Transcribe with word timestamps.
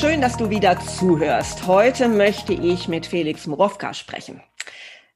Schön, 0.00 0.20
dass 0.20 0.36
du 0.36 0.48
wieder 0.48 0.78
zuhörst. 0.78 1.66
Heute 1.66 2.06
möchte 2.06 2.52
ich 2.52 2.86
mit 2.86 3.04
Felix 3.04 3.48
Murowka 3.48 3.94
sprechen. 3.94 4.40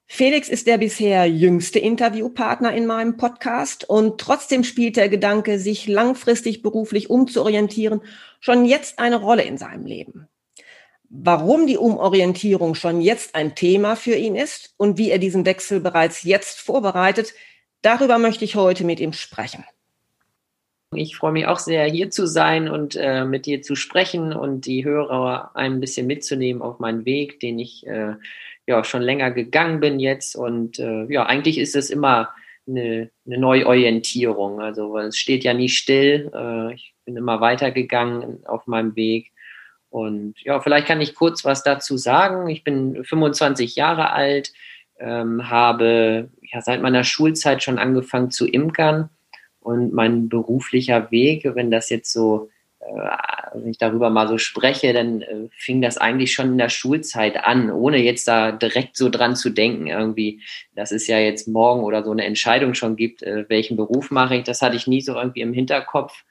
Felix 0.07 0.49
ist 0.49 0.67
der 0.67 0.77
bisher 0.77 1.25
jüngste 1.27 1.79
Interviewpartner 1.79 2.75
in 2.75 2.87
meinem 2.87 3.17
Podcast 3.17 3.89
und 3.89 4.21
trotzdem 4.21 4.65
spielt 4.65 4.97
der 4.97 5.09
Gedanke, 5.09 5.61
sich 5.61 5.87
langfristig 5.87 6.63
beruflich 6.63 7.11
umzuorientieren, 7.11 8.03
schon 8.41 8.65
jetzt 8.65 8.99
eine 8.99 9.21
Rolle 9.21 9.45
in 9.45 9.57
seinem 9.57 9.87
Leben. 9.87 10.27
Warum 11.09 11.69
die 11.69 11.79
Umorientierung 11.79 12.75
schon 12.75 13.01
jetzt 13.01 13.37
ein 13.37 13.55
Thema 13.55 13.95
für 13.95 14.17
ihn 14.17 14.35
ist 14.35 14.75
und 14.79 14.99
wie 14.99 15.11
er 15.13 15.21
diesen 15.21 15.47
Wechsel 15.47 15.79
bereits 15.79 16.25
jetzt 16.25 16.61
vorbereitet, 16.61 17.35
darüber 17.83 18.19
möchte 18.19 18.45
ich 18.45 18.57
heute 18.57 18.83
mit 18.83 18.99
ihm 18.99 19.13
sprechen. 19.13 19.65
Ich 20.95 21.17
freue 21.17 21.33
mich 21.33 21.47
auch 21.47 21.59
sehr, 21.59 21.87
hier 21.87 22.11
zu 22.11 22.27
sein 22.27 22.69
und 22.69 22.97
äh, 22.97 23.25
mit 23.25 23.47
dir 23.47 23.63
zu 23.63 23.77
sprechen 23.77 24.35
und 24.35 24.67
die 24.67 24.85
Hörer 24.85 25.51
ein 25.55 25.81
bisschen 25.81 26.07
mitzunehmen 26.07 26.61
auf 26.61 26.81
meinen 26.81 27.07
Weg, 27.07 27.41
den 27.41 27.59
ich 27.59 27.87
äh, 27.87 28.15
ja 28.67 28.85
schon 28.85 29.01
länger 29.01 29.31
gegangen 29.31 29.81
bin 29.81 29.99
jetzt. 30.01 30.37
Und 30.37 30.79
äh, 30.79 31.05
ja, 31.07 31.25
eigentlich 31.25 31.57
ist 31.57 31.77
es 31.77 31.89
immer 31.89 32.29
eine, 32.69 33.11
eine 33.27 33.39
Neuorientierung. 33.39 34.61
Also 34.61 34.99
es 34.99 35.17
steht 35.17 35.45
ja 35.45 35.55
nie 35.55 35.71
still. 35.71 36.31
Äh, 36.35 36.75
ich 36.75 36.95
bin 37.07 37.17
immer 37.17 37.41
weitergegangen 37.41 38.45
auf 38.45 38.67
meinem 38.67 38.95
Weg. 38.95 39.33
Und 39.89 40.35
ja, 40.43 40.61
vielleicht 40.61 40.89
kann 40.89 41.01
ich 41.01 41.15
kurz 41.15 41.43
was 41.45 41.63
dazu 41.63 41.97
sagen. 41.97 42.49
Ich 42.51 42.65
bin 42.65 43.03
25 43.03 43.77
Jahre 43.77 44.13
alt, 44.13 44.53
ähm, 44.99 45.49
habe 45.49 46.29
ja 46.43 46.61
seit 46.61 46.83
meiner 46.83 47.05
Schulzeit 47.05 47.63
schon 47.63 47.79
angefangen 47.79 48.31
zu 48.31 48.47
imkern 48.47 49.09
und 49.63 49.93
mein 49.93 50.29
beruflicher 50.29 51.11
Weg, 51.11 51.45
wenn 51.55 51.71
das 51.71 51.89
jetzt 51.89 52.13
so, 52.13 52.51
äh, 52.81 52.85
wenn 53.55 53.71
ich 53.71 53.79
darüber 53.79 54.11
mal 54.11 54.29
so 54.29 54.39
spreche, 54.39 54.93
dann 54.93 55.23
äh, 55.23 55.49
fing 55.57 55.81
das 55.81 55.99
eigentlich 55.99 56.33
schon 56.33 56.53
in 56.53 56.59
der 56.59 56.69
Schulzeit 56.69 57.37
an, 57.45 57.71
ohne 57.71 57.99
jetzt 57.99 58.27
da 58.29 58.53
direkt 58.53 58.97
so 58.97 59.09
dran 59.09 59.37
zu 59.37 59.51
denken, 59.51 59.87
irgendwie, 59.87 60.43
dass 60.75 60.91
es 60.91 61.07
ja 61.07 61.19
jetzt 61.19 61.49
morgen 61.49 61.85
oder 61.85 62.03
so 62.03 62.11
eine 62.11 62.25
Entscheidung 62.25 62.75
schon 62.75 62.97
gibt, 62.97 63.23
äh, 63.23 63.49
welchen 63.49 63.77
Beruf 63.77 64.11
mache 64.11 64.37
ich. 64.37 64.45
Das 64.45 64.63
hatte 64.63 64.77
ich 64.77 64.87
nie 64.87 65.01
so 65.01 65.15
irgendwie 65.15 65.43
im 65.43 65.53
Hinterkopf. 65.53 66.25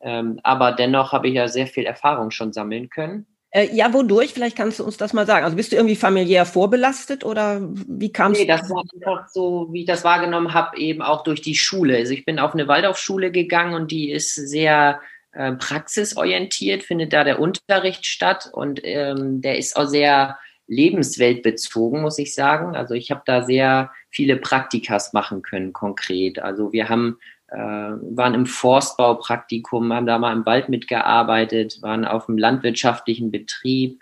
Ähm, 0.00 0.40
aber 0.42 0.72
dennoch 0.72 1.12
habe 1.12 1.28
ich 1.28 1.34
ja 1.34 1.48
sehr 1.48 1.66
viel 1.66 1.84
Erfahrung 1.84 2.30
schon 2.30 2.52
sammeln 2.52 2.88
können. 2.88 3.26
Äh, 3.50 3.74
ja, 3.74 3.92
wodurch? 3.94 4.34
Vielleicht 4.34 4.56
kannst 4.56 4.78
du 4.78 4.84
uns 4.84 4.98
das 4.98 5.14
mal 5.14 5.26
sagen. 5.26 5.44
Also 5.44 5.56
bist 5.56 5.72
du 5.72 5.76
irgendwie 5.76 5.96
familiär 5.96 6.44
vorbelastet 6.44 7.24
oder 7.24 7.60
wie 7.62 8.12
kam 8.12 8.32
es? 8.32 8.38
Nee, 8.38 8.46
das 8.46 8.68
war 8.68 8.82
einfach 8.94 9.28
so, 9.28 9.68
wie 9.72 9.80
ich 9.80 9.86
das 9.86 10.04
wahrgenommen 10.04 10.52
habe, 10.52 10.76
eben 10.76 11.00
auch 11.00 11.22
durch 11.22 11.40
die 11.40 11.54
Schule. 11.54 11.96
Also 11.96 12.12
ich 12.12 12.24
bin 12.24 12.38
auf 12.38 12.52
eine 12.52 12.68
Waldorfschule 12.68 13.32
gegangen 13.32 13.74
und 13.74 13.90
die 13.90 14.10
ist 14.10 14.34
sehr 14.34 15.00
äh, 15.32 15.52
praxisorientiert, 15.52 16.82
findet 16.82 17.12
da 17.12 17.24
der 17.24 17.40
Unterricht 17.40 18.04
statt 18.04 18.50
und 18.52 18.80
ähm, 18.84 19.40
der 19.40 19.56
ist 19.56 19.76
auch 19.76 19.86
sehr 19.86 20.38
lebensweltbezogen, 20.66 22.02
muss 22.02 22.18
ich 22.18 22.34
sagen. 22.34 22.76
Also 22.76 22.92
ich 22.92 23.10
habe 23.10 23.22
da 23.24 23.42
sehr 23.42 23.90
viele 24.10 24.36
Praktikas 24.36 25.14
machen 25.14 25.40
können, 25.40 25.72
konkret. 25.72 26.38
Also 26.38 26.72
wir 26.72 26.90
haben 26.90 27.18
waren 27.50 28.34
im 28.34 28.46
Forstbaupraktikum, 28.46 29.92
haben 29.92 30.06
da 30.06 30.18
mal 30.18 30.34
im 30.34 30.44
Wald 30.44 30.68
mitgearbeitet, 30.68 31.80
waren 31.80 32.04
auf 32.04 32.26
dem 32.26 32.36
landwirtschaftlichen 32.36 33.30
Betrieb 33.30 33.98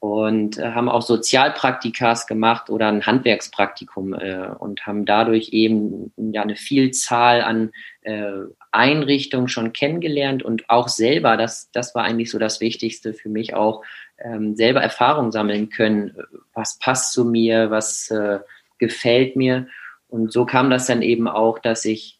und 0.00 0.56
äh, 0.56 0.72
haben 0.72 0.88
auch 0.88 1.02
Sozialpraktikas 1.02 2.26
gemacht 2.26 2.70
oder 2.70 2.88
ein 2.88 3.04
Handwerkspraktikum 3.04 4.14
äh, 4.14 4.48
und 4.58 4.86
haben 4.86 5.04
dadurch 5.04 5.50
eben 5.50 6.10
ja 6.16 6.40
eine 6.40 6.56
Vielzahl 6.56 7.42
an 7.42 7.70
äh, 8.00 8.32
Einrichtungen 8.72 9.48
schon 9.48 9.74
kennengelernt 9.74 10.42
und 10.42 10.70
auch 10.70 10.88
selber, 10.88 11.36
das, 11.36 11.70
das 11.72 11.94
war 11.94 12.04
eigentlich 12.04 12.30
so 12.30 12.38
das 12.38 12.62
Wichtigste 12.62 13.12
für 13.12 13.28
mich 13.28 13.52
auch, 13.52 13.84
ähm, 14.18 14.56
selber 14.56 14.80
Erfahrung 14.80 15.32
sammeln 15.32 15.68
können, 15.68 16.16
was 16.54 16.78
passt 16.78 17.12
zu 17.12 17.26
mir, 17.26 17.70
was 17.70 18.10
äh, 18.10 18.38
gefällt 18.78 19.36
mir. 19.36 19.68
Und 20.08 20.32
so 20.32 20.46
kam 20.46 20.70
das 20.70 20.86
dann 20.86 21.02
eben 21.02 21.28
auch, 21.28 21.58
dass 21.58 21.84
ich 21.84 22.19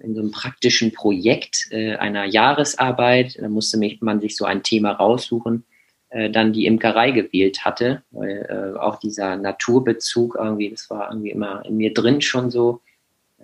in 0.00 0.14
so 0.14 0.20
einem 0.20 0.30
praktischen 0.30 0.92
Projekt 0.92 1.68
äh, 1.70 1.96
einer 1.96 2.24
Jahresarbeit, 2.24 3.38
da 3.40 3.48
musste 3.48 3.78
man 4.00 4.20
sich 4.20 4.36
so 4.36 4.44
ein 4.44 4.62
Thema 4.62 4.92
raussuchen, 4.92 5.64
äh, 6.10 6.30
dann 6.30 6.52
die 6.52 6.66
Imkerei 6.66 7.12
gewählt 7.12 7.64
hatte, 7.64 8.02
weil 8.10 8.46
äh, 8.48 8.78
auch 8.78 8.98
dieser 8.98 9.36
Naturbezug 9.36 10.36
irgendwie, 10.38 10.70
das 10.70 10.90
war 10.90 11.08
irgendwie 11.10 11.30
immer 11.30 11.64
in 11.64 11.76
mir 11.76 11.94
drin 11.94 12.20
schon 12.20 12.50
so. 12.50 12.80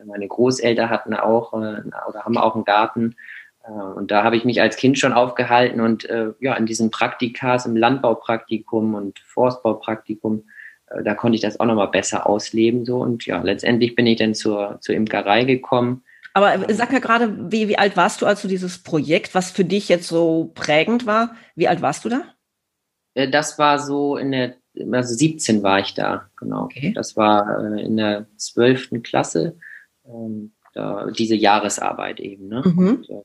Meine 0.04 0.28
Großeltern 0.28 0.90
hatten 0.90 1.14
auch 1.14 1.52
äh, 1.54 1.82
oder 2.08 2.24
haben 2.24 2.36
auch 2.36 2.54
einen 2.54 2.64
Garten. 2.64 3.16
Äh, 3.64 3.70
und 3.70 4.10
da 4.10 4.22
habe 4.22 4.36
ich 4.36 4.44
mich 4.44 4.60
als 4.60 4.76
Kind 4.76 4.98
schon 4.98 5.12
aufgehalten 5.12 5.80
und 5.80 6.04
äh, 6.06 6.32
ja, 6.40 6.54
in 6.54 6.66
diesen 6.66 6.90
Praktikas, 6.90 7.66
im 7.66 7.76
Landbaupraktikum 7.76 8.94
und 8.94 9.18
Forstbaupraktikum, 9.20 10.44
äh, 10.90 11.02
da 11.02 11.14
konnte 11.14 11.36
ich 11.36 11.42
das 11.42 11.58
auch 11.60 11.66
nochmal 11.66 11.88
besser 11.88 12.26
ausleben. 12.26 12.84
So. 12.84 12.98
Und 12.98 13.26
ja, 13.26 13.40
letztendlich 13.42 13.94
bin 13.94 14.06
ich 14.06 14.18
dann 14.18 14.34
zur, 14.34 14.78
zur 14.80 14.94
Imkerei 14.94 15.44
gekommen 15.44 16.02
aber 16.36 16.66
sag 16.74 16.92
mir 16.92 17.00
gerade, 17.00 17.50
wie, 17.50 17.66
wie 17.66 17.78
alt 17.78 17.96
warst 17.96 18.20
du, 18.20 18.26
als 18.26 18.42
du 18.42 18.48
dieses 18.48 18.82
Projekt, 18.82 19.34
was 19.34 19.50
für 19.50 19.64
dich 19.64 19.88
jetzt 19.88 20.06
so 20.06 20.50
prägend 20.54 21.06
war, 21.06 21.34
wie 21.54 21.66
alt 21.66 21.80
warst 21.80 22.04
du 22.04 22.10
da? 22.10 22.24
Äh, 23.14 23.30
das 23.30 23.58
war 23.58 23.78
so 23.78 24.18
in 24.18 24.32
der, 24.32 24.56
also 24.92 25.14
17 25.14 25.62
war 25.62 25.80
ich 25.80 25.94
da, 25.94 26.28
genau. 26.36 26.64
Okay. 26.64 26.92
Das 26.94 27.16
war 27.16 27.64
äh, 27.64 27.82
in 27.82 27.96
der 27.96 28.26
12. 28.36 29.02
Klasse, 29.02 29.56
ähm, 30.04 30.52
da, 30.74 31.06
diese 31.10 31.34
Jahresarbeit 31.34 32.20
eben. 32.20 32.48
Ne? 32.48 32.62
Mhm. 32.66 32.88
Und, 32.88 33.08
äh, 33.08 33.22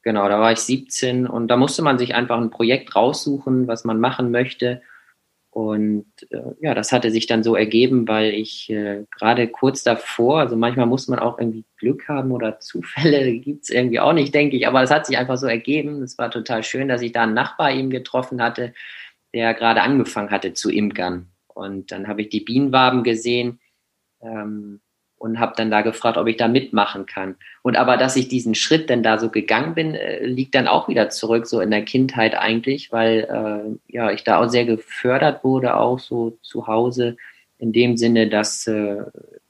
genau, 0.00 0.26
da 0.26 0.40
war 0.40 0.52
ich 0.52 0.60
17 0.60 1.26
und 1.26 1.48
da 1.48 1.58
musste 1.58 1.82
man 1.82 1.98
sich 1.98 2.14
einfach 2.14 2.38
ein 2.38 2.48
Projekt 2.48 2.96
raussuchen, 2.96 3.68
was 3.68 3.84
man 3.84 4.00
machen 4.00 4.30
möchte. 4.30 4.80
Und 5.56 6.04
äh, 6.28 6.52
ja, 6.60 6.74
das 6.74 6.92
hatte 6.92 7.10
sich 7.10 7.26
dann 7.26 7.42
so 7.42 7.56
ergeben, 7.56 8.06
weil 8.06 8.34
ich 8.34 8.68
äh, 8.68 9.06
gerade 9.10 9.48
kurz 9.48 9.82
davor, 9.82 10.40
also 10.40 10.54
manchmal 10.54 10.84
muss 10.84 11.08
man 11.08 11.18
auch 11.18 11.38
irgendwie 11.38 11.64
Glück 11.78 12.06
haben 12.08 12.30
oder 12.30 12.60
Zufälle 12.60 13.38
gibt's 13.38 13.70
irgendwie 13.70 13.98
auch 13.98 14.12
nicht, 14.12 14.34
denke 14.34 14.54
ich, 14.54 14.68
aber 14.68 14.82
es 14.82 14.90
hat 14.90 15.06
sich 15.06 15.16
einfach 15.16 15.38
so 15.38 15.46
ergeben. 15.46 16.02
Es 16.02 16.18
war 16.18 16.30
total 16.30 16.62
schön, 16.62 16.88
dass 16.88 17.00
ich 17.00 17.12
da 17.12 17.22
einen 17.22 17.32
Nachbar 17.32 17.72
eben 17.72 17.88
getroffen 17.88 18.42
hatte, 18.42 18.74
der 19.32 19.54
gerade 19.54 19.80
angefangen 19.80 20.30
hatte 20.30 20.52
zu 20.52 20.70
imkern. 20.70 21.30
Und 21.46 21.90
dann 21.90 22.06
habe 22.06 22.20
ich 22.20 22.28
die 22.28 22.40
Bienenwaben 22.40 23.02
gesehen. 23.02 23.58
Ähm, 24.20 24.80
und 25.26 25.40
habe 25.40 25.54
dann 25.56 25.70
da 25.70 25.82
gefragt, 25.82 26.16
ob 26.16 26.26
ich 26.28 26.36
da 26.36 26.48
mitmachen 26.48 27.06
kann. 27.06 27.36
Und 27.62 27.76
aber, 27.76 27.96
dass 27.96 28.16
ich 28.16 28.28
diesen 28.28 28.54
Schritt 28.54 28.88
denn 28.88 29.02
da 29.02 29.18
so 29.18 29.28
gegangen 29.28 29.74
bin, 29.74 29.94
äh, 29.94 30.24
liegt 30.24 30.54
dann 30.54 30.68
auch 30.68 30.88
wieder 30.88 31.10
zurück, 31.10 31.46
so 31.46 31.60
in 31.60 31.70
der 31.70 31.82
Kindheit 31.82 32.36
eigentlich, 32.36 32.92
weil 32.92 33.78
äh, 33.88 33.92
ja 33.92 34.10
ich 34.12 34.24
da 34.24 34.38
auch 34.38 34.48
sehr 34.48 34.64
gefördert 34.64 35.44
wurde, 35.44 35.76
auch 35.76 35.98
so 35.98 36.38
zu 36.42 36.66
Hause, 36.66 37.16
in 37.58 37.72
dem 37.72 37.96
Sinne, 37.96 38.28
dass 38.28 38.66
äh, 38.66 39.02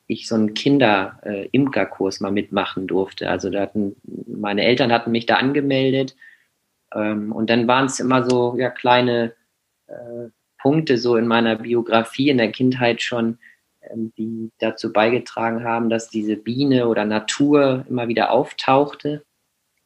ich 0.06 0.28
so 0.28 0.36
einen 0.36 0.54
Kinder-Imkerkurs 0.54 2.20
äh, 2.20 2.22
mal 2.22 2.32
mitmachen 2.32 2.86
durfte. 2.86 3.28
Also 3.28 3.50
da 3.50 3.60
hatten, 3.60 3.96
meine 4.26 4.64
Eltern 4.64 4.92
hatten 4.92 5.10
mich 5.10 5.26
da 5.26 5.36
angemeldet 5.36 6.16
ähm, 6.94 7.32
und 7.32 7.50
dann 7.50 7.66
waren 7.68 7.86
es 7.86 8.00
immer 8.00 8.28
so 8.28 8.56
ja 8.56 8.70
kleine 8.70 9.32
äh, 9.88 10.30
Punkte 10.58 10.96
so 10.98 11.16
in 11.16 11.26
meiner 11.26 11.56
Biografie 11.56 12.30
in 12.30 12.38
der 12.38 12.50
Kindheit 12.50 13.02
schon, 13.02 13.38
die 13.94 14.50
dazu 14.58 14.92
beigetragen 14.92 15.64
haben, 15.64 15.90
dass 15.90 16.08
diese 16.08 16.36
Biene 16.36 16.88
oder 16.88 17.04
Natur 17.04 17.84
immer 17.88 18.08
wieder 18.08 18.30
auftauchte. 18.30 19.22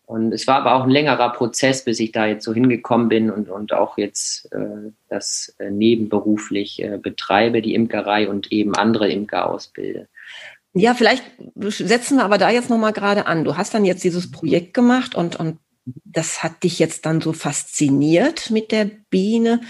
Und 0.06 0.32
es 0.32 0.48
war 0.48 0.56
aber 0.56 0.74
auch 0.74 0.84
ein 0.84 0.90
längerer 0.90 1.30
Prozess, 1.32 1.84
bis 1.84 2.00
ich 2.00 2.10
da 2.10 2.26
jetzt 2.26 2.44
so 2.44 2.52
hingekommen 2.52 3.08
bin 3.08 3.30
und, 3.30 3.48
und 3.48 3.72
auch 3.72 3.96
jetzt 3.96 4.52
äh, 4.52 4.90
das 5.08 5.54
äh, 5.58 5.70
nebenberuflich 5.70 6.82
äh, 6.82 6.98
betreibe, 6.98 7.62
die 7.62 7.74
Imkerei 7.74 8.28
und 8.28 8.50
eben 8.50 8.74
andere 8.74 9.08
Imker 9.08 9.48
ausbilde. 9.48 10.08
Ja, 10.72 10.94
vielleicht 10.94 11.22
setzen 11.54 12.16
wir 12.16 12.24
aber 12.24 12.38
da 12.38 12.50
jetzt 12.50 12.70
nochmal 12.70 12.92
gerade 12.92 13.26
an. 13.26 13.44
Du 13.44 13.56
hast 13.56 13.72
dann 13.72 13.84
jetzt 13.84 14.02
dieses 14.02 14.30
Projekt 14.32 14.74
gemacht 14.74 15.14
und, 15.14 15.36
und 15.36 15.58
das 16.04 16.42
hat 16.42 16.64
dich 16.64 16.78
jetzt 16.78 17.06
dann 17.06 17.20
so 17.20 17.32
fasziniert 17.32 18.50
mit 18.50 18.72
der 18.72 18.90
Biene. 19.10 19.60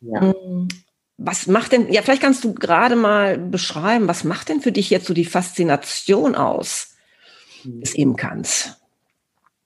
Ja. 0.00 0.34
Hm, 1.18 1.26
was 1.26 1.46
macht 1.46 1.72
denn, 1.72 1.92
ja, 1.92 2.02
vielleicht 2.02 2.22
kannst 2.22 2.44
du 2.44 2.54
gerade 2.54 2.96
mal 2.96 3.38
beschreiben, 3.38 4.08
was 4.08 4.24
macht 4.24 4.48
denn 4.48 4.60
für 4.60 4.72
dich 4.72 4.90
jetzt 4.90 5.06
so 5.06 5.14
die 5.14 5.24
Faszination 5.24 6.34
aus 6.34 6.96
des 7.64 7.94
Imkerns? 7.94 8.76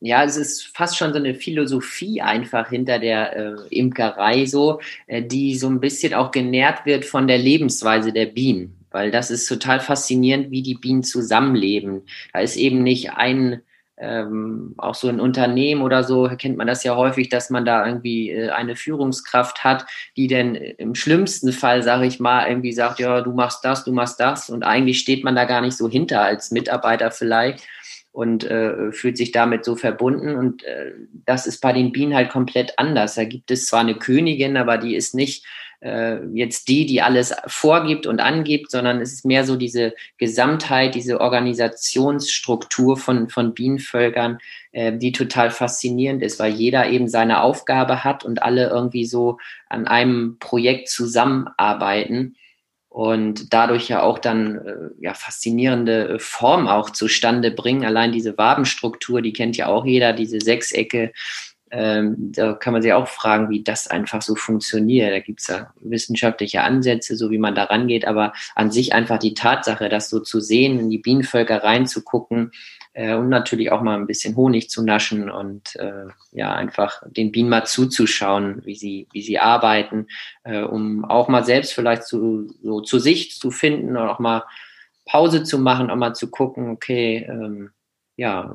Ja, 0.01 0.25
es 0.25 0.37
ist 0.37 0.77
fast 0.77 0.97
schon 0.97 1.13
so 1.13 1.19
eine 1.19 1.35
Philosophie 1.35 2.21
einfach 2.21 2.71
hinter 2.71 2.99
der 2.99 3.37
äh, 3.37 3.55
Imkerei 3.71 4.47
so, 4.47 4.81
äh, 5.07 5.23
die 5.23 5.57
so 5.57 5.69
ein 5.69 5.79
bisschen 5.79 6.13
auch 6.13 6.33
genährt 6.33 6.87
wird 6.87 7.05
von 7.05 7.29
der 7.29 7.39
Lebensweise 7.39 8.13
der 8.13 8.27
Bienen 8.27 8.83
weil 8.93 9.11
das 9.11 9.31
ist 9.31 9.47
total 9.47 9.81
faszinierend, 9.81 10.51
wie 10.51 10.63
die 10.63 10.75
Bienen 10.75 11.03
zusammenleben. 11.03 12.03
Da 12.33 12.41
ist 12.41 12.57
eben 12.57 12.83
nicht 12.83 13.13
ein, 13.13 13.63
ähm, 14.03 14.75
auch 14.79 14.95
so 14.95 15.09
ein 15.09 15.21
Unternehmen 15.21 15.83
oder 15.83 16.03
so, 16.03 16.29
kennt 16.37 16.57
man 16.57 16.67
das 16.67 16.83
ja 16.83 16.97
häufig, 16.97 17.29
dass 17.29 17.51
man 17.51 17.65
da 17.65 17.87
irgendwie 17.87 18.31
äh, 18.31 18.51
eine 18.51 18.75
Führungskraft 18.75 19.63
hat, 19.63 19.87
die 20.17 20.27
denn 20.27 20.55
im 20.55 20.95
schlimmsten 20.95 21.53
Fall, 21.53 21.83
sage 21.83 22.07
ich 22.07 22.19
mal, 22.19 22.49
irgendwie 22.49 22.73
sagt, 22.73 22.99
ja, 22.99 23.21
du 23.21 23.33
machst 23.33 23.65
das, 23.65 23.85
du 23.85 23.93
machst 23.93 24.19
das 24.19 24.51
und 24.51 24.65
eigentlich 24.65 24.99
steht 24.99 25.23
man 25.25 25.37
da 25.37 25.45
gar 25.45 25.61
nicht 25.61 25.77
so 25.77 25.89
hinter 25.89 26.23
als 26.23 26.51
Mitarbeiter 26.51 27.13
vielleicht 27.13 27.65
und 28.13 28.45
äh, 28.45 28.93
fühlt 28.93 29.17
sich 29.17 29.33
damit 29.33 29.65
so 29.65 29.75
verbunden. 29.75 30.37
Und 30.37 30.65
äh, 30.65 30.93
das 31.25 31.47
ist 31.47 31.61
bei 31.61 31.73
den 31.73 31.93
Bienen 31.93 32.15
halt 32.15 32.29
komplett 32.29 32.79
anders. 32.79 33.15
Da 33.15 33.25
gibt 33.25 33.51
es 33.51 33.67
zwar 33.67 33.81
eine 33.81 33.95
Königin, 33.95 34.57
aber 34.57 34.79
die 34.79 34.97
ist 34.97 35.15
nicht 35.15 35.47
äh, 35.83 36.25
jetzt 36.33 36.69
die, 36.69 36.87
die 36.87 37.03
alles 37.03 37.35
vorgibt 37.47 38.07
und 38.07 38.21
angibt, 38.21 38.71
sondern 38.71 39.01
es 39.01 39.13
ist 39.13 39.25
mehr 39.25 39.45
so 39.45 39.57
diese 39.57 39.95
Gesamtheit, 40.17 40.95
diese 40.95 41.21
Organisationsstruktur 41.21 42.97
von, 42.97 43.29
von 43.29 43.53
Bienenvölkern, 43.53 44.39
äh, 44.71 44.97
die 44.97 45.13
total 45.13 45.51
faszinierend 45.51 46.23
ist, 46.23 46.39
weil 46.39 46.53
jeder 46.53 46.89
eben 46.89 47.09
seine 47.09 47.43
Aufgabe 47.43 48.05
hat 48.05 48.25
und 48.25 48.43
alle 48.43 48.69
irgendwie 48.69 49.07
so 49.07 49.39
an 49.69 49.87
einem 49.87 50.39
Projekt 50.39 50.89
zusammenarbeiten 50.89 52.37
und 52.93 53.55
dadurch 53.55 53.89
ja 53.89 54.03
auch 54.03 54.19
dann 54.19 54.57
äh, 54.57 54.75
ja 55.01 55.15
faszinierende 55.15 56.09
äh, 56.09 56.19
Form 56.19 56.69
auch 56.69 56.91
zustande 56.91 57.51
bringen. 57.51 57.85
Allein 57.85 58.13
diese 58.13 58.37
Wabenstruktur, 58.37 59.23
die 59.23 59.33
kennt 59.33 59.57
ja 59.57 59.69
auch 59.69 59.87
jeder, 59.87 60.13
diese 60.13 60.41
Sechsecke. 60.41 61.13
Ähm, 61.73 62.15
da 62.33 62.53
kann 62.53 62.75
man 62.75 62.83
sich 62.83 62.93
auch 62.93 63.09
fragen, 63.09 63.51
wie 63.51 63.65
das 63.65 63.89
einfach 63.89 64.23
so 64.23 64.35
funktioniert. 64.35 65.11
Da 65.11 65.21
gibt 65.21 65.41
es 65.41 65.49
ja 65.49 65.73
wissenschaftliche 65.81 66.63
Ansätze, 66.63 67.17
so 67.17 67.31
wie 67.31 67.39
man 67.39 67.55
da 67.55 67.65
rangeht, 67.65 68.07
aber 68.07 68.33
an 68.55 68.71
sich 68.71 68.95
einfach 68.95 69.19
die 69.19 69.35
Tatsache, 69.35 69.89
das 69.89 70.11
so 70.11 70.21
zu 70.21 70.41
sehen, 70.41 70.79
in 70.79 70.91
die 70.91 70.99
Bienenvölker 70.99 71.65
reinzugucken, 71.65 72.53
äh, 72.95 73.15
und 73.15 73.29
natürlich 73.29 73.73
auch 73.73 73.83
mal 73.83 73.99
ein 73.99 74.07
bisschen 74.07 74.37
Honig 74.37 74.69
zu 74.69 74.85
naschen 74.85 75.31
und 75.31 75.77
äh, 75.77 76.07
ja, 76.33 76.53
einfach 76.53 77.03
den 77.07 77.33
Bienen 77.33 77.49
mal 77.49 77.65
zuzuschauen, 77.65 78.63
wie 78.65 78.75
sie, 78.75 79.09
wie 79.13 79.23
sie 79.23 79.39
arbeiten, 79.39 80.09
äh, 80.45 80.63
um 80.63 81.05
auch 81.05 81.29
mal 81.29 81.45
selbst 81.45 81.73
vielleicht 81.73 82.05
zu, 82.05 82.49
so 82.63 82.81
zu 82.81 82.99
sich 82.99 83.39
zu 83.39 83.51
finden 83.51 83.97
und 83.97 84.09
auch 84.09 84.19
mal 84.19 84.45
Pause 85.07 85.43
zu 85.43 85.59
machen, 85.59 85.91
auch 85.91 85.97
mal 85.97 86.15
zu 86.15 86.31
gucken, 86.31 86.71
okay, 86.71 87.27
ähm, 87.29 87.71
ja, 88.17 88.55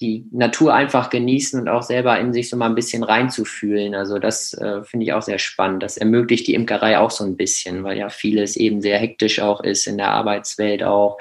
die 0.00 0.26
Natur 0.30 0.74
einfach 0.74 1.08
genießen 1.08 1.58
und 1.58 1.68
auch 1.68 1.82
selber 1.82 2.18
in 2.20 2.34
sich 2.34 2.50
so 2.50 2.56
mal 2.56 2.66
ein 2.66 2.74
bisschen 2.74 3.02
reinzufühlen. 3.02 3.94
Also 3.94 4.18
das 4.18 4.52
äh, 4.52 4.84
finde 4.84 5.06
ich 5.06 5.14
auch 5.14 5.22
sehr 5.22 5.38
spannend. 5.38 5.82
Das 5.82 5.96
ermöglicht 5.96 6.46
die 6.46 6.54
Imkerei 6.54 6.98
auch 6.98 7.10
so 7.10 7.24
ein 7.24 7.36
bisschen, 7.36 7.82
weil 7.82 7.96
ja 7.96 8.10
vieles 8.10 8.56
eben 8.56 8.82
sehr 8.82 8.98
hektisch 8.98 9.40
auch 9.40 9.62
ist 9.62 9.86
in 9.86 9.96
der 9.96 10.10
Arbeitswelt 10.10 10.82
auch, 10.82 11.18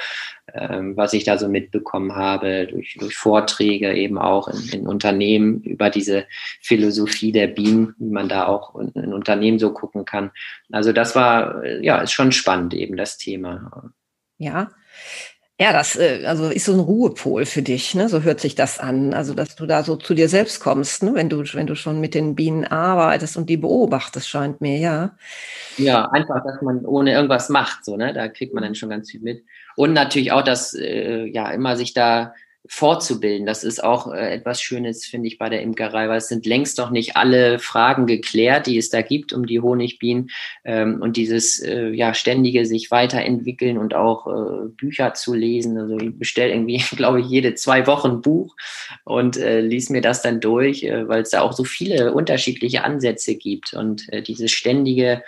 ähm, 0.54 0.98
was 0.98 1.14
ich 1.14 1.24
da 1.24 1.38
so 1.38 1.48
mitbekommen 1.48 2.16
habe 2.16 2.68
durch, 2.68 2.98
durch 3.00 3.16
Vorträge 3.16 3.94
eben 3.94 4.18
auch 4.18 4.50
in, 4.50 4.82
in, 4.82 4.88
Unternehmen 4.88 5.62
über 5.62 5.90
diese 5.90 6.26
Philosophie 6.62 7.32
der 7.32 7.48
Bienen, 7.48 7.96
wie 7.98 8.10
man 8.12 8.28
da 8.28 8.48
auch 8.48 8.76
in, 8.76 8.90
in 8.90 9.14
Unternehmen 9.14 9.58
so 9.58 9.72
gucken 9.72 10.04
kann. 10.04 10.32
Also 10.70 10.92
das 10.92 11.16
war, 11.16 11.64
äh, 11.64 11.84
ja, 11.86 12.00
ist 12.00 12.12
schon 12.12 12.34
spannend 12.34 12.74
eben 12.74 12.98
das 12.98 13.18
Thema. 13.18 13.92
Ja. 14.38 14.70
Ja, 15.62 15.74
das 15.74 15.98
äh, 15.98 16.24
also 16.26 16.50
ist 16.50 16.66
so 16.66 16.74
ein 16.74 16.80
Ruhepol 16.80 17.46
für 17.46 17.62
dich, 17.62 17.94
ne? 17.94 18.08
So 18.08 18.22
hört 18.22 18.40
sich 18.40 18.56
das 18.56 18.80
an. 18.80 19.14
Also, 19.14 19.34
dass 19.34 19.58
du 19.58 19.66
da 19.66 19.84
so 19.84 19.98
zu 19.98 20.14
dir 20.14 20.30
selbst 20.30 20.62
kommst, 20.62 21.04
ne? 21.04 21.14
wenn 21.16 21.28
du, 21.28 21.44
wenn 21.54 21.68
du 21.68 21.76
schon 21.76 22.00
mit 22.00 22.14
den 22.14 22.34
Bienen 22.34 22.64
arbeitest 22.64 23.36
und 23.36 23.50
die 23.50 23.58
beobachtest, 23.58 24.30
scheint 24.30 24.62
mir, 24.62 24.78
ja. 24.78 25.18
Ja, 25.78 26.10
einfach, 26.12 26.42
dass 26.46 26.62
man 26.62 26.86
ohne 26.86 27.12
irgendwas 27.12 27.50
macht, 27.50 27.84
so, 27.84 27.98
ne? 27.98 28.14
Da 28.14 28.30
kriegt 28.30 28.54
man 28.54 28.64
dann 28.64 28.74
schon 28.76 28.90
ganz 28.90 29.12
viel 29.12 29.20
mit. 29.20 29.44
Und 29.76 29.92
natürlich 29.92 30.32
auch, 30.32 30.44
dass 30.44 30.74
äh, 30.74 31.26
ja 31.26 31.52
immer 31.52 31.76
sich 31.76 31.94
da 31.94 32.34
fortzubilden. 32.68 33.46
Das 33.46 33.64
ist 33.64 33.84
auch 33.84 34.14
äh, 34.14 34.34
etwas 34.34 34.62
Schönes, 34.62 35.06
finde 35.06 35.28
ich, 35.28 35.38
bei 35.38 35.50
der 35.50 35.62
Imkerei, 35.62 36.10
weil 36.10 36.18
es 36.18 36.28
sind 36.28 36.46
längst 36.46 36.78
noch 36.78 36.92
nicht 36.92 37.16
alle 37.16 37.58
Fragen 37.58 38.06
geklärt, 38.06 38.68
die 38.68 38.78
es 38.78 38.90
da 38.90 39.02
gibt 39.02 39.34
um 39.34 39.46
die 39.46 39.62
Honigbienen 39.62 40.30
ähm, 40.66 41.02
und 41.02 41.18
dieses 41.18 41.60
äh, 41.60 41.90
ja 41.90 42.14
ständige 42.14 42.66
sich 42.66 42.92
weiterentwickeln 42.92 43.78
und 43.78 43.96
auch 43.96 44.28
äh, 44.28 44.68
Bücher 44.70 45.14
zu 45.14 45.34
lesen. 45.34 45.78
Also 45.78 45.98
ich 45.98 46.18
bestelle 46.18 46.52
irgendwie, 46.52 46.78
glaube 46.96 47.22
ich, 47.22 47.28
jede 47.28 47.56
zwei 47.56 47.88
Wochen 47.88 48.10
ein 48.10 48.22
Buch 48.22 48.56
und 49.04 49.38
äh, 49.38 49.62
lies 49.62 49.90
mir 49.90 50.02
das 50.02 50.22
dann 50.22 50.42
durch, 50.42 50.84
äh, 50.84 51.08
weil 51.08 51.22
es 51.22 51.30
da 51.30 51.42
auch 51.42 51.54
so 51.54 51.64
viele 51.64 52.14
unterschiedliche 52.14 52.84
Ansätze 52.84 53.36
gibt 53.36 53.74
und 53.74 54.12
äh, 54.12 54.22
dieses 54.22 54.52
ständige 54.52 55.24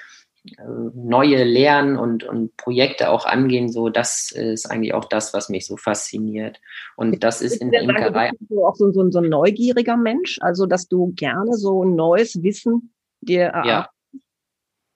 neue 0.65 1.43
Lernen 1.43 1.97
und, 1.97 2.23
und 2.23 2.55
Projekte 2.57 3.09
auch 3.09 3.25
angehen, 3.25 3.71
so 3.71 3.89
das 3.89 4.31
ist 4.31 4.65
eigentlich 4.65 4.93
auch 4.93 5.05
das, 5.05 5.33
was 5.33 5.49
mich 5.49 5.67
so 5.67 5.77
fasziniert. 5.77 6.59
Und 6.95 7.23
das 7.23 7.41
ist 7.41 7.61
in 7.61 7.71
der 7.71 7.81
Imkerei. 7.81 8.31
Bist 8.31 8.49
du 8.49 8.65
auch 8.65 8.75
so, 8.75 8.91
so, 8.91 9.09
so 9.11 9.19
ein 9.19 9.29
neugieriger 9.29 9.97
Mensch, 9.97 10.39
also 10.41 10.65
dass 10.65 10.87
du 10.87 11.13
gerne 11.15 11.53
so 11.53 11.83
ein 11.83 11.95
neues 11.95 12.41
Wissen 12.41 12.93
dir 13.21 13.43
erarbeitest? 13.43 13.67
Ja. 13.67 13.89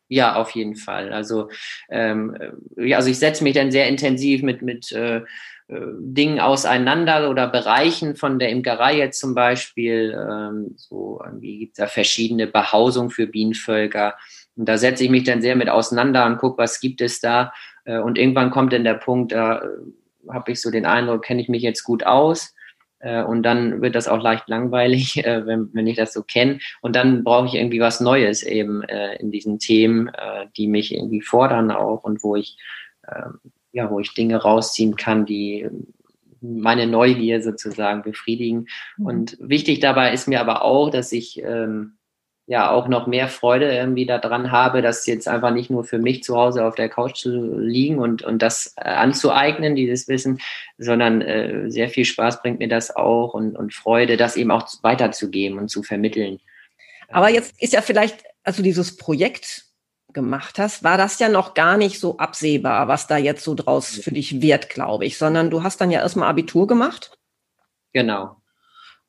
Ja, 0.07 0.35
auf 0.35 0.51
jeden 0.51 0.75
Fall. 0.75 1.11
Also, 1.11 1.49
ähm, 1.89 2.37
ja, 2.77 2.97
also 2.97 3.09
ich 3.09 3.17
setze 3.17 3.43
mich 3.43 3.55
dann 3.55 3.71
sehr 3.71 3.87
intensiv 3.87 4.43
mit, 4.43 4.61
mit 4.61 4.91
äh, 4.91 5.17
äh 5.17 5.23
Dingen 5.99 6.39
auseinander 6.39 7.31
oder 7.31 7.47
Bereichen 7.47 8.15
von 8.15 8.37
der 8.37 8.49
Imkerei 8.49 8.97
jetzt 8.97 9.19
zum 9.19 9.33
Beispiel. 9.33 10.15
Ähm, 10.15 10.75
so 10.77 11.19
irgendwie 11.23 11.57
gibt 11.57 11.71
es 11.71 11.77
da 11.77 11.87
verschiedene 11.87 12.45
Behausungen 12.45 13.09
für 13.09 13.25
Bienenvölker. 13.25 14.15
Und 14.55 14.69
da 14.69 14.77
setze 14.77 15.03
ich 15.03 15.09
mich 15.09 15.23
dann 15.23 15.41
sehr 15.41 15.55
mit 15.55 15.69
auseinander 15.69 16.25
und 16.25 16.37
gucke, 16.37 16.57
was 16.57 16.79
gibt 16.79 17.01
es 17.01 17.19
da. 17.19 17.53
Äh, 17.83 17.99
und 17.99 18.17
irgendwann 18.17 18.51
kommt 18.51 18.73
dann 18.73 18.83
der 18.83 18.95
Punkt, 18.95 19.31
da 19.31 19.59
äh, 19.59 19.67
habe 20.29 20.51
ich 20.51 20.61
so 20.61 20.71
den 20.71 20.85
Eindruck, 20.85 21.23
kenne 21.23 21.41
ich 21.41 21.49
mich 21.49 21.61
jetzt 21.61 21.83
gut 21.83 22.05
aus. 22.05 22.53
Äh, 22.99 23.23
und 23.23 23.43
dann 23.43 23.81
wird 23.81 23.95
das 23.95 24.07
auch 24.07 24.21
leicht 24.21 24.47
langweilig, 24.47 25.15
wenn, 25.25 25.69
wenn 25.73 25.87
ich 25.87 25.97
das 25.97 26.13
so 26.13 26.23
kenne. 26.23 26.59
Und 26.81 26.95
dann 26.95 27.23
brauche 27.23 27.47
ich 27.47 27.55
irgendwie 27.55 27.79
was 27.79 27.99
Neues 27.99 28.43
eben 28.43 28.83
in 29.19 29.31
diesen 29.31 29.59
Themen, 29.59 30.11
die 30.57 30.67
mich 30.67 30.93
irgendwie 30.93 31.21
fordern 31.21 31.71
auch 31.71 32.03
und 32.03 32.23
wo 32.23 32.35
ich, 32.35 32.57
ähm, 33.07 33.39
ja, 33.71 33.89
wo 33.89 33.99
ich 33.99 34.13
Dinge 34.13 34.37
rausziehen 34.37 34.95
kann, 34.95 35.25
die 35.25 35.67
meine 36.41 36.87
Neugier 36.87 37.41
sozusagen 37.41 38.03
befriedigen. 38.03 38.67
Mhm. 38.97 39.05
Und 39.05 39.37
wichtig 39.39 39.79
dabei 39.79 40.13
ist 40.13 40.27
mir 40.27 40.39
aber 40.39 40.63
auch, 40.63 40.89
dass 40.89 41.11
ich 41.11 41.41
ähm, 41.43 41.97
ja 42.47 42.69
auch 42.69 42.87
noch 42.87 43.07
mehr 43.07 43.27
Freude 43.27 43.73
irgendwie 43.73 44.05
daran 44.05 44.51
habe, 44.51 44.81
das 44.81 45.05
jetzt 45.07 45.27
einfach 45.27 45.51
nicht 45.51 45.71
nur 45.71 45.83
für 45.83 45.97
mich 45.97 46.23
zu 46.23 46.35
Hause 46.35 46.65
auf 46.65 46.75
der 46.75 46.89
Couch 46.89 47.17
zu 47.17 47.59
liegen 47.59 47.97
und, 47.97 48.21
und 48.21 48.41
das 48.41 48.73
äh, 48.77 48.87
anzueignen, 48.87 49.75
dieses 49.75 50.07
Wissen, 50.07 50.39
sondern 50.77 51.21
äh, 51.21 51.71
sehr 51.71 51.89
viel 51.89 52.05
Spaß 52.05 52.41
bringt 52.41 52.59
mir 52.59 52.67
das 52.67 52.95
auch 52.95 53.33
und, 53.33 53.55
und 53.55 53.73
Freude, 53.73 54.15
das 54.15 54.37
eben 54.37 54.51
auch 54.51 54.67
weiterzugeben 54.83 55.57
und 55.57 55.69
zu 55.69 55.81
vermitteln. 55.81 56.39
Aber 57.09 57.29
jetzt 57.29 57.59
ist 57.61 57.73
ja 57.73 57.81
vielleicht, 57.81 58.23
also 58.43 58.61
dieses 58.61 58.97
Projekt 58.97 59.65
gemacht 60.13 60.59
hast, 60.59 60.83
war 60.83 60.97
das 60.97 61.19
ja 61.19 61.29
noch 61.29 61.55
gar 61.55 61.77
nicht 61.77 61.99
so 61.99 62.17
absehbar, 62.17 62.87
was 62.87 63.07
da 63.07 63.17
jetzt 63.17 63.43
so 63.43 63.55
draus 63.55 63.89
für 63.89 64.11
dich 64.11 64.41
wird, 64.41 64.69
glaube 64.69 65.05
ich, 65.05 65.17
sondern 65.17 65.49
du 65.49 65.63
hast 65.63 65.81
dann 65.81 65.91
ja 65.91 66.01
erstmal 66.01 66.29
Abitur 66.29 66.67
gemacht. 66.67 67.17
Genau. 67.91 68.37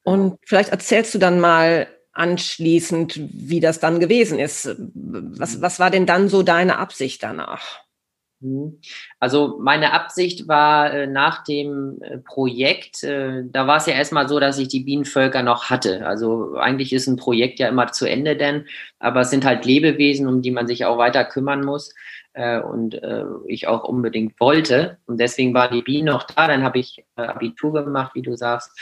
Und 0.02 0.38
vielleicht 0.44 0.70
erzählst 0.70 1.14
du 1.14 1.18
dann 1.18 1.38
mal, 1.40 1.86
anschließend, 2.16 3.20
wie 3.32 3.60
das 3.60 3.80
dann 3.80 4.00
gewesen 4.00 4.38
ist. 4.38 4.66
Was, 4.94 5.56
mhm. 5.56 5.62
was 5.62 5.80
war 5.80 5.90
denn 5.90 6.06
dann 6.06 6.28
so 6.28 6.42
deine 6.42 6.78
Absicht 6.78 7.22
danach? 7.22 7.86
Mhm. 8.40 8.80
Also 9.18 9.58
meine 9.60 9.92
Absicht 9.92 10.46
war 10.46 10.92
äh, 10.92 11.06
nach 11.06 11.44
dem 11.44 11.98
äh, 12.02 12.18
Projekt, 12.18 13.02
äh, 13.02 13.42
da 13.46 13.66
war 13.66 13.78
es 13.78 13.86
ja 13.86 13.94
erstmal 13.94 14.28
so, 14.28 14.40
dass 14.40 14.58
ich 14.58 14.68
die 14.68 14.84
Bienenvölker 14.84 15.42
noch 15.42 15.70
hatte. 15.70 16.06
Also 16.06 16.56
eigentlich 16.56 16.92
ist 16.92 17.06
ein 17.06 17.16
Projekt 17.16 17.58
ja 17.58 17.68
immer 17.68 17.92
zu 17.92 18.06
Ende 18.06 18.36
denn, 18.36 18.66
aber 18.98 19.20
es 19.20 19.30
sind 19.30 19.44
halt 19.44 19.64
Lebewesen, 19.64 20.28
um 20.28 20.42
die 20.42 20.50
man 20.50 20.66
sich 20.66 20.84
auch 20.84 20.98
weiter 20.98 21.24
kümmern 21.24 21.64
muss 21.64 21.94
und 22.68 23.00
ich 23.46 23.66
auch 23.66 23.84
unbedingt 23.84 24.38
wollte. 24.40 24.98
Und 25.06 25.18
deswegen 25.18 25.54
war 25.54 25.70
die 25.70 25.80
Biene 25.80 26.10
noch 26.10 26.24
da. 26.24 26.46
Dann 26.48 26.64
habe 26.64 26.78
ich 26.78 27.02
Abitur 27.16 27.82
gemacht, 27.82 28.14
wie 28.14 28.20
du 28.20 28.36
sagst, 28.36 28.78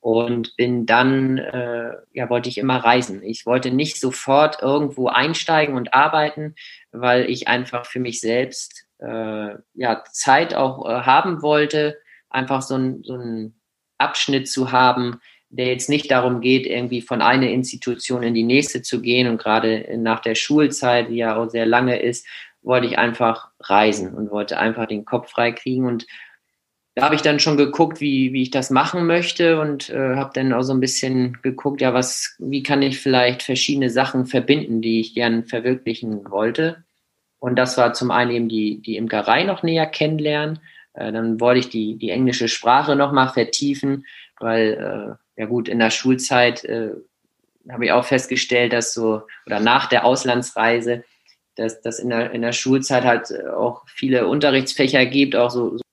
und 0.00 0.56
bin 0.56 0.86
dann, 0.86 1.38
äh, 1.38 1.92
ja, 2.12 2.30
wollte 2.30 2.48
ich 2.48 2.58
immer 2.58 2.78
reisen. 2.78 3.22
Ich 3.22 3.44
wollte 3.44 3.70
nicht 3.70 4.00
sofort 4.00 4.62
irgendwo 4.62 5.08
einsteigen 5.08 5.76
und 5.76 5.92
arbeiten, 5.92 6.54
weil 6.90 7.28
ich 7.28 7.48
einfach 7.48 7.84
für 7.84 8.00
mich 8.00 8.20
selbst 8.20 8.86
äh, 8.98 9.54
ja 9.74 10.04
Zeit 10.10 10.54
auch 10.54 10.88
äh, 10.88 11.02
haben 11.02 11.42
wollte, 11.42 11.98
einfach 12.30 12.62
so, 12.62 12.76
ein, 12.76 13.02
so 13.02 13.14
einen 13.14 13.60
Abschnitt 13.98 14.48
zu 14.48 14.72
haben, 14.72 15.20
der 15.50 15.66
jetzt 15.66 15.88
nicht 15.88 16.10
darum 16.10 16.40
geht, 16.40 16.66
irgendwie 16.66 17.02
von 17.02 17.20
einer 17.20 17.50
Institution 17.50 18.22
in 18.22 18.34
die 18.34 18.44
nächste 18.44 18.82
zu 18.82 19.02
gehen 19.02 19.28
und 19.28 19.38
gerade 19.38 19.86
nach 19.98 20.20
der 20.20 20.36
Schulzeit, 20.36 21.08
die 21.08 21.16
ja 21.16 21.36
auch 21.36 21.50
sehr 21.50 21.66
lange 21.66 22.00
ist, 22.00 22.26
wollte 22.62 22.86
ich 22.86 22.98
einfach 22.98 23.48
reisen 23.58 24.14
und 24.14 24.30
wollte 24.30 24.58
einfach 24.58 24.86
den 24.86 25.04
Kopf 25.04 25.30
frei 25.30 25.52
kriegen 25.52 25.86
und 25.86 26.06
da 26.94 27.04
habe 27.04 27.14
ich 27.14 27.22
dann 27.22 27.38
schon 27.38 27.56
geguckt, 27.56 28.00
wie, 28.00 28.32
wie 28.32 28.42
ich 28.42 28.50
das 28.50 28.70
machen 28.70 29.06
möchte 29.06 29.60
und 29.60 29.90
äh, 29.90 30.16
habe 30.16 30.32
dann 30.34 30.52
auch 30.52 30.62
so 30.62 30.72
ein 30.72 30.80
bisschen 30.80 31.38
geguckt, 31.42 31.80
ja, 31.80 31.94
was, 31.94 32.34
wie 32.38 32.62
kann 32.62 32.82
ich 32.82 32.98
vielleicht 33.00 33.42
verschiedene 33.42 33.90
Sachen 33.90 34.26
verbinden, 34.26 34.82
die 34.82 35.00
ich 35.00 35.14
gern 35.14 35.44
verwirklichen 35.44 36.28
wollte. 36.30 36.84
Und 37.38 37.56
das 37.56 37.78
war 37.78 37.92
zum 37.94 38.10
einen 38.10 38.30
eben 38.32 38.48
die, 38.48 38.82
die 38.82 38.96
Imkerei 38.96 39.44
noch 39.44 39.62
näher 39.62 39.86
kennenlernen. 39.86 40.58
Äh, 40.94 41.12
dann 41.12 41.40
wollte 41.40 41.60
ich 41.60 41.68
die, 41.68 41.96
die 41.96 42.10
englische 42.10 42.48
Sprache 42.48 42.96
nochmal 42.96 43.28
vertiefen, 43.28 44.04
weil, 44.40 45.18
äh, 45.36 45.40
ja 45.40 45.46
gut, 45.46 45.68
in 45.68 45.78
der 45.78 45.90
Schulzeit 45.90 46.64
äh, 46.64 46.90
habe 47.70 47.84
ich 47.84 47.92
auch 47.92 48.04
festgestellt, 48.04 48.72
dass 48.72 48.92
so, 48.92 49.22
oder 49.46 49.60
nach 49.60 49.88
der 49.88 50.04
Auslandsreise, 50.04 51.04
dass, 51.54 51.80
dass 51.82 52.00
in, 52.00 52.10
der, 52.10 52.32
in 52.32 52.42
der 52.42 52.52
Schulzeit 52.52 53.04
halt 53.04 53.32
auch 53.48 53.84
viele 53.86 54.26
Unterrichtsfächer 54.26 55.06
gibt, 55.06 55.36
auch 55.36 55.50
so, 55.50 55.76
so 55.76 55.84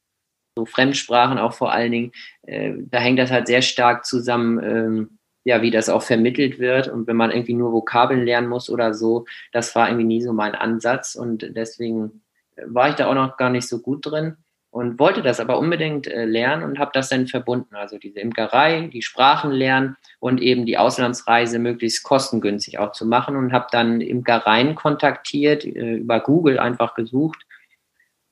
so 0.57 0.65
Fremdsprachen 0.65 1.37
auch 1.37 1.53
vor 1.53 1.71
allen 1.71 1.91
Dingen, 1.91 2.11
äh, 2.41 2.73
da 2.75 2.97
hängt 2.97 3.19
das 3.19 3.31
halt 3.31 3.45
sehr 3.47 3.61
stark 3.61 4.05
zusammen, 4.05 4.59
ähm, 4.63 5.19
ja, 5.43 5.61
wie 5.61 5.71
das 5.71 5.87
auch 5.87 6.01
vermittelt 6.01 6.57
wird. 6.57 6.87
Und 6.87 7.07
wenn 7.07 7.15
man 7.15 7.31
irgendwie 7.31 7.53
nur 7.53 7.71
Vokabeln 7.71 8.25
lernen 8.25 8.49
muss 8.49 8.69
oder 8.69 8.93
so, 8.93 9.25
das 9.53 9.75
war 9.75 9.87
irgendwie 9.87 10.07
nie 10.07 10.21
so 10.21 10.33
mein 10.33 10.55
Ansatz. 10.55 11.15
Und 11.15 11.55
deswegen 11.55 12.23
war 12.65 12.89
ich 12.89 12.95
da 12.95 13.07
auch 13.07 13.13
noch 13.13 13.37
gar 13.37 13.51
nicht 13.51 13.67
so 13.67 13.79
gut 13.79 14.05
drin 14.05 14.35
und 14.71 14.99
wollte 14.99 15.21
das 15.21 15.39
aber 15.39 15.59
unbedingt 15.59 16.07
äh, 16.07 16.25
lernen 16.25 16.63
und 16.63 16.79
habe 16.79 16.91
das 16.93 17.09
dann 17.09 17.27
verbunden. 17.27 17.75
Also 17.75 17.97
diese 17.97 18.19
Imkerei, 18.19 18.89
die 18.91 19.01
Sprachen 19.01 19.51
lernen 19.51 19.95
und 20.19 20.41
eben 20.41 20.65
die 20.65 20.77
Auslandsreise 20.77 21.59
möglichst 21.59 22.03
kostengünstig 22.03 22.79
auch 22.79 22.91
zu 22.91 23.05
machen 23.05 23.35
und 23.35 23.53
habe 23.53 23.67
dann 23.71 24.01
Imkereien 24.01 24.75
kontaktiert, 24.75 25.63
äh, 25.65 25.95
über 25.95 26.19
Google 26.19 26.59
einfach 26.59 26.95
gesucht 26.95 27.46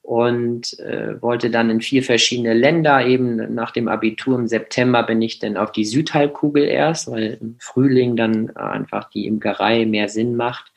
und 0.06 0.78
äh, 0.80 1.20
wollte 1.20 1.50
dann 1.50 1.72
in 1.72 1.82
vier 1.82 2.04
verschiedene 2.04 2.54
Länder. 2.54 3.04
Eben 3.08 3.56
nach 3.56 3.72
dem 3.72 3.88
Abitur 3.88 4.38
im 4.38 4.48
September 4.48 5.02
bin 5.02 5.20
ich 5.24 5.40
dann 5.40 5.58
auf 5.58 5.72
die 5.72 5.84
Südhalbkugel 5.84 6.64
erst, 6.64 7.10
weil 7.10 7.40
im 7.42 7.56
Frühling 7.60 8.16
dann 8.16 8.56
einfach 8.56 9.10
die 9.10 9.26
Imkerei 9.26 9.88
mehr 9.88 10.08
Sinn 10.08 10.36
macht, 10.36 10.72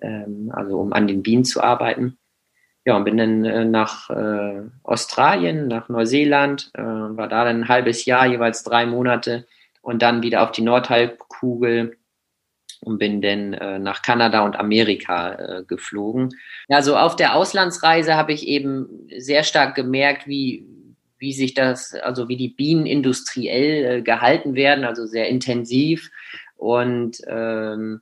ähm, 0.00 0.50
also 0.52 0.80
um 0.80 0.92
an 0.92 1.06
den 1.06 1.22
Bienen 1.22 1.44
zu 1.44 1.62
arbeiten. 1.62 2.18
Ja, 2.84 2.96
und 2.96 3.04
bin 3.04 3.16
dann 3.16 3.44
äh, 3.44 3.64
nach 3.64 4.10
äh, 4.10 4.62
Australien, 4.82 5.68
nach 5.68 5.88
Neuseeland, 5.88 6.72
äh, 6.74 6.82
war 6.82 7.28
da 7.28 7.44
dann 7.44 7.60
ein 7.60 7.68
halbes 7.68 8.04
Jahr, 8.06 8.26
jeweils 8.26 8.64
drei 8.64 8.86
Monate 8.86 9.46
und 9.82 10.02
dann 10.02 10.22
wieder 10.22 10.42
auf 10.42 10.50
die 10.50 10.62
Nordhalbkugel 10.62 11.96
und 12.84 12.98
bin 12.98 13.20
dann 13.20 13.54
äh, 13.54 13.78
nach 13.78 14.02
Kanada 14.02 14.44
und 14.44 14.56
Amerika 14.56 15.32
äh, 15.34 15.62
geflogen. 15.64 16.30
Also 16.68 16.96
auf 16.96 17.16
der 17.16 17.34
Auslandsreise 17.34 18.14
habe 18.14 18.32
ich 18.32 18.46
eben 18.46 19.08
sehr 19.16 19.42
stark 19.42 19.74
gemerkt, 19.74 20.26
wie, 20.26 20.66
wie 21.18 21.32
sich 21.32 21.54
das, 21.54 21.94
also 21.94 22.28
wie 22.28 22.36
die 22.36 22.48
Bienen 22.48 22.86
industriell 22.86 23.98
äh, 23.98 24.02
gehalten 24.02 24.54
werden, 24.54 24.84
also 24.84 25.06
sehr 25.06 25.28
intensiv 25.28 26.10
und 26.56 27.18
ähm, 27.26 28.00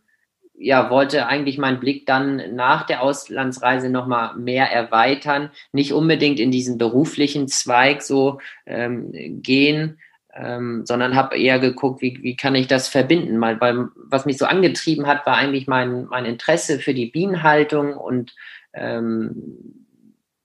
ja, 0.55 0.91
wollte 0.91 1.27
eigentlich 1.27 1.59
meinen 1.59 1.81
Blick 1.81 2.07
dann 2.07 2.55
nach 2.55 2.87
der 2.87 3.03
Auslandsreise 3.03 3.91
nochmal 3.91 4.37
mehr 4.37 4.71
erweitern, 4.71 5.51
nicht 5.73 5.93
unbedingt 5.93 6.39
in 6.39 6.51
diesen 6.51 6.79
beruflichen 6.79 7.49
Zweig 7.49 8.03
so 8.03 8.39
ähm, 8.67 9.11
gehen, 9.43 9.99
ähm, 10.35 10.85
sondern 10.87 11.15
habe 11.15 11.39
eher 11.39 11.59
geguckt, 11.59 12.01
wie, 12.01 12.23
wie 12.23 12.37
kann 12.37 12.55
ich 12.55 12.67
das 12.67 12.89
verbinden. 12.89 13.39
Mal 13.39 13.57
beim, 13.57 13.93
was 13.97 14.25
mich 14.25 14.39
so 14.39 14.47
angetrieben 14.47 15.07
hat, 15.07 15.27
war 15.27 15.37
eigentlich 15.37 15.67
mein, 15.67 16.07
mein 16.07 16.25
Interesse 16.25 16.79
für 16.79 16.95
die 16.95 17.07
Bienenhaltung 17.07 17.97
und 17.97 18.35
ähm, 18.73 19.79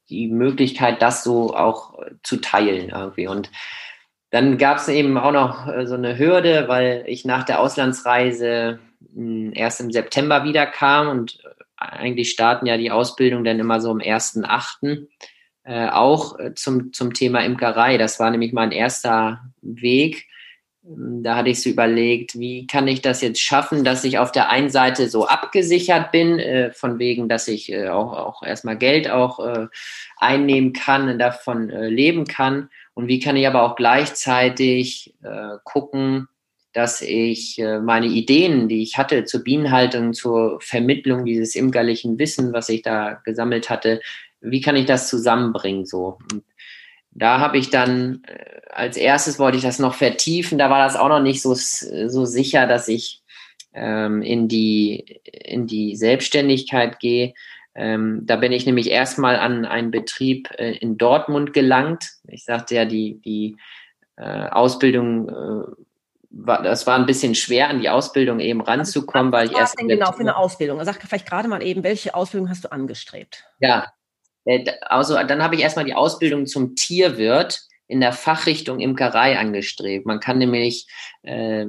die 0.10 0.28
Möglichkeit, 0.28 1.02
das 1.02 1.24
so 1.24 1.56
auch 1.56 2.00
zu 2.24 2.38
teilen 2.38 2.90
irgendwie. 2.90 3.28
Und 3.28 3.50
dann 4.30 4.58
gab 4.58 4.78
es 4.78 4.88
eben 4.88 5.18
auch 5.18 5.32
noch 5.32 5.68
äh, 5.68 5.86
so 5.88 5.96
eine 5.96 6.18
Hürde, 6.18 6.68
weil 6.68 7.04
ich 7.08 7.26
nach 7.26 7.44
der 7.44 7.60
Auslandsreise 7.60 8.80
hm, 9.14 9.54
erst 9.54 9.80
im 9.80 9.92
September 9.92 10.44
wiederkam 10.44 11.08
und 11.10 11.40
äh, 11.44 11.64
eigentlich 11.78 12.32
starten 12.32 12.66
ja 12.66 12.78
die 12.78 12.92
Ausbildung 12.92 13.44
dann 13.44 13.60
immer 13.60 13.80
so 13.80 13.92
am 13.92 14.00
1.8. 14.00 15.08
Äh, 15.68 15.90
auch 15.90 16.40
äh, 16.40 16.54
zum, 16.54 16.94
zum 16.94 17.14
Thema 17.14 17.44
Imkerei. 17.44 17.98
Das 17.98 18.22
war 18.22 18.32
nämlich 18.32 18.54
mein 18.54 18.72
erster 18.72 19.42
Weg. 19.62 20.26
Ähm, 20.86 21.22
da 21.22 21.36
hatte 21.36 21.50
ich 21.50 21.62
so 21.62 21.70
überlegt, 21.70 22.40
wie 22.40 22.66
kann 22.68 22.88
ich 22.88 23.02
das 23.02 23.20
jetzt 23.20 23.42
schaffen, 23.42 23.84
dass 23.84 24.06
ich 24.06 24.18
auf 24.18 24.32
der 24.32 24.50
einen 24.50 24.70
Seite 24.70 25.10
so 25.10 25.28
abgesichert 25.28 26.14
bin, 26.14 26.40
äh, 26.40 26.72
von 26.72 27.00
wegen, 27.00 27.28
dass 27.28 27.50
ich 27.50 27.70
äh, 27.70 27.90
auch, 27.90 28.14
auch 28.14 28.44
erstmal 28.44 28.78
Geld 28.78 29.10
auch 29.10 29.46
äh, 29.46 29.68
einnehmen 30.16 30.72
kann 30.72 31.10
und 31.10 31.20
davon 31.20 31.70
äh, 31.70 31.90
leben 31.90 32.24
kann. 32.24 32.70
Und 32.94 33.10
wie 33.10 33.20
kann 33.20 33.36
ich 33.36 33.46
aber 33.46 33.64
auch 33.64 33.76
gleichzeitig 33.76 35.14
gucken, 35.64 36.28
dass 36.74 37.04
ich 37.04 37.62
meine 37.84 38.08
Ideen, 38.08 38.68
die 38.70 38.82
ich 38.82 38.98
hatte 38.98 39.24
zur 39.26 39.44
Bienenhaltung, 39.44 40.14
zur 40.14 40.60
Vermittlung 40.62 41.24
dieses 41.24 41.54
imkerlichen 41.54 42.18
Wissen, 42.18 42.54
was 42.54 42.70
ich 42.70 42.82
da 42.82 43.22
gesammelt 43.24 43.70
hatte, 43.70 44.02
wie 44.52 44.62
kann 44.62 44.76
ich 44.76 44.86
das 44.86 45.10
zusammenbringen 45.10 45.86
so? 45.86 46.18
Und 46.32 46.44
da 47.12 47.40
habe 47.40 47.58
ich 47.58 47.70
dann 47.70 48.24
äh, 48.28 48.58
als 48.78 48.96
erstes 48.96 49.40
wollte 49.40 49.58
ich 49.58 49.64
das 49.64 49.80
noch 49.80 49.96
vertiefen. 49.96 50.58
Da 50.58 50.70
war 50.70 50.84
das 50.84 50.96
auch 50.96 51.10
noch 51.10 51.20
nicht 51.20 51.42
so, 51.42 51.56
so 51.56 52.26
sicher, 52.26 52.68
dass 52.68 52.88
ich 52.88 53.24
ähm, 53.74 54.22
in, 54.22 54.48
die, 54.48 55.20
in 55.26 55.66
die 55.66 55.96
Selbstständigkeit 55.96 57.00
gehe. 57.00 57.34
Ähm, 57.74 58.22
da 58.24 58.36
bin 58.36 58.52
ich 58.52 58.66
nämlich 58.66 58.90
erstmal 58.90 59.38
an 59.38 59.66
einen 59.66 59.92
Betrieb 59.92 60.50
äh, 60.58 60.74
in 60.78 60.98
Dortmund 60.98 61.54
gelangt. 61.54 62.12
Ich 62.28 62.46
sagte 62.46 62.76
ja, 62.76 62.86
die, 62.86 63.20
die 63.22 63.58
äh, 64.16 64.48
Ausbildung 64.50 65.30
äh, 65.30 65.64
war, 66.30 66.62
das 66.62 66.86
war 66.86 66.98
ein 66.98 67.06
bisschen 67.06 67.36
schwer, 67.36 67.70
an 67.70 67.80
die 67.80 67.90
Ausbildung 67.90 68.40
eben 68.40 68.62
ranzukommen, 68.62 69.32
was, 69.32 69.46
was 69.46 69.50
weil 69.50 69.56
ich 69.56 69.60
erst. 69.60 69.80
Denn 69.80 69.88
genau 69.88 70.12
für 70.12 70.20
eine 70.20 70.36
Ausbildung? 70.36 70.84
Sag 70.84 71.02
vielleicht 71.02 71.28
gerade 71.28 71.48
mal 71.48 71.64
eben, 71.64 71.84
welche 71.84 72.14
Ausbildung 72.14 72.50
hast 72.50 72.64
du 72.64 72.72
angestrebt? 72.72 73.44
Ja, 73.60 73.92
also 74.82 75.16
dann 75.24 75.44
habe 75.44 75.56
ich 75.56 75.62
erstmal 75.62 75.86
die 75.86 75.94
Ausbildung 75.94 76.46
zum 76.46 76.76
Tierwirt 76.76 77.68
in 77.88 78.02
der 78.02 78.14
Fachrichtung 78.14 78.80
Imkerei 78.80 79.38
angestrebt. 79.38 80.06
Man 80.06 80.20
kann 80.20 80.38
nämlich, 80.38 80.88
äh, 81.24 81.68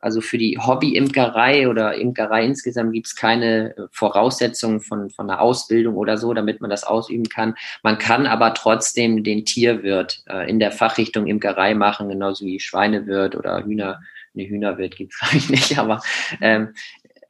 also 0.00 0.20
für 0.20 0.36
die 0.36 0.58
Hobby-Imkerei 0.58 1.68
oder 1.68 1.94
Imkerei 1.94 2.44
insgesamt 2.44 2.92
gibt 2.92 3.06
es 3.06 3.14
keine 3.14 3.74
Voraussetzungen 3.92 4.80
von, 4.80 5.10
von 5.10 5.30
einer 5.30 5.40
Ausbildung 5.40 5.94
oder 5.94 6.18
so, 6.18 6.34
damit 6.34 6.60
man 6.60 6.70
das 6.70 6.82
ausüben 6.82 7.28
kann. 7.28 7.54
Man 7.84 7.98
kann 7.98 8.26
aber 8.26 8.54
trotzdem 8.54 9.22
den 9.22 9.44
Tierwirt 9.44 10.24
äh, 10.28 10.50
in 10.50 10.58
der 10.58 10.72
Fachrichtung 10.72 11.28
Imkerei 11.28 11.74
machen, 11.74 12.08
genauso 12.08 12.44
wie 12.44 12.58
Schweinewirt 12.58 13.36
oder 13.36 13.64
Hühner. 13.64 14.00
Ne, 14.34 14.48
Hühnerwirt 14.48 14.96
gibt 14.96 15.12
es 15.14 15.22
eigentlich 15.22 15.50
nicht, 15.70 15.78
aber 15.78 16.00
ähm, 16.40 16.74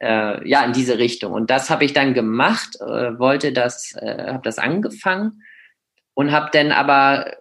äh, 0.03 0.47
ja, 0.47 0.65
in 0.65 0.73
diese 0.73 0.97
Richtung. 0.97 1.31
Und 1.31 1.49
das 1.49 1.69
habe 1.69 1.85
ich 1.85 1.93
dann 1.93 2.13
gemacht, 2.13 2.77
äh, 2.81 3.17
wollte 3.17 3.53
das, 3.53 3.95
äh, 3.95 4.27
habe 4.27 4.43
das 4.43 4.59
angefangen 4.59 5.43
und 6.13 6.31
habe 6.31 6.49
dann 6.51 6.71
aber 6.71 7.33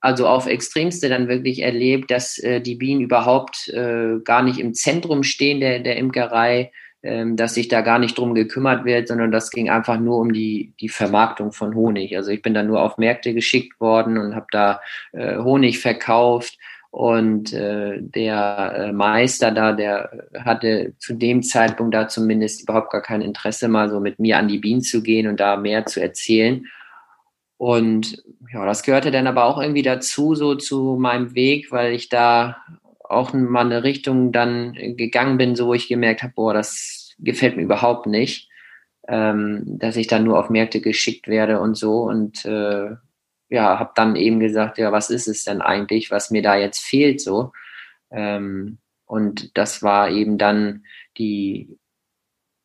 also 0.00 0.28
auf 0.28 0.46
Extremste 0.46 1.08
dann 1.08 1.28
wirklich 1.28 1.62
erlebt, 1.62 2.10
dass 2.10 2.38
äh, 2.38 2.60
die 2.60 2.76
Bienen 2.76 3.00
überhaupt 3.00 3.68
äh, 3.68 4.20
gar 4.22 4.42
nicht 4.42 4.60
im 4.60 4.74
Zentrum 4.74 5.22
stehen 5.22 5.60
der, 5.60 5.80
der 5.80 5.96
Imkerei, 5.96 6.70
ähm, 7.02 7.36
dass 7.36 7.54
sich 7.54 7.68
da 7.68 7.80
gar 7.80 7.98
nicht 7.98 8.18
drum 8.18 8.34
gekümmert 8.34 8.84
wird, 8.84 9.08
sondern 9.08 9.32
das 9.32 9.50
ging 9.50 9.70
einfach 9.70 9.98
nur 9.98 10.18
um 10.18 10.32
die, 10.32 10.74
die 10.80 10.88
Vermarktung 10.88 11.52
von 11.52 11.74
Honig. 11.74 12.16
Also 12.16 12.30
ich 12.30 12.42
bin 12.42 12.54
dann 12.54 12.68
nur 12.68 12.82
auf 12.82 12.98
Märkte 12.98 13.34
geschickt 13.34 13.80
worden 13.80 14.18
und 14.18 14.36
habe 14.36 14.46
da 14.50 14.80
äh, 15.12 15.38
Honig 15.38 15.80
verkauft 15.80 16.58
und 16.90 17.52
äh, 17.52 17.98
der 18.00 18.74
äh, 18.76 18.92
Meister 18.92 19.50
da, 19.50 19.72
der 19.72 20.28
hatte 20.44 20.94
zu 20.98 21.14
dem 21.14 21.42
Zeitpunkt 21.42 21.94
da 21.94 22.08
zumindest 22.08 22.62
überhaupt 22.62 22.90
gar 22.90 23.02
kein 23.02 23.20
Interesse, 23.20 23.68
mal 23.68 23.90
so 23.90 24.00
mit 24.00 24.18
mir 24.18 24.38
an 24.38 24.48
die 24.48 24.58
Bienen 24.58 24.80
zu 24.80 25.02
gehen 25.02 25.26
und 25.26 25.38
da 25.38 25.56
mehr 25.56 25.84
zu 25.86 26.00
erzählen. 26.00 26.66
Und 27.58 28.22
ja, 28.52 28.64
das 28.64 28.82
gehörte 28.82 29.10
dann 29.10 29.26
aber 29.26 29.44
auch 29.44 29.60
irgendwie 29.60 29.82
dazu, 29.82 30.34
so 30.34 30.54
zu 30.54 30.96
meinem 30.98 31.34
Weg, 31.34 31.70
weil 31.72 31.92
ich 31.92 32.08
da 32.08 32.56
auch 33.02 33.32
mal 33.32 33.66
eine 33.66 33.82
Richtung 33.84 34.32
dann 34.32 34.74
gegangen 34.74 35.38
bin, 35.38 35.56
so 35.56 35.66
wo 35.66 35.74
ich 35.74 35.88
gemerkt 35.88 36.22
habe, 36.22 36.32
boah, 36.34 36.54
das 36.54 37.14
gefällt 37.18 37.56
mir 37.56 37.62
überhaupt 37.62 38.06
nicht, 38.06 38.48
ähm, 39.08 39.62
dass 39.66 39.96
ich 39.96 40.06
dann 40.06 40.24
nur 40.24 40.38
auf 40.38 40.50
Märkte 40.50 40.80
geschickt 40.80 41.26
werde 41.28 41.60
und 41.60 41.76
so. 41.76 42.02
Und 42.02 42.44
äh, 42.44 42.90
ja, 43.48 43.78
habe 43.78 43.92
dann 43.94 44.16
eben 44.16 44.40
gesagt, 44.40 44.78
ja, 44.78 44.92
was 44.92 45.10
ist 45.10 45.28
es 45.28 45.44
denn 45.44 45.60
eigentlich, 45.62 46.10
was 46.10 46.30
mir 46.30 46.42
da 46.42 46.56
jetzt 46.56 46.80
fehlt 46.80 47.20
so. 47.20 47.52
Ähm, 48.10 48.78
und 49.06 49.56
das 49.56 49.82
war 49.82 50.10
eben 50.10 50.36
dann 50.36 50.84
die, 51.16 51.78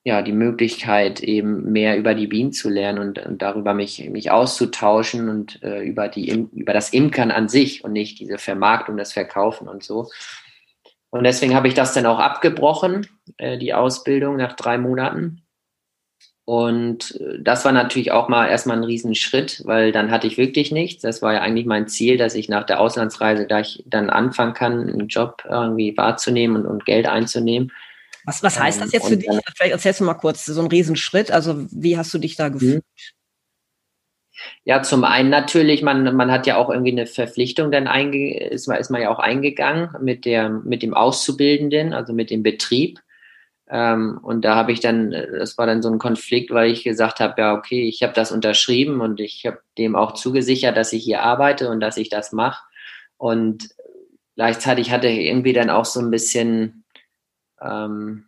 ja, 0.03 0.21
die 0.21 0.33
Möglichkeit, 0.33 1.21
eben 1.21 1.71
mehr 1.71 1.97
über 1.97 2.13
die 2.13 2.27
Bienen 2.27 2.51
zu 2.51 2.69
lernen 2.69 2.99
und, 2.99 3.19
und 3.19 3.41
darüber 3.41 3.73
mich, 3.73 4.09
mich 4.09 4.31
auszutauschen 4.31 5.29
und 5.29 5.63
äh, 5.63 5.81
über, 5.83 6.09
die, 6.09 6.29
über 6.51 6.73
das 6.73 6.91
Imkern 6.91 7.31
an 7.31 7.47
sich 7.47 7.83
und 7.83 7.93
nicht 7.93 8.19
diese 8.19 8.37
Vermarktung, 8.37 8.97
das 8.97 9.13
Verkaufen 9.13 9.69
und 9.69 9.83
so. 9.83 10.09
Und 11.09 11.23
deswegen 11.23 11.55
habe 11.55 11.69
ich 11.69 11.73
das 11.73 11.93
dann 11.93 12.05
auch 12.05 12.19
abgebrochen, 12.19 13.07
äh, 13.37 13.57
die 13.57 13.73
Ausbildung 13.73 14.35
nach 14.35 14.53
drei 14.53 14.77
Monaten. 14.77 15.42
Und 16.45 17.19
äh, 17.21 17.39
das 17.39 17.63
war 17.63 17.71
natürlich 17.71 18.11
auch 18.11 18.27
mal 18.27 18.47
erstmal 18.47 18.77
ein 18.77 18.83
Riesenschritt, 18.83 19.61
weil 19.65 19.91
dann 19.91 20.11
hatte 20.11 20.27
ich 20.27 20.37
wirklich 20.37 20.71
nichts. 20.71 21.01
Das 21.01 21.21
war 21.21 21.33
ja 21.33 21.41
eigentlich 21.41 21.65
mein 21.65 21.87
Ziel, 21.87 22.17
dass 22.17 22.35
ich 22.35 22.49
nach 22.49 22.65
der 22.65 22.79
Auslandsreise 22.79 23.47
gleich 23.47 23.83
dann 23.85 24.09
anfangen 24.09 24.53
kann, 24.53 24.89
einen 24.89 25.07
Job 25.07 25.43
irgendwie 25.49 25.95
wahrzunehmen 25.95 26.57
und, 26.57 26.65
und 26.65 26.85
Geld 26.85 27.07
einzunehmen. 27.07 27.71
Was, 28.25 28.43
was 28.43 28.59
heißt 28.59 28.81
das 28.81 28.91
jetzt 28.91 29.07
für 29.07 29.17
dich? 29.17 29.29
Vielleicht 29.55 29.73
erzählst 29.73 29.99
du 29.99 30.05
mal 30.05 30.13
kurz 30.13 30.45
so 30.45 30.59
einen 30.59 30.69
Riesenschritt. 30.69 31.31
Also 31.31 31.65
wie 31.71 31.97
hast 31.97 32.13
du 32.13 32.17
dich 32.17 32.35
da 32.35 32.49
gefühlt? 32.49 32.83
Ja, 34.65 34.81
zum 34.81 35.03
einen 35.03 35.29
natürlich, 35.29 35.81
man, 35.81 36.15
man 36.15 36.31
hat 36.31 36.47
ja 36.47 36.57
auch 36.57 36.69
irgendwie 36.69 36.91
eine 36.91 37.05
Verpflichtung 37.05 37.71
dann 37.71 37.87
einge, 37.87 38.37
ist, 38.37 38.67
ist 38.67 38.89
man 38.89 39.01
ja 39.01 39.09
auch 39.09 39.19
eingegangen 39.19 39.89
mit 40.01 40.25
der, 40.25 40.49
mit 40.49 40.83
dem 40.83 40.93
Auszubildenden, 40.93 41.93
also 41.93 42.13
mit 42.13 42.29
dem 42.29 42.43
Betrieb. 42.43 42.99
Ähm, 43.69 44.19
und 44.21 44.43
da 44.43 44.55
habe 44.55 44.71
ich 44.71 44.79
dann, 44.81 45.11
das 45.11 45.57
war 45.57 45.65
dann 45.65 45.81
so 45.81 45.89
ein 45.89 45.99
Konflikt, 45.99 46.51
weil 46.51 46.71
ich 46.71 46.83
gesagt 46.83 47.19
habe, 47.19 47.35
ja, 47.37 47.53
okay, 47.53 47.87
ich 47.87 48.03
habe 48.03 48.13
das 48.13 48.31
unterschrieben 48.31 49.01
und 49.01 49.19
ich 49.19 49.45
habe 49.45 49.59
dem 49.77 49.95
auch 49.95 50.13
zugesichert, 50.13 50.75
dass 50.75 50.93
ich 50.93 51.03
hier 51.03 51.23
arbeite 51.23 51.69
und 51.69 51.79
dass 51.79 51.97
ich 51.97 52.09
das 52.09 52.33
mache. 52.33 52.63
Und 53.17 53.69
gleichzeitig 54.35 54.91
hatte 54.91 55.07
ich 55.07 55.25
irgendwie 55.25 55.53
dann 55.53 55.69
auch 55.69 55.85
so 55.85 56.01
ein 56.01 56.11
bisschen, 56.11 56.83
ähm, 57.61 58.25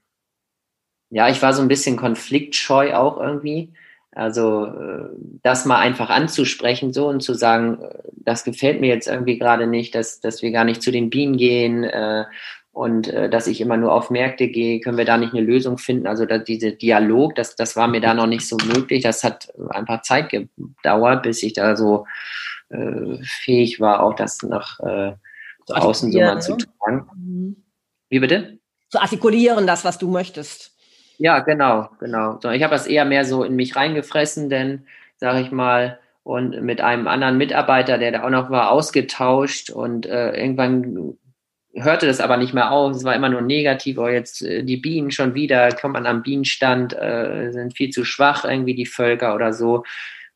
ja, 1.09 1.29
ich 1.29 1.41
war 1.41 1.53
so 1.53 1.61
ein 1.61 1.67
bisschen 1.67 1.97
konfliktscheu 1.97 2.95
auch 2.95 3.19
irgendwie. 3.19 3.73
Also 4.11 4.67
äh, 4.67 5.09
das 5.43 5.65
mal 5.65 5.79
einfach 5.79 6.09
anzusprechen 6.09 6.93
so 6.93 7.07
und 7.09 7.21
zu 7.21 7.33
sagen, 7.33 7.81
äh, 7.81 7.99
das 8.13 8.45
gefällt 8.45 8.79
mir 8.79 8.87
jetzt 8.87 9.07
irgendwie 9.07 9.37
gerade 9.37 9.67
nicht, 9.67 9.93
dass, 9.93 10.21
dass 10.21 10.41
wir 10.41 10.51
gar 10.51 10.63
nicht 10.63 10.81
zu 10.81 10.91
den 10.91 11.09
Bienen 11.09 11.35
gehen 11.35 11.83
äh, 11.83 12.23
und 12.75 13.07
äh, 13.07 13.29
dass 13.29 13.47
ich 13.47 13.61
immer 13.61 13.77
nur 13.77 13.93
auf 13.93 14.09
Märkte 14.09 14.49
gehe, 14.49 14.81
können 14.81 14.97
wir 14.97 15.05
da 15.05 15.17
nicht 15.17 15.33
eine 15.33 15.41
Lösung 15.41 15.77
finden. 15.77 16.07
Also 16.07 16.25
da, 16.25 16.39
diese 16.39 16.73
Dialog, 16.73 17.33
das, 17.35 17.55
das 17.55 17.77
war 17.77 17.87
mir 17.87 18.01
da 18.01 18.13
noch 18.13 18.27
nicht 18.27 18.45
so 18.45 18.57
möglich. 18.57 19.01
Das 19.01 19.23
hat 19.23 19.47
einfach 19.69 20.01
Zeit 20.01 20.29
gedauert, 20.29 21.23
bis 21.23 21.41
ich 21.41 21.53
da 21.53 21.77
so 21.77 22.05
äh, 22.67 23.17
fähig 23.23 23.79
war, 23.79 24.03
auch 24.03 24.13
das 24.13 24.43
nach 24.43 24.81
äh, 24.81 25.13
so 25.65 25.73
außen 25.73 26.11
so 26.11 26.19
mal 26.19 26.41
zu 26.41 26.57
tragen. 26.57 27.07
Mhm. 27.15 27.55
Wie 28.09 28.19
bitte? 28.19 28.59
Zu 28.89 29.01
artikulieren, 29.01 29.65
das, 29.65 29.85
was 29.85 29.97
du 29.97 30.09
möchtest. 30.09 30.75
Ja, 31.17 31.39
genau, 31.39 31.87
genau. 32.01 32.39
So, 32.41 32.49
ich 32.49 32.61
habe 32.61 32.73
das 32.73 32.87
eher 32.87 33.05
mehr 33.05 33.23
so 33.23 33.45
in 33.45 33.55
mich 33.55 33.77
reingefressen, 33.77 34.49
denn, 34.49 34.85
sage 35.15 35.39
ich 35.39 35.49
mal, 35.49 35.97
und 36.23 36.61
mit 36.61 36.81
einem 36.81 37.07
anderen 37.07 37.37
Mitarbeiter, 37.37 37.97
der 37.97 38.11
da 38.11 38.23
auch 38.25 38.29
noch 38.29 38.49
war, 38.49 38.69
ausgetauscht 38.71 39.69
und 39.69 40.05
äh, 40.05 40.31
irgendwann 40.31 41.15
hörte 41.75 42.07
das 42.07 42.21
aber 42.21 42.37
nicht 42.37 42.53
mehr 42.53 42.71
auf. 42.71 42.95
Es 42.95 43.03
war 43.03 43.15
immer 43.15 43.29
nur 43.29 43.41
negativ. 43.41 43.97
Oh, 43.97 44.07
jetzt 44.07 44.41
äh, 44.41 44.63
die 44.63 44.77
Bienen 44.77 45.11
schon 45.11 45.33
wieder, 45.35 45.71
kommt 45.73 45.93
man 45.93 46.05
am 46.05 46.23
Bienenstand, 46.23 46.93
äh, 46.93 47.51
sind 47.51 47.75
viel 47.75 47.89
zu 47.89 48.05
schwach 48.05 48.45
irgendwie 48.45 48.75
die 48.75 48.85
Völker 48.85 49.35
oder 49.35 49.53
so. 49.53 49.83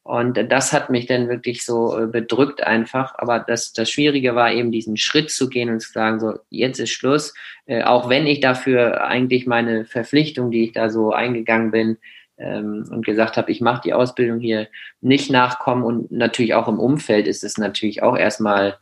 Und 0.04 0.40
das 0.52 0.74
hat 0.74 0.90
mich 0.90 1.06
dann 1.06 1.30
wirklich 1.30 1.64
so 1.64 1.98
äh, 1.98 2.08
bedrückt 2.08 2.64
einfach. 2.64 3.14
Aber 3.18 3.40
das, 3.40 3.74
das 3.74 3.90
Schwierige 3.92 4.34
war 4.36 4.52
eben, 4.52 4.72
diesen 4.72 4.98
Schritt 4.98 5.30
zu 5.30 5.50
gehen 5.50 5.70
und 5.70 5.82
zu 5.82 5.92
sagen, 5.92 6.20
so, 6.20 6.40
jetzt 6.50 6.80
ist 6.80 6.92
Schluss. 6.92 7.34
Äh, 7.66 7.84
auch 7.84 8.10
wenn 8.10 8.26
ich 8.26 8.40
dafür 8.40 9.04
eigentlich 9.06 9.46
meine 9.46 9.86
Verpflichtung, 9.86 10.52
die 10.52 10.64
ich 10.66 10.72
da 10.72 10.90
so 10.90 11.12
eingegangen 11.12 11.72
bin, 11.72 11.98
ähm, 12.40 12.86
und 12.90 13.06
gesagt 13.06 13.38
habe, 13.38 13.52
ich 13.52 13.62
mache 13.62 13.82
die 13.84 13.94
Ausbildung 13.94 14.40
hier 14.40 14.68
nicht 15.02 15.30
nachkommen. 15.30 15.84
Und 15.84 16.12
natürlich 16.12 16.54
auch 16.56 16.68
im 16.68 16.80
Umfeld 16.80 17.28
ist 17.28 17.44
es 17.44 17.58
natürlich 17.58 18.02
auch 18.02 18.18
erstmal 18.18 18.78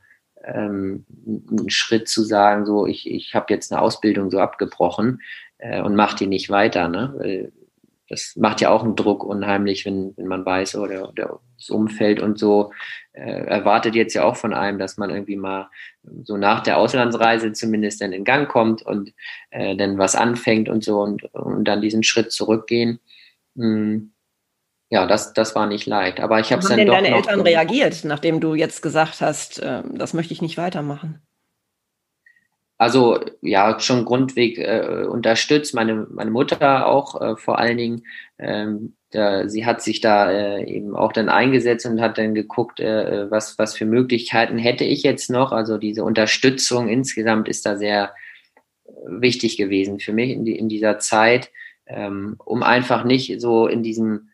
ähm, 0.53 1.05
ein 1.25 1.69
Schritt 1.69 2.07
zu 2.07 2.23
sagen, 2.23 2.65
so, 2.65 2.85
ich, 2.85 3.09
ich 3.09 3.35
habe 3.35 3.53
jetzt 3.53 3.71
eine 3.71 3.81
Ausbildung 3.81 4.31
so 4.31 4.39
abgebrochen 4.39 5.21
äh, 5.57 5.81
und 5.81 5.95
mache 5.95 6.17
die 6.17 6.27
nicht 6.27 6.49
weiter. 6.49 6.87
Ne? 6.87 7.51
Das 8.09 8.35
macht 8.37 8.61
ja 8.61 8.69
auch 8.69 8.83
einen 8.83 8.95
Druck 8.95 9.23
unheimlich, 9.23 9.85
wenn, 9.85 10.15
wenn 10.15 10.27
man 10.27 10.45
weiß, 10.45 10.77
oder, 10.77 11.09
oder 11.09 11.39
das 11.57 11.69
Umfeld 11.69 12.21
und 12.21 12.39
so 12.39 12.71
äh, 13.13 13.45
erwartet 13.45 13.95
jetzt 13.95 14.13
ja 14.13 14.23
auch 14.23 14.35
von 14.35 14.53
einem, 14.53 14.79
dass 14.79 14.97
man 14.97 15.09
irgendwie 15.09 15.35
mal 15.35 15.69
so 16.23 16.37
nach 16.37 16.61
der 16.61 16.77
Auslandsreise 16.77 17.51
zumindest 17.51 18.01
dann 18.01 18.13
in 18.13 18.23
Gang 18.23 18.47
kommt 18.47 18.83
und 18.83 19.13
äh, 19.49 19.75
dann 19.75 19.97
was 19.97 20.15
anfängt 20.15 20.69
und 20.69 20.83
so 20.83 21.01
und, 21.01 21.23
und 21.33 21.65
dann 21.65 21.81
diesen 21.81 22.03
Schritt 22.03 22.31
zurückgehen. 22.31 22.99
Hm. 23.55 24.13
Ja, 24.89 25.05
das, 25.05 25.33
das 25.33 25.53
war 25.55 25.67
nicht 25.67 25.85
leicht. 25.85 26.19
Aber 26.19 26.39
ich 26.39 26.51
habe 26.51 26.61
es 26.61 26.69
dann 26.69 26.77
denn 26.77 26.87
doch 26.87 26.95
deine 26.95 27.15
Eltern 27.15 27.41
reagiert, 27.41 28.03
nachdem 28.05 28.39
du 28.39 28.55
jetzt 28.55 28.81
gesagt 28.81 29.21
hast, 29.21 29.59
äh, 29.59 29.83
das 29.91 30.13
möchte 30.13 30.33
ich 30.33 30.41
nicht 30.41 30.57
weitermachen? 30.57 31.21
Also 32.77 33.19
ja, 33.41 33.79
schon 33.79 34.05
Grundweg 34.05 34.59
äh, 34.59 35.05
unterstützt. 35.09 35.73
Meine, 35.73 36.07
meine 36.11 36.31
Mutter 36.31 36.85
auch 36.85 37.19
äh, 37.19 37.35
vor 37.35 37.57
allen 37.57 37.77
Dingen. 37.77 38.03
Ähm, 38.37 38.93
da, 39.11 39.47
sie 39.47 39.65
hat 39.65 39.81
sich 39.81 39.99
da 39.99 40.31
äh, 40.31 40.65
eben 40.65 40.95
auch 40.95 41.11
dann 41.11 41.29
eingesetzt 41.29 41.85
und 41.85 42.01
hat 42.01 42.17
dann 42.17 42.35
geguckt, 42.35 42.79
äh, 42.79 43.31
was, 43.31 43.57
was 43.57 43.75
für 43.75 43.85
Möglichkeiten 43.85 44.57
hätte 44.57 44.83
ich 44.83 45.03
jetzt 45.03 45.29
noch. 45.29 45.51
Also 45.51 45.77
diese 45.77 46.03
Unterstützung 46.03 46.87
insgesamt 46.87 47.47
ist 47.47 47.65
da 47.65 47.77
sehr 47.77 48.13
äh, 48.85 48.91
wichtig 49.07 49.57
gewesen 49.57 49.99
für 49.99 50.13
mich 50.13 50.29
in, 50.29 50.45
die, 50.45 50.57
in 50.57 50.69
dieser 50.69 50.99
Zeit, 50.99 51.49
ähm, 51.87 52.35
um 52.45 52.63
einfach 52.63 53.05
nicht 53.05 53.41
so 53.41 53.67
in 53.67 53.81
diesem 53.81 54.29